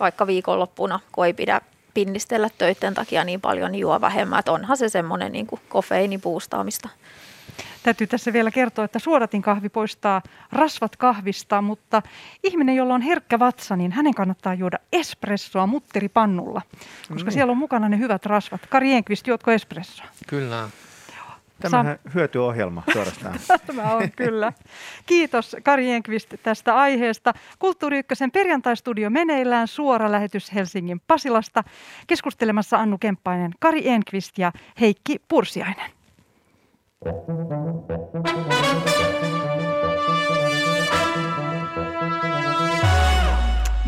vaikka 0.00 0.26
viikonloppuna, 0.26 1.00
kun 1.12 1.26
ei 1.26 1.34
pidä 1.34 1.60
pinnistellä 1.94 2.48
töiden 2.58 2.94
takia 2.94 3.24
niin 3.24 3.40
paljon, 3.40 3.72
niin 3.72 3.80
juo 3.80 4.00
vähemmän. 4.00 4.38
Että 4.38 4.52
onhan 4.52 4.76
se 4.76 4.88
semmoinen 4.88 5.32
niin 5.32 5.46
kofeiinipuustaamista. 5.68 6.88
Täytyy 7.82 8.06
tässä 8.06 8.32
vielä 8.32 8.50
kertoa, 8.50 8.84
että 8.84 8.98
suodatin 8.98 9.42
kahvi 9.42 9.68
poistaa 9.68 10.22
rasvat 10.52 10.96
kahvista, 10.96 11.62
mutta 11.62 12.02
ihminen, 12.44 12.76
jolla 12.76 12.94
on 12.94 13.00
herkkä 13.00 13.38
vatsa, 13.38 13.76
niin 13.76 13.92
hänen 13.92 14.14
kannattaa 14.14 14.54
juoda 14.54 14.78
espressoa 14.92 15.66
mutteripannulla, 15.66 16.62
koska 17.08 17.30
mm. 17.30 17.34
siellä 17.34 17.50
on 17.50 17.58
mukana 17.58 17.88
ne 17.88 17.98
hyvät 17.98 18.26
rasvat. 18.26 18.66
Kari 18.66 18.92
Enqvist, 18.92 19.26
juotko 19.26 19.50
espressoa? 19.50 20.06
Kyllä. 20.26 20.68
Tämähän 21.60 21.98
Sam... 22.02 22.12
hyötyohjelma 22.14 22.82
suorastaan. 22.92 23.38
Tämä 23.66 23.94
on 23.94 24.10
kyllä. 24.16 24.52
Kiitos 25.06 25.56
Kari 25.62 25.90
Enqvist 25.92 26.34
tästä 26.42 26.76
aiheesta. 26.76 27.34
Kulttuuri 27.58 27.98
Ykkösen 27.98 28.30
perjantaistudio 28.30 29.10
meneillään 29.10 29.68
suora 29.68 30.12
lähetys 30.12 30.54
Helsingin 30.54 31.00
Pasilasta. 31.06 31.64
Keskustelemassa 32.06 32.78
Annu 32.78 32.98
Kemppainen, 32.98 33.52
Kari 33.60 33.88
Enqvist 33.88 34.38
ja 34.38 34.52
Heikki 34.80 35.16
Pursiainen. 35.28 35.90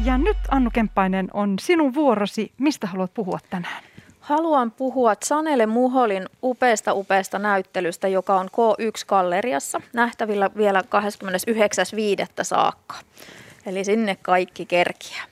Ja 0.05 0.19
nyt 0.19 0.37
Annu 0.51 0.71
Kemppainen 0.71 1.29
on 1.33 1.59
sinun 1.61 1.95
vuorosi. 1.95 2.53
Mistä 2.59 2.87
haluat 2.87 3.15
puhua 3.15 3.39
tänään? 3.51 3.88
Haluan 4.29 4.71
puhua 4.71 5.15
Sanele 5.23 5.67
Muholin 5.67 6.27
upeasta 6.43 6.95
upeasta 6.95 7.39
näyttelystä, 7.39 8.09
joka 8.09 8.37
on 8.37 8.47
K1-galleriassa 8.47 9.81
nähtävillä 9.93 10.51
vielä 10.57 10.81
29.5. 10.81 10.87
saakka. 12.43 12.95
Eli 13.67 13.85
sinne 13.85 14.17
kaikki 14.23 14.67
kerkiä. 14.67 15.23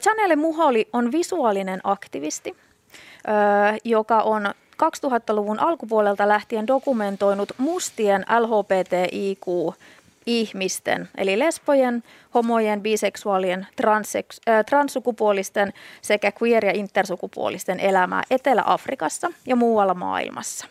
Chanele 0.00 0.36
Muholi 0.36 0.88
on 0.92 1.12
visuaalinen 1.12 1.80
aktivisti, 1.84 2.56
joka 3.84 4.20
on 4.20 4.54
2000-luvun 4.82 5.60
alkupuolelta 5.60 6.28
lähtien 6.28 6.66
dokumentoinut 6.66 7.52
mustien 7.58 8.24
LHBTIQ 8.40 9.74
ihmisten, 10.26 11.08
eli 11.16 11.38
lesbojen, 11.38 12.02
homojen, 12.34 12.80
biseksuaalien, 12.80 13.66
transseks, 13.76 14.40
äh, 14.48 14.64
transsukupuolisten 14.64 15.72
sekä 16.02 16.32
queer- 16.42 16.66
ja 16.66 16.72
intersukupuolisten 16.74 17.80
elämää 17.80 18.22
Etelä-Afrikassa 18.30 19.32
ja 19.46 19.56
muualla 19.56 19.94
maailmassa. 19.94 20.66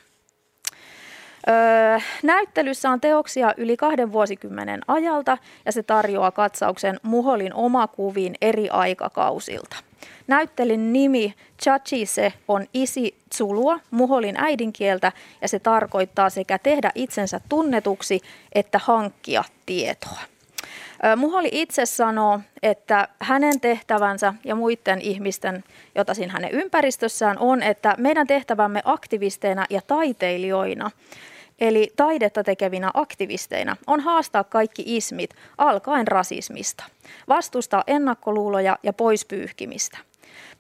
Öö, 1.50 2.00
näyttelyssä 2.24 2.90
on 2.90 3.02
teoksia 3.02 3.54
yli 3.58 3.78
kahden 3.78 4.12
vuosikymmenen 4.12 4.82
ajalta 4.88 5.38
ja 5.66 5.72
se 5.72 5.84
tarjoaa 5.84 6.32
katsauksen 6.32 7.00
Muholin 7.04 7.54
omakuviin 7.54 8.36
eri 8.42 8.70
aikakausilta. 8.70 9.91
Näyttelyn 10.28 10.94
nimi 10.94 11.34
Chachise 11.64 12.34
on 12.48 12.68
isi 12.74 13.16
Zulua, 13.36 13.80
Muholin 13.92 14.36
äidinkieltä, 14.38 15.12
ja 15.42 15.48
se 15.48 15.60
tarkoittaa 15.60 16.30
sekä 16.30 16.60
tehdä 16.60 16.92
itsensä 16.96 17.42
tunnetuksi 17.50 18.22
että 18.56 18.80
hankkia 18.84 19.44
tietoa. 19.66 20.20
Muholi 21.16 21.50
itse 21.52 21.86
sanoo, 21.86 22.40
että 22.64 23.08
hänen 23.20 23.60
tehtävänsä 23.60 24.34
ja 24.44 24.56
muiden 24.56 25.02
ihmisten, 25.02 25.64
jota 25.96 26.14
siinä 26.14 26.34
hänen 26.34 26.52
ympäristössään 26.52 27.38
on, 27.38 27.64
että 27.64 27.96
meidän 27.98 28.28
tehtävämme 28.28 28.82
aktivisteina 28.86 29.66
ja 29.70 29.82
taiteilijoina, 29.88 30.92
eli 31.62 31.94
taidetta 31.96 32.44
tekevinä 32.44 32.92
aktivisteina, 32.94 33.78
on 33.88 34.00
haastaa 34.00 34.44
kaikki 34.44 34.84
ismit 34.86 35.30
alkaen 35.58 36.08
rasismista, 36.08 36.84
vastustaa 37.28 37.84
ennakkoluuloja 37.88 38.78
ja 38.84 38.94
poispyyhkimistä– 38.94 39.98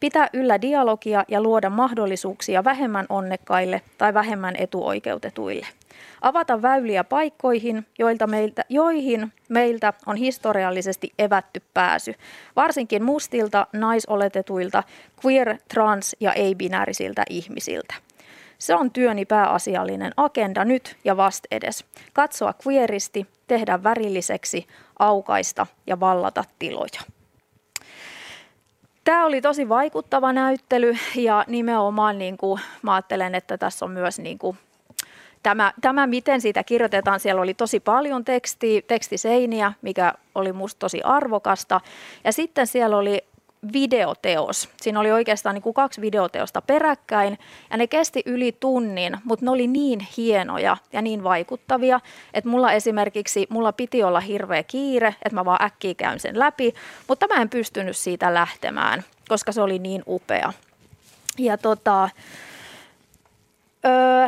pitää 0.02 0.30
yllä 0.34 0.62
dialogia 0.62 1.26
ja 1.28 1.41
luoda 1.41 1.70
mahdollisuuksia 1.70 2.64
vähemmän 2.64 3.06
onnekkaille 3.10 3.82
tai 3.97 4.14
vähemmän 4.14 4.56
etuoikeutetuille. 4.58 5.68
Avata 6.22 6.62
väyliä 6.62 7.04
paikkoihin, 7.04 7.86
joilta 7.99 8.28
meiltä, 8.28 8.66
joihin 8.70 9.34
meiltä 9.49 9.93
on 10.06 10.16
historiallisesti 10.16 11.14
evätty 11.20 11.62
pääsy, 11.74 12.14
varsinkin 12.56 13.04
mustilta, 13.04 13.68
naisoletetuilta, 13.74 14.84
queer, 15.26 15.58
trans 15.74 16.16
ja 16.20 16.34
ei-binäärisiltä 16.34 17.24
ihmisiltä. 17.30 17.93
Se 18.62 18.76
on 18.76 18.91
työni 18.91 19.26
pääasiallinen 19.26 20.12
agenda 20.18 20.66
nyt 20.66 20.97
ja 21.03 21.18
vast 21.18 21.45
edes. 21.51 21.86
Katsoa 22.14 22.53
queeristi, 22.68 23.28
tehdä 23.47 23.84
värilliseksi, 23.84 24.68
aukaista 24.99 25.68
ja 25.88 25.99
vallata 25.99 26.43
tiloja. 26.59 27.01
Tämä 29.03 29.26
oli 29.26 29.41
tosi 29.41 29.70
vaikuttava 29.70 30.34
näyttely 30.34 30.97
ja 31.16 31.45
nimenomaan 31.47 32.18
niin 32.18 32.38
kuin, 32.38 32.62
mä 32.82 32.93
ajattelen, 32.93 33.36
että 33.36 33.57
tässä 33.57 33.86
on 33.86 33.91
myös 33.91 34.20
niin 34.20 34.38
kuin, 34.38 34.57
tämä, 35.43 35.74
tämä, 35.82 36.07
miten 36.07 36.41
siitä 36.41 36.64
kirjoitetaan, 36.64 37.20
siellä 37.20 37.41
oli 37.41 37.53
tosi 37.53 37.80
paljon 37.80 38.26
tekstiä, 38.26 38.82
tekstiseiniä, 38.88 39.74
mikä 39.82 40.14
oli 40.36 40.53
musta 40.53 40.80
tosi 40.80 41.01
arvokasta. 41.01 41.82
Ja 42.24 42.32
sitten 42.32 42.68
siellä 42.68 42.97
oli 42.97 43.24
videoteos. 43.74 44.70
Siinä 44.82 44.99
oli 44.99 45.12
oikeastaan 45.12 45.53
niin 45.55 45.64
kuin 45.64 45.74
kaksi 45.74 46.01
videoteosta 46.01 46.62
peräkkäin 46.62 47.39
ja 47.72 47.78
ne 47.78 47.88
kesti 47.88 48.24
yli 48.26 48.51
tunnin, 48.59 49.18
mutta 49.24 49.45
ne 49.45 49.51
oli 49.51 49.68
niin 49.68 50.07
hienoja 50.18 50.78
ja 50.93 51.01
niin 51.01 51.24
vaikuttavia, 51.24 51.99
että 52.34 52.49
mulla 52.49 52.72
esimerkiksi, 52.72 53.47
mulla 53.49 53.74
piti 53.74 54.03
olla 54.03 54.20
hirveä 54.20 54.64
kiire, 54.64 55.16
että 55.26 55.36
mä 55.36 55.45
vaan 55.45 55.64
äkkiä 55.66 55.93
käyn 55.93 56.20
sen 56.20 56.39
läpi, 56.39 56.74
mutta 57.07 57.28
mä 57.28 57.41
en 57.41 57.49
pystynyt 57.49 57.97
siitä 57.97 58.34
lähtemään, 58.34 59.03
koska 59.28 59.51
se 59.51 59.62
oli 59.62 59.80
niin 59.80 60.03
upea. 60.07 60.53
Ja 61.38 61.57
tota, 61.57 62.09
Öö, 63.86 64.28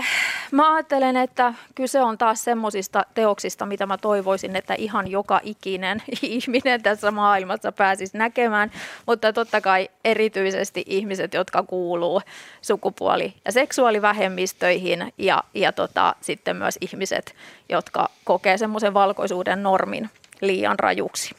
mä 0.52 0.74
ajattelen, 0.74 1.18
että 1.18 1.54
kyse 1.76 2.02
on 2.02 2.18
taas 2.18 2.44
semmoisista 2.44 3.06
teoksista, 3.14 3.66
mitä 3.66 3.86
mä 3.86 3.98
toivoisin, 3.98 4.56
että 4.56 4.74
ihan 4.78 5.12
joka 5.12 5.40
ikinen 5.44 6.04
ihminen 6.22 6.84
tässä 6.84 7.12
maailmassa 7.12 7.72
pääsisi 7.72 8.18
näkemään, 8.18 8.72
mutta 9.08 9.34
totta 9.34 9.62
kai 9.62 9.90
erityisesti 10.06 10.84
ihmiset, 10.88 11.34
jotka 11.34 11.64
kuuluu 11.64 12.22
sukupuoli- 12.62 13.34
ja 13.46 13.52
seksuaalivähemmistöihin 13.52 15.14
ja, 15.18 15.44
ja 15.54 15.72
tota, 15.72 16.16
sitten 16.22 16.56
myös 16.56 16.78
ihmiset, 16.82 17.36
jotka 17.70 18.10
kokee 18.24 18.58
semmoisen 18.58 18.94
valkoisuuden 18.94 19.64
normin 19.64 20.10
liian 20.42 20.80
rajuksi 20.80 21.36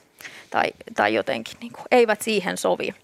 tai, 0.50 0.64
tai 0.96 1.14
jotenkin 1.14 1.56
niin 1.60 1.72
kuin, 1.72 1.84
eivät 1.90 2.22
siihen 2.22 2.56
sovi. 2.56 2.94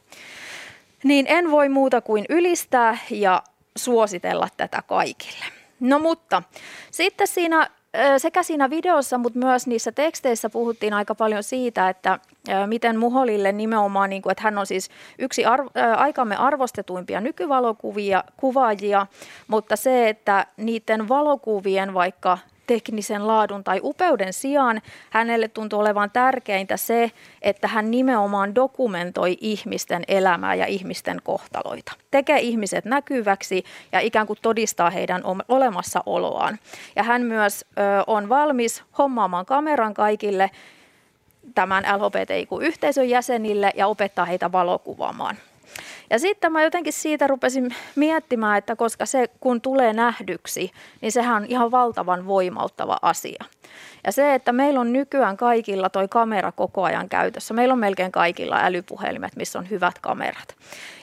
niin 1.05 1.27
en 1.29 1.51
voi 1.51 1.69
muuta 1.69 2.01
kuin 2.01 2.27
ylistää 2.29 2.99
ja 3.11 3.43
suositella 3.77 4.49
tätä 4.57 4.83
kaikille. 4.87 5.45
No 5.81 5.99
mutta 5.99 6.43
sitten 6.91 7.27
siinä 7.27 7.71
sekä 8.19 8.43
siinä 8.43 8.71
videossa, 8.71 9.19
mutta 9.19 9.39
myös 9.39 9.67
niissä 9.67 9.93
teksteissä 9.93 10.51
puhuttiin 10.51 10.95
aika 10.95 11.15
paljon 11.15 11.43
siitä, 11.43 11.89
että 11.89 12.19
miten 12.67 12.99
Muholille 12.99 13.53
nimenomaan, 13.53 14.11
niin 14.11 14.23
kuin, 14.23 14.31
että 14.31 14.43
hän 14.43 14.59
on 14.59 14.67
siis 14.67 14.91
yksi 15.19 15.45
arvo, 15.45 15.71
aikamme 15.97 16.37
arvostetuimpia 16.37 17.21
nykyvalokuvia, 17.21 18.25
kuvaajia, 18.37 19.07
mutta 19.49 19.77
se, 19.77 20.09
että 20.09 20.47
niiden 20.57 21.09
valokuvien 21.09 21.95
vaikka 21.95 22.39
teknisen 22.67 23.27
laadun 23.27 23.65
tai 23.65 23.81
upeuden 23.83 24.33
sijaan 24.33 24.83
hänelle 25.11 25.49
tuntuu 25.49 25.81
olevan 25.81 26.11
tärkeintä 26.11 26.77
se, 26.77 27.11
että 27.43 27.69
hän 27.69 27.91
nimenomaan 27.91 28.55
dokumentoi 28.55 29.37
ihmisten 29.41 30.03
elämää 30.09 30.55
ja 30.55 30.67
ihmisten 30.67 31.21
kohtaloita. 31.25 31.93
Tekee 32.11 32.39
ihmiset 32.41 32.85
näkyväksi 32.85 33.65
ja 33.93 34.01
ikään 34.01 34.27
kuin 34.27 34.39
todistaa 34.43 34.91
heidän 34.91 35.23
olemassaoloaan. 35.49 36.59
Ja 36.97 37.03
hän 37.03 37.23
myös 37.23 37.65
ö, 37.65 37.83
on 38.07 38.29
valmis 38.29 38.83
hommaamaan 38.99 39.47
kameran 39.47 39.95
kaikille 39.95 40.51
tämän 41.55 41.85
LHBTIQ-yhteisön 41.85 43.09
jäsenille 43.09 43.73
ja 43.77 43.87
opettaa 43.87 44.25
heitä 44.25 44.53
valokuvaamaan. 44.53 45.37
Ja 46.11 46.19
sitten 46.19 46.53
mä 46.53 46.63
jotenkin 46.63 46.93
siitä 46.93 47.27
rupesin 47.27 47.75
miettimään, 47.97 48.59
että 48.59 48.77
koska 48.77 49.07
se 49.07 49.29
kun 49.41 49.61
tulee 49.61 49.93
nähdyksi, 49.93 50.71
niin 51.01 51.13
sehän 51.13 51.37
on 51.37 51.45
ihan 51.49 51.71
valtavan 51.71 52.27
voimauttava 52.27 52.99
asia. 53.03 53.45
Ja 54.05 54.13
se, 54.13 54.35
että 54.35 54.53
meillä 54.53 54.81
on 54.81 54.93
nykyään 54.93 55.37
kaikilla 55.37 55.91
toi 55.91 56.09
kamera 56.09 56.53
koko 56.53 56.83
ajan 56.83 57.09
käytössä. 57.09 57.55
Meillä 57.55 57.73
on 57.73 57.79
melkein 57.79 58.13
kaikilla 58.13 58.61
älypuhelimet, 58.61 59.37
missä 59.37 59.59
on 59.59 59.71
hyvät 59.71 59.99
kamerat. 59.99 60.57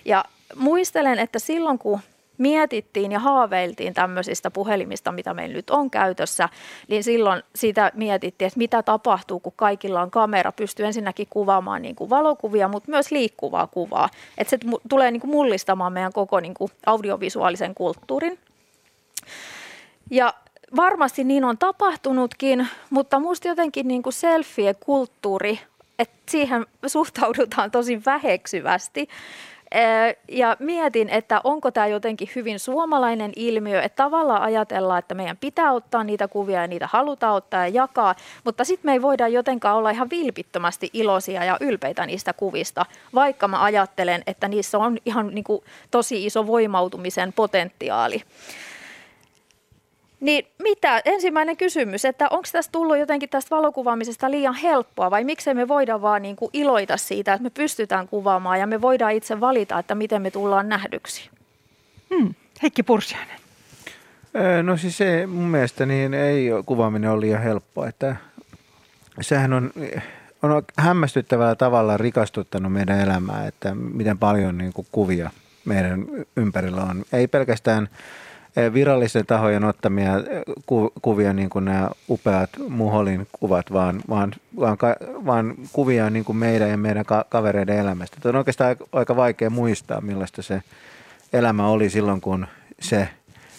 Ja 0.05 0.25
muistelen, 0.55 1.19
että 1.19 1.39
silloin 1.39 1.79
kun 1.79 1.99
mietittiin 2.37 3.11
ja 3.11 3.19
haaveiltiin 3.19 3.93
tämmöisistä 3.93 4.51
puhelimista, 4.51 5.11
mitä 5.11 5.33
meillä 5.33 5.55
nyt 5.55 5.69
on 5.69 5.89
käytössä, 5.89 6.49
niin 6.87 7.03
silloin 7.03 7.43
sitä 7.55 7.91
mietittiin, 7.95 8.47
että 8.47 8.57
mitä 8.57 8.83
tapahtuu, 8.83 9.39
kun 9.39 9.53
kaikilla 9.55 10.01
on 10.01 10.11
kamera, 10.11 10.51
pystyy 10.51 10.85
ensinnäkin 10.85 11.27
kuvaamaan 11.29 11.81
niin 11.81 11.95
kuin 11.95 12.09
valokuvia, 12.09 12.67
mutta 12.67 12.91
myös 12.91 13.11
liikkuvaa 13.11 13.67
kuvaa. 13.67 14.09
Että 14.37 14.49
se 14.49 14.57
tulee 14.89 15.11
niin 15.11 15.21
kuin 15.21 15.31
mullistamaan 15.31 15.93
meidän 15.93 16.13
koko 16.13 16.39
niin 16.39 16.53
kuin 16.53 16.71
audiovisuaalisen 16.85 17.75
kulttuurin. 17.75 18.39
Ja 20.11 20.33
varmasti 20.75 21.23
niin 21.23 21.43
on 21.43 21.57
tapahtunutkin, 21.57 22.67
mutta 22.89 23.19
musta 23.19 23.47
jotenkin 23.47 23.87
niin 23.87 24.03
kuin 24.03 24.13
selfie-kulttuuri, 24.13 25.59
että 25.99 26.17
siihen 26.29 26.65
suhtaudutaan 26.87 27.71
tosi 27.71 28.01
väheksyvästi. 28.05 29.07
Ja 30.31 30.57
mietin, 30.59 31.09
että 31.09 31.41
onko 31.43 31.71
tämä 31.71 31.87
jotenkin 31.87 32.29
hyvin 32.35 32.59
suomalainen 32.59 33.31
ilmiö, 33.35 33.81
että 33.81 34.03
tavallaan 34.03 34.41
ajatellaan, 34.41 34.99
että 34.99 35.15
meidän 35.15 35.37
pitää 35.37 35.71
ottaa 35.71 36.03
niitä 36.03 36.27
kuvia 36.27 36.61
ja 36.61 36.67
niitä 36.67 36.89
halutaan 36.91 37.35
ottaa 37.35 37.67
ja 37.67 37.81
jakaa, 37.81 38.15
mutta 38.43 38.63
sitten 38.63 38.87
me 38.89 38.93
ei 38.93 39.01
voida 39.01 39.27
jotenkaan 39.27 39.75
olla 39.77 39.89
ihan 39.89 40.09
vilpittömästi 40.09 40.89
iloisia 40.93 41.43
ja 41.43 41.57
ylpeitä 41.59 42.05
niistä 42.05 42.33
kuvista, 42.33 42.85
vaikka 43.15 43.47
mä 43.47 43.63
ajattelen, 43.63 44.23
että 44.27 44.47
niissä 44.47 44.77
on 44.77 44.97
ihan 45.05 45.27
niin 45.27 45.43
kuin 45.43 45.63
tosi 45.91 46.25
iso 46.25 46.47
voimautumisen 46.47 47.33
potentiaali. 47.33 48.23
Niin 50.19 50.47
mitä, 50.63 51.01
ensimmäinen 51.05 51.57
kysymys, 51.57 52.05
että 52.05 52.27
onko 52.29 52.47
tästä 52.51 52.71
tullut 52.71 52.97
jotenkin 52.97 53.29
tästä 53.29 53.55
valokuvaamisesta 53.55 54.31
liian 54.31 54.55
helppoa 54.55 55.11
vai 55.11 55.23
miksei 55.23 55.53
me 55.53 55.67
voida 55.67 56.01
vaan 56.01 56.21
niin 56.21 56.35
kuin 56.35 56.49
iloita 56.53 56.97
siitä, 56.97 57.33
että 57.33 57.43
me 57.43 57.49
pystytään 57.49 58.07
kuvaamaan 58.07 58.59
ja 58.59 58.67
me 58.67 58.81
voidaan 58.81 59.11
itse 59.13 59.39
valita, 59.39 59.79
että 59.79 59.95
miten 59.95 60.21
me 60.21 60.31
tullaan 60.31 60.69
nähdyksi? 60.69 61.29
Hmm. 62.15 62.33
Heikki 62.63 62.83
Pursiainen. 62.83 63.37
No 64.63 64.77
siis 64.77 64.97
se 64.97 65.27
mun 65.27 65.47
mielestä 65.47 65.85
niin 65.85 66.13
ei 66.13 66.49
kuvaaminen 66.65 67.11
ole 67.11 67.21
liian 67.21 67.41
helppoa, 67.41 67.87
että 67.87 68.15
sehän 69.21 69.53
on, 69.53 69.71
on 70.41 70.63
hämmästyttävällä 70.77 71.55
tavalla 71.55 71.97
rikastuttanut 71.97 72.73
meidän 72.73 72.99
elämää, 72.99 73.47
että 73.47 73.75
miten 73.75 74.17
paljon 74.17 74.57
niin 74.57 74.73
kuin 74.73 74.87
kuvia 74.91 75.29
meidän 75.65 76.05
ympärillä 76.35 76.83
on. 76.83 77.03
Ei 77.13 77.27
pelkästään 77.27 77.89
virallisten 78.73 79.25
tahojen 79.25 79.63
ottamia 79.63 80.17
eh, 80.17 80.41
ku, 80.65 80.91
kuvia, 81.01 81.33
niin 81.33 81.49
kuin 81.49 81.65
nämä 81.65 81.89
upeat 82.09 82.49
Muholin 82.69 83.27
kuvat, 83.31 83.73
vaan, 83.73 84.01
vaan, 84.09 84.33
vaan, 84.59 84.77
vaan 85.25 85.55
kuvia 85.71 86.09
niin 86.09 86.25
kuin 86.25 86.37
meidän 86.37 86.69
ja 86.69 86.77
meidän 86.77 87.05
ka- 87.05 87.25
kavereiden 87.29 87.77
elämästä. 87.77 88.17
Tämä 88.21 88.29
on 88.29 88.35
oikeastaan 88.35 88.75
aika 88.91 89.15
vaikea 89.15 89.49
muistaa, 89.49 90.01
millaista 90.01 90.41
se 90.41 90.61
elämä 91.33 91.67
oli 91.67 91.89
silloin, 91.89 92.21
kun 92.21 92.47
se 92.79 93.09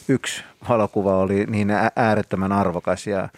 yksi 0.09 0.45
valokuva 0.69 1.17
oli 1.17 1.47
niin 1.47 1.71
äärettömän 1.97 2.53
arvokas 2.53 3.07
ja, 3.07 3.29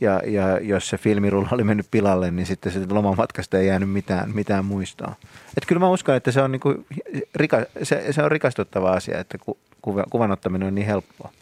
ja, 0.00 0.20
ja 0.26 0.58
jos 0.60 0.88
se 0.88 0.98
filmirulla 0.98 1.48
oli 1.52 1.64
mennyt 1.64 1.86
pilalle, 1.90 2.30
niin 2.30 2.46
sitten 2.46 2.72
se 2.72 2.80
lomamatkasta 2.90 3.58
ei 3.58 3.66
jäänyt 3.66 3.90
mitään, 3.90 4.34
mitään 4.34 4.64
muistoa. 4.64 5.14
Että 5.56 5.66
kyllä 5.66 5.80
mä 5.80 5.90
uskon, 5.90 6.14
että 6.14 6.30
se 6.30 6.42
on, 6.42 6.52
niin 6.52 6.60
kuin, 6.60 6.86
rika, 7.34 7.66
se, 7.82 8.06
se 8.10 8.22
on 8.22 8.30
rikastuttava 8.30 8.92
asia, 8.92 9.18
että 9.18 9.38
ku, 9.38 9.58
kuva, 9.84 10.04
kuvan 10.10 10.30
ottaminen 10.30 10.68
on 10.68 10.74
niin 10.74 10.86
helppoa. 10.86 11.32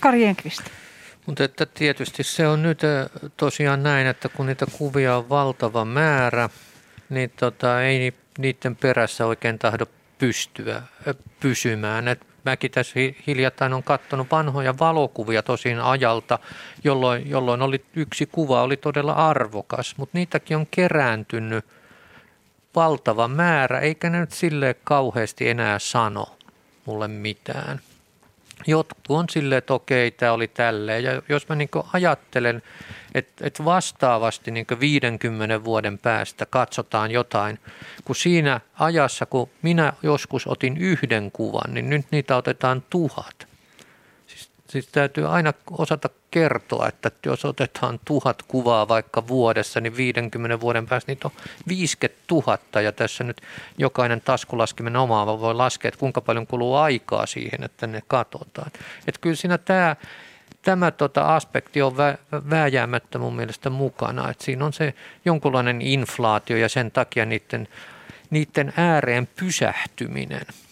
Kari 0.00 0.24
Enqvist. 0.24 0.62
Mutta 1.26 1.44
että 1.44 1.66
tietysti 1.66 2.22
se 2.22 2.48
on 2.48 2.62
nyt 2.62 2.80
tosiaan 3.36 3.82
näin, 3.82 4.06
että 4.06 4.28
kun 4.28 4.46
niitä 4.46 4.66
kuvia 4.78 5.16
on 5.16 5.28
valtava 5.28 5.84
määrä, 5.84 6.48
niin 7.08 7.32
tota, 7.36 7.82
ei 7.82 8.14
niiden 8.38 8.76
perässä 8.76 9.26
oikein 9.26 9.58
tahdo 9.58 9.86
pystyä 10.18 10.82
pysymään. 11.40 12.08
Et 12.08 12.26
mäkin 12.44 12.70
tässä 12.70 13.00
hiljattain 13.26 13.72
on 13.72 13.82
katsonut 13.82 14.30
vanhoja 14.30 14.78
valokuvia 14.78 15.42
tosin 15.42 15.80
ajalta, 15.80 16.38
jolloin, 16.84 17.30
jolloin 17.30 17.62
oli, 17.62 17.84
yksi 17.96 18.26
kuva 18.26 18.62
oli 18.62 18.76
todella 18.76 19.12
arvokas, 19.12 19.94
mutta 19.96 20.18
niitäkin 20.18 20.56
on 20.56 20.66
kerääntynyt 20.70 21.64
valtava 22.74 23.28
määrä, 23.28 23.80
eikä 23.80 24.10
ne 24.10 24.20
nyt 24.20 24.32
silleen 24.32 24.74
kauheasti 24.84 25.48
enää 25.48 25.78
sano 25.78 26.36
mulle 26.86 27.08
mitään. 27.08 27.80
Jotkut 28.66 29.04
on 29.08 29.28
silleen, 29.28 29.58
että 29.58 29.74
okei, 29.74 30.10
tämä 30.10 30.32
oli 30.32 30.48
tälleen. 30.48 31.04
Ja 31.04 31.22
jos 31.28 31.48
mä 31.48 31.54
niin 31.54 31.68
ajattelen, 31.92 32.62
että, 33.14 33.46
että 33.46 33.64
vastaavasti 33.64 34.50
niin 34.50 34.66
50 34.80 35.64
vuoden 35.64 35.98
päästä 35.98 36.46
katsotaan 36.46 37.10
jotain, 37.10 37.58
kun 38.04 38.16
siinä 38.16 38.60
ajassa, 38.78 39.26
kun 39.26 39.50
minä 39.62 39.92
joskus 40.02 40.46
otin 40.46 40.76
yhden 40.76 41.30
kuvan, 41.30 41.74
niin 41.74 41.90
nyt 41.90 42.06
niitä 42.10 42.36
otetaan 42.36 42.82
tuhat. 42.90 43.46
Siis 44.68 44.88
täytyy 44.88 45.28
aina 45.28 45.52
osata 45.70 46.08
kertoa, 46.32 46.88
että 46.88 47.10
jos 47.26 47.44
otetaan 47.44 48.00
tuhat 48.04 48.42
kuvaa 48.42 48.88
vaikka 48.88 49.28
vuodessa, 49.28 49.80
niin 49.80 49.96
50 49.96 50.60
vuoden 50.60 50.86
päästä 50.86 51.12
niitä 51.12 51.28
on 51.28 51.32
50 51.68 52.24
000 52.30 52.80
ja 52.80 52.92
tässä 52.92 53.24
nyt 53.24 53.40
jokainen 53.78 54.20
taskulaskimen 54.20 54.96
omaava 54.96 55.40
voi 55.40 55.54
laskea, 55.54 55.88
että 55.88 56.00
kuinka 56.00 56.20
paljon 56.20 56.46
kuluu 56.46 56.76
aikaa 56.76 57.26
siihen, 57.26 57.64
että 57.64 57.86
ne 57.86 58.02
katsotaan. 58.06 58.70
Että 59.06 59.20
kyllä 59.20 59.36
siinä 59.36 59.58
tämä, 59.58 59.96
tämä 60.62 60.90
tota 60.90 61.36
aspekti 61.36 61.82
on 61.82 61.96
vä, 61.96 62.18
vääjäämättä 62.50 63.18
mun 63.18 63.36
mielestä 63.36 63.70
mukana, 63.70 64.30
että 64.30 64.44
siinä 64.44 64.64
on 64.64 64.72
se 64.72 64.94
jonkunlainen 65.24 65.82
inflaatio 65.82 66.56
ja 66.56 66.68
sen 66.68 66.90
takia 66.90 67.26
niiden, 67.26 67.68
niiden 68.30 68.72
ääreen 68.76 69.28
pysähtyminen– 69.36 70.46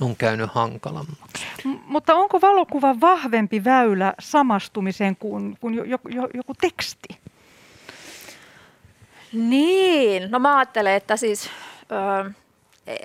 on 0.00 0.16
käynyt 0.16 0.50
hankalammaksi. 0.52 1.46
Mutta 1.90 2.14
onko 2.14 2.40
valokuva 2.40 3.00
vahvempi 3.00 3.64
väylä 3.64 4.14
samastumiseen 4.18 5.16
kuin, 5.16 5.56
kuin 5.60 5.74
jo, 5.74 5.84
jo, 5.84 5.98
jo, 6.08 6.28
joku 6.34 6.54
teksti? 6.60 7.08
Niin, 9.32 10.30
no 10.30 10.38
mä 10.38 10.58
ajattelen, 10.58 10.94
että 10.94 11.16
siis 11.16 11.50
ö, 12.26 12.30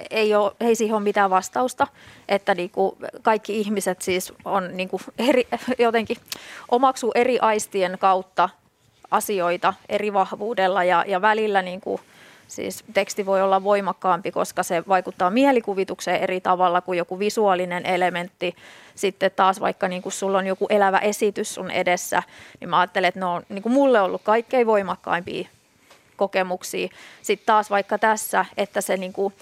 ei, 0.09 0.35
ole, 0.35 0.51
ei 0.59 0.75
siihen 0.75 0.95
ole 0.95 1.03
mitään 1.03 1.29
vastausta, 1.29 1.87
että 2.27 2.55
niinku 2.55 2.97
kaikki 3.21 3.59
ihmiset 3.59 4.01
siis 4.01 4.33
on 4.45 4.69
niinku 4.73 5.01
eri, 5.19 5.47
jotenkin 5.79 6.17
omaksuu 6.71 7.11
eri 7.15 7.39
aistien 7.39 7.97
kautta 7.99 8.49
asioita 9.11 9.73
eri 9.89 10.13
vahvuudella 10.13 10.83
ja, 10.83 11.03
ja 11.07 11.21
välillä 11.21 11.61
niinku, 11.61 11.99
Siis 12.47 12.83
teksti 12.93 13.25
voi 13.25 13.41
olla 13.41 13.63
voimakkaampi, 13.63 14.31
koska 14.31 14.63
se 14.63 14.83
vaikuttaa 14.87 15.29
mielikuvitukseen 15.29 16.21
eri 16.21 16.41
tavalla 16.41 16.81
kuin 16.81 16.97
joku 16.97 17.19
visuaalinen 17.19 17.85
elementti. 17.85 18.55
Sitten 18.95 19.31
taas 19.35 19.59
vaikka 19.59 19.87
niin 19.87 20.01
kuin 20.01 20.13
sulla 20.13 20.37
on 20.37 20.47
joku 20.47 20.67
elävä 20.69 20.97
esitys 20.97 21.55
sun 21.55 21.71
edessä, 21.71 22.23
niin 22.59 22.69
mä 22.69 22.79
ajattelen, 22.79 23.07
että 23.07 23.19
ne 23.19 23.25
on 23.25 23.43
niin 23.49 23.71
mulle 23.71 24.01
ollut 24.01 24.21
kaikkein 24.23 24.67
voimakkaimpia 24.67 25.47
kokemuksia. 26.17 26.89
Sitten 27.21 27.45
taas 27.45 27.69
vaikka 27.69 27.97
tässä, 27.97 28.45
että 28.57 28.81
se 28.81 28.97
niin 28.97 29.13
kuin, 29.13 29.33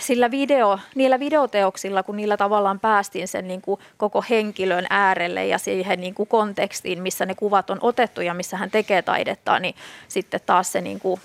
sillä 0.00 0.30
video, 0.30 0.78
niillä 0.94 1.20
videoteoksilla, 1.20 2.02
kun 2.02 2.16
niillä 2.16 2.36
tavallaan 2.36 2.80
päästiin 2.80 3.28
sen 3.28 3.48
niin 3.48 3.62
kuin 3.62 3.80
koko 3.96 4.24
henkilön 4.30 4.86
äärelle 4.90 5.46
ja 5.46 5.58
siihen 5.58 6.00
niin 6.00 6.14
kuin 6.14 6.28
kontekstiin, 6.28 7.02
missä 7.02 7.26
ne 7.26 7.34
kuvat 7.34 7.70
on 7.70 7.78
otettu 7.80 8.20
ja 8.20 8.34
missä 8.34 8.56
hän 8.56 8.70
tekee 8.70 9.02
taidetta, 9.02 9.58
niin 9.58 9.74
sitten 10.08 10.40
taas 10.46 10.72
se 10.72 10.80
niin 10.80 11.00
kuin 11.00 11.20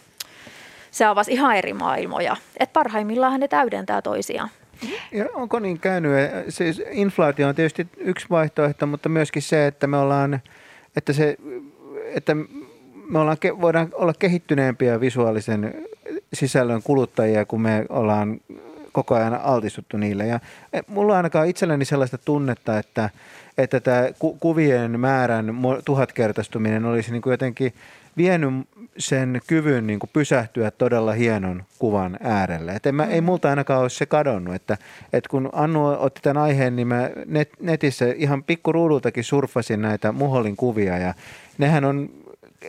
se 0.92 1.06
avasi 1.06 1.32
ihan 1.32 1.56
eri 1.56 1.74
maailmoja. 1.74 2.36
Et 2.60 2.74
parhaimmillaan 2.74 3.40
ne 3.40 3.48
täydentää 3.48 4.02
toisiaan. 4.02 4.50
Ja 5.12 5.26
onko 5.34 5.60
niin 5.60 5.80
käynyt? 5.80 6.12
Siis 6.50 6.82
inflaatio 6.92 7.48
on 7.48 7.56
tietysti 7.56 7.88
yksi 7.98 8.26
vaihtoehto, 8.30 8.88
mutta 8.88 9.10
myöskin 9.10 9.42
se, 9.42 9.68
että 9.68 9.88
me 9.88 9.98
ollaan, 9.98 10.40
että 10.96 11.14
se, 11.14 11.38
että 12.16 12.36
me 13.10 13.20
ollaan, 13.20 13.38
voidaan 13.62 13.90
olla 13.94 14.14
kehittyneempiä 14.20 15.00
visuaalisen 15.00 15.88
sisällön 16.34 16.84
kuluttajia, 16.84 17.46
kun 17.46 17.62
me 17.62 17.86
ollaan 17.90 18.42
koko 18.92 19.16
ajan 19.16 19.42
altistuttu 19.42 19.98
niille. 19.98 20.28
Ja 20.28 20.40
e, 20.74 20.82
mulla 20.88 21.14
on 21.14 21.18
ainakaan 21.18 21.48
itselleni 21.48 21.86
sellaista 21.86 22.18
tunnetta, 22.18 22.80
että, 22.80 23.10
että 23.58 23.80
tämä 23.80 24.08
ku, 24.20 24.38
kuvien 24.40 25.00
määrän 25.00 25.56
tuhatkertaistuminen 25.86 26.86
olisi 26.86 27.12
niin 27.12 27.22
kuin 27.22 27.32
jotenkin 27.32 27.74
vienyt 28.20 28.54
sen 28.98 29.42
kyvyn 29.48 29.88
niin 29.88 30.00
kuin 30.00 30.10
pysähtyä 30.14 30.72
todella 30.72 31.14
hienon 31.14 31.64
kuvan 31.80 32.18
äärelle. 32.24 32.72
Et 32.72 32.86
en 32.86 32.96
mä, 32.96 33.06
ei 33.06 33.22
mm. 33.22 33.26
multa 33.26 33.50
ainakaan 33.50 33.82
ole 33.82 33.90
se 33.90 34.06
kadonnut, 34.06 34.56
että, 34.56 34.78
että 35.14 35.30
kun 35.30 35.50
Annu 35.54 35.88
otti 36.00 36.22
tämän 36.22 36.44
aiheen, 36.44 36.76
niin 36.76 36.88
mä 36.88 37.10
net, 37.26 37.50
netissä 37.62 38.06
ihan 38.18 38.44
pikkuruudultakin 38.44 39.24
surffasin 39.24 39.82
näitä 39.82 40.12
Muholin 40.12 40.56
kuvia 40.56 40.98
ja 40.98 41.14
nehän 41.58 41.86
on 41.86 42.10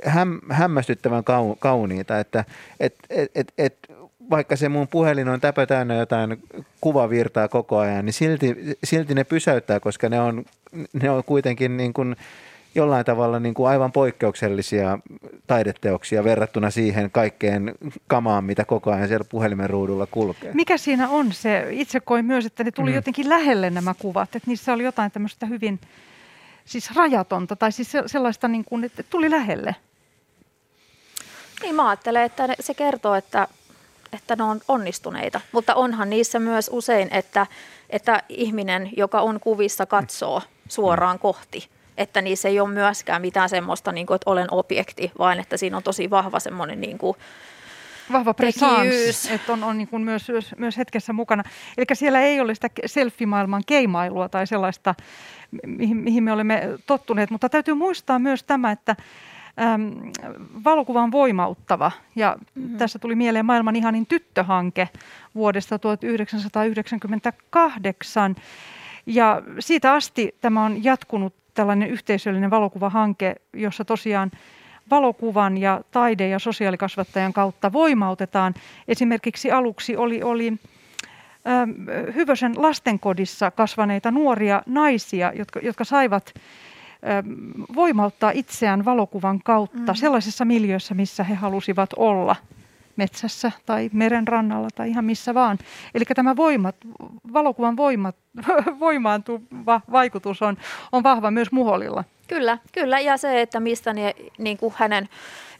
häm, 0.04 0.38
hämmästyttävän 0.50 1.24
kauniita, 1.58 2.18
että 2.18 2.44
et, 2.80 2.94
et, 3.10 3.30
et, 3.34 3.52
et, 3.58 3.76
vaikka 4.30 4.56
se 4.56 4.68
mun 4.68 4.88
puhelin 4.88 5.28
on 5.28 5.40
täpö 5.40 5.66
täynnä 5.66 5.94
jotain 5.94 6.42
kuvavirtaa 6.80 7.48
koko 7.48 7.78
ajan, 7.78 8.04
niin 8.04 8.12
silti, 8.12 8.76
silti 8.84 9.14
ne 9.14 9.24
pysäyttää, 9.24 9.80
koska 9.80 10.08
ne 10.08 10.20
on, 10.20 10.44
ne 10.92 11.10
on 11.10 11.24
kuitenkin 11.24 11.76
niin 11.76 11.92
kuin 11.92 12.16
jollain 12.74 13.04
tavalla 13.04 13.40
niin 13.40 13.54
kuin 13.54 13.68
aivan 13.68 13.92
poikkeuksellisia 13.92 14.98
taideteoksia 15.46 16.24
verrattuna 16.24 16.70
siihen 16.70 17.10
kaikkeen 17.10 17.74
kamaan, 18.06 18.44
mitä 18.44 18.64
koko 18.64 18.92
ajan 18.92 19.08
siellä 19.08 19.26
puhelimen 19.30 19.70
ruudulla 19.70 20.06
kulkee. 20.06 20.52
Mikä 20.54 20.76
siinä 20.76 21.08
on 21.08 21.32
se? 21.32 21.66
Itse 21.70 22.00
koin 22.00 22.24
myös, 22.24 22.46
että 22.46 22.64
ne 22.64 22.70
tuli 22.70 22.90
mm. 22.90 22.94
jotenkin 22.94 23.28
lähelle 23.28 23.70
nämä 23.70 23.94
kuvat, 23.94 24.36
että 24.36 24.50
niissä 24.50 24.72
oli 24.72 24.84
jotain 24.84 25.10
tämmöistä 25.10 25.46
hyvin 25.46 25.80
siis 26.64 26.96
rajatonta 26.96 27.56
tai 27.56 27.72
siis 27.72 27.92
sellaista, 28.06 28.48
niin 28.48 28.64
kuin, 28.64 28.84
että 28.84 29.02
tuli 29.02 29.30
lähelle. 29.30 29.76
Niin 31.62 31.74
mä 31.74 31.88
ajattelen, 31.88 32.22
että 32.22 32.48
se 32.60 32.74
kertoo, 32.74 33.14
että, 33.14 33.48
että 34.12 34.36
ne 34.36 34.42
on 34.42 34.60
onnistuneita, 34.68 35.40
mutta 35.52 35.74
onhan 35.74 36.10
niissä 36.10 36.38
myös 36.38 36.70
usein, 36.72 37.08
että, 37.10 37.46
että 37.90 38.22
ihminen, 38.28 38.90
joka 38.96 39.20
on 39.20 39.40
kuvissa, 39.40 39.86
katsoo 39.86 40.42
suoraan 40.68 41.18
kohti 41.18 41.68
että 42.00 42.22
niissä 42.22 42.48
ei 42.48 42.60
ole 42.60 42.68
myöskään 42.68 43.22
mitään 43.22 43.48
semmoista, 43.48 43.92
niin 43.92 44.06
kuin, 44.06 44.14
että 44.14 44.30
olen 44.30 44.46
objekti, 44.50 45.12
vaan 45.18 45.40
että 45.40 45.56
siinä 45.56 45.76
on 45.76 45.82
tosi 45.82 46.10
vahva 46.10 46.40
semmoinen 46.40 46.80
niin 46.80 46.98
kuin, 46.98 47.16
vahva 48.12 48.34
presence, 48.34 49.34
että 49.34 49.52
on, 49.52 49.64
on 49.64 49.78
niin 49.78 49.88
kuin 49.88 50.02
myös, 50.02 50.32
myös 50.58 50.76
hetkessä 50.76 51.12
mukana. 51.12 51.42
Eli 51.78 51.86
siellä 51.92 52.20
ei 52.20 52.40
ole 52.40 52.54
sitä 52.54 52.68
selfie-maailman 52.86 53.62
keimailua 53.66 54.28
tai 54.28 54.46
sellaista, 54.46 54.94
mihin, 55.66 55.96
mihin 55.96 56.24
me 56.24 56.32
olemme 56.32 56.62
tottuneet, 56.86 57.30
mutta 57.30 57.48
täytyy 57.48 57.74
muistaa 57.74 58.18
myös 58.18 58.42
tämä, 58.42 58.70
että 58.70 58.96
äm, 59.60 59.92
valokuva 60.64 61.02
on 61.02 61.12
voimauttava. 61.12 61.92
Ja 62.16 62.36
mm-hmm. 62.54 62.78
tässä 62.78 62.98
tuli 62.98 63.14
mieleen 63.14 63.46
maailman 63.46 63.76
ihanin 63.76 64.06
tyttöhanke 64.06 64.88
vuodesta 65.34 65.78
1998. 65.78 68.36
Ja 69.06 69.42
siitä 69.58 69.92
asti 69.92 70.34
tämä 70.40 70.64
on 70.64 70.84
jatkunut 70.84 71.39
tällainen 71.54 71.90
yhteisöllinen 71.90 72.50
valokuvahanke, 72.50 73.34
jossa 73.52 73.84
tosiaan 73.84 74.30
valokuvan 74.90 75.58
ja 75.58 75.80
taide- 75.90 76.28
ja 76.28 76.38
sosiaalikasvattajan 76.38 77.32
kautta 77.32 77.72
voimautetaan. 77.72 78.54
Esimerkiksi 78.88 79.50
aluksi 79.50 79.96
oli, 79.96 80.22
oli 80.22 80.52
ähm, 81.46 81.70
Hyvösen 82.14 82.52
lastenkodissa 82.56 83.50
kasvaneita 83.50 84.10
nuoria 84.10 84.62
naisia, 84.66 85.32
jotka, 85.36 85.60
jotka 85.62 85.84
saivat 85.84 86.34
ähm, 87.08 87.28
voimauttaa 87.74 88.30
itseään 88.30 88.84
valokuvan 88.84 89.40
kautta 89.44 89.92
mm. 89.92 89.96
sellaisessa 89.96 90.44
miljöössä, 90.44 90.94
missä 90.94 91.24
he 91.24 91.34
halusivat 91.34 91.90
olla 91.96 92.36
metsässä 92.96 93.52
tai 93.66 93.90
meren 93.92 94.28
rannalla 94.28 94.68
tai 94.74 94.90
ihan 94.90 95.04
missä 95.04 95.34
vaan. 95.34 95.58
Eli 95.94 96.04
tämä 96.14 96.36
voimat, 96.36 96.76
valokuvan 97.32 97.76
voimat, 97.76 98.16
voimaantuva 98.80 99.80
vaikutus 99.92 100.42
on, 100.42 100.56
on 100.92 101.02
vahva 101.02 101.30
myös 101.30 101.52
Muholilla. 101.52 102.04
Kyllä, 102.28 102.58
kyllä. 102.72 103.00
Ja 103.00 103.16
se, 103.16 103.40
että 103.40 103.60
mistä 103.60 103.92
ne, 103.92 104.14
niin 104.38 104.56
kuin 104.56 104.74
hänen 104.76 105.08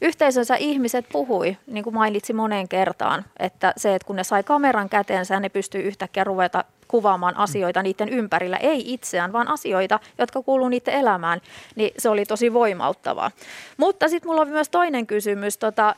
yhteisönsä 0.01 0.55
ihmiset 0.55 1.05
puhui, 1.11 1.57
niin 1.67 1.83
kuin 1.83 1.93
mainitsi 1.93 2.33
moneen 2.33 2.67
kertaan, 2.67 3.25
että 3.39 3.73
se, 3.77 3.95
että 3.95 4.05
kun 4.05 4.15
ne 4.15 4.23
sai 4.23 4.43
kameran 4.43 4.89
käteensä, 4.89 5.39
ne 5.39 5.49
pystyy 5.49 5.81
yhtäkkiä 5.81 6.23
ruveta 6.23 6.63
kuvaamaan 6.87 7.37
asioita 7.37 7.83
niiden 7.83 8.09
ympärillä, 8.09 8.57
ei 8.57 8.93
itseään, 8.93 9.33
vaan 9.33 9.47
asioita, 9.47 9.99
jotka 10.17 10.41
kuuluu 10.41 10.69
niiden 10.69 10.93
elämään, 10.93 11.41
niin 11.75 11.91
se 11.97 12.09
oli 12.09 12.25
tosi 12.25 12.53
voimauttavaa. 12.53 13.31
Mutta 13.77 14.09
sitten 14.09 14.29
mulla 14.29 14.41
on 14.41 14.49
myös 14.49 14.69
toinen 14.69 15.07
kysymys. 15.07 15.57
Tota, 15.57 15.95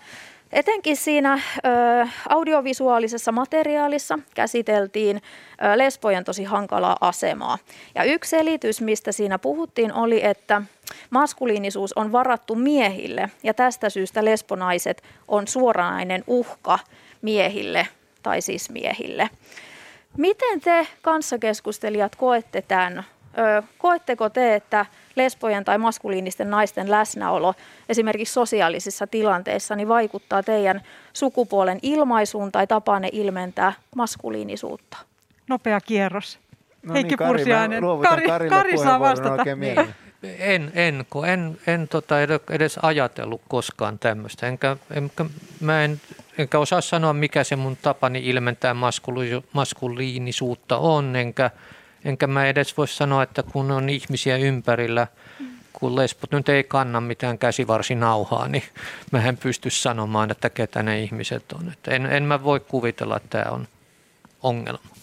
Etenkin 0.54 0.97
siinä 0.97 1.34
ö, 1.34 2.08
audiovisuaalisessa 2.30 3.32
materiaalissa 3.32 4.20
käsiteltiin 4.36 5.18
ö, 5.18 5.78
lesbojen 5.78 6.24
tosi 6.24 6.43
hankalaa 6.43 6.97
asemaa. 7.01 7.58
Ja 7.95 8.04
yksi 8.04 8.30
selitys, 8.30 8.82
mistä 8.82 9.12
siinä 9.12 9.39
puhuttiin, 9.39 9.93
oli, 9.93 10.26
että 10.26 10.62
maskuliinisuus 11.10 11.93
on 11.93 12.12
varattu 12.12 12.56
miehille 12.56 13.30
ja 13.43 13.54
tästä 13.54 13.89
syystä 13.89 14.26
lesbonaiset 14.26 15.04
on 15.28 15.47
suoranainen 15.47 16.24
uhka 16.28 16.80
miehille 17.22 17.88
tai 18.24 18.41
siis 18.41 18.70
miehille. 18.70 19.30
Miten 20.18 20.62
te 20.62 20.88
kanssakeskustelijat 21.01 22.16
koette 22.16 22.62
tämän? 22.62 23.04
Koetteko 23.77 24.29
te, 24.29 24.55
että 24.55 24.86
lesbojen 25.15 25.65
tai 25.65 25.77
maskuliinisten 25.77 26.49
naisten 26.49 26.91
läsnäolo 26.91 27.53
esimerkiksi 27.89 28.34
sosiaalisissa 28.34 29.07
tilanteissa 29.07 29.75
niin 29.75 29.88
vaikuttaa 29.88 30.43
teidän 30.43 30.81
sukupuolen 31.13 31.79
ilmaisuun 31.81 32.51
tai 32.51 32.67
tapaanne 32.67 33.09
ilmentää 33.11 33.73
maskuliinisuutta? 33.95 34.97
Nopea 35.47 35.81
kierros. 35.81 36.39
No 36.84 36.93
Heikki 36.93 37.09
niin, 37.09 37.17
Kari, 37.17 37.29
Pursiainen. 37.29 37.84
Kari, 38.27 38.49
Kari 38.49 38.77
saa 38.77 38.99
vastata. 38.99 39.43
En, 40.39 40.71
en, 40.75 41.05
kun 41.09 41.27
en, 41.27 41.57
en 41.67 41.88
tota 41.88 42.15
edes 42.49 42.77
ajatellut 42.81 43.41
koskaan 43.47 43.99
tämmöistä. 43.99 44.47
Enkä, 44.47 44.77
enkä, 44.91 45.25
mä 45.59 45.84
en, 45.84 46.01
enkä 46.38 46.59
osaa 46.59 46.81
sanoa, 46.81 47.13
mikä 47.13 47.43
se 47.43 47.55
mun 47.55 47.77
tapani 47.81 48.19
ilmentää 48.23 48.75
maskuliinisuutta 49.53 50.77
on, 50.77 51.15
enkä, 51.15 51.51
Enkä 52.06 52.28
mä 52.28 52.45
edes 52.45 52.78
voi 52.78 52.88
sanoa, 52.88 53.24
että 53.24 53.43
kun 53.43 53.72
on 53.72 53.89
ihmisiä 53.89 54.38
ympärillä, 54.38 55.08
kun 55.74 55.95
lesbot 55.95 56.32
nyt 56.32 56.49
ei 56.49 56.64
kanna 56.64 57.01
mitään 57.01 57.38
käsivarsinauhaa, 57.38 58.47
niin 58.47 58.64
mä 59.12 59.24
en 59.24 59.38
pysty 59.38 59.70
sanomaan, 59.70 60.32
että 60.32 60.49
ketä 60.49 60.84
ne 60.84 60.99
ihmiset 61.01 61.51
on. 61.51 61.72
Että 61.72 61.91
en, 61.91 62.06
en 62.06 62.24
mä 62.24 62.43
voi 62.43 62.60
kuvitella, 62.60 63.18
että 63.18 63.30
tämä 63.30 63.56
on 63.56 63.68
ongelma. 64.43 64.93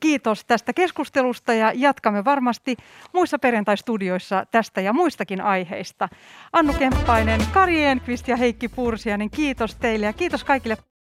Kiitos 0.00 0.44
tästä 0.44 0.72
keskustelusta 0.72 1.54
ja 1.54 1.72
jatkamme 1.74 2.24
varmasti 2.24 2.76
muissa 3.12 3.38
perjantaistudioissa 3.38 4.46
tästä 4.50 4.80
ja 4.80 4.92
muistakin 4.92 5.40
aiheista. 5.40 6.08
Annu 6.52 6.72
Kemppainen, 6.72 7.40
Kari 7.52 7.84
Enqvist 7.84 8.28
ja 8.28 8.36
Heikki 8.36 8.68
Pursianen, 8.68 9.30
kiitos 9.30 9.74
teille 9.76 10.06
ja 10.06 10.12
kiitos 10.12 10.44
kaikille 10.44 10.76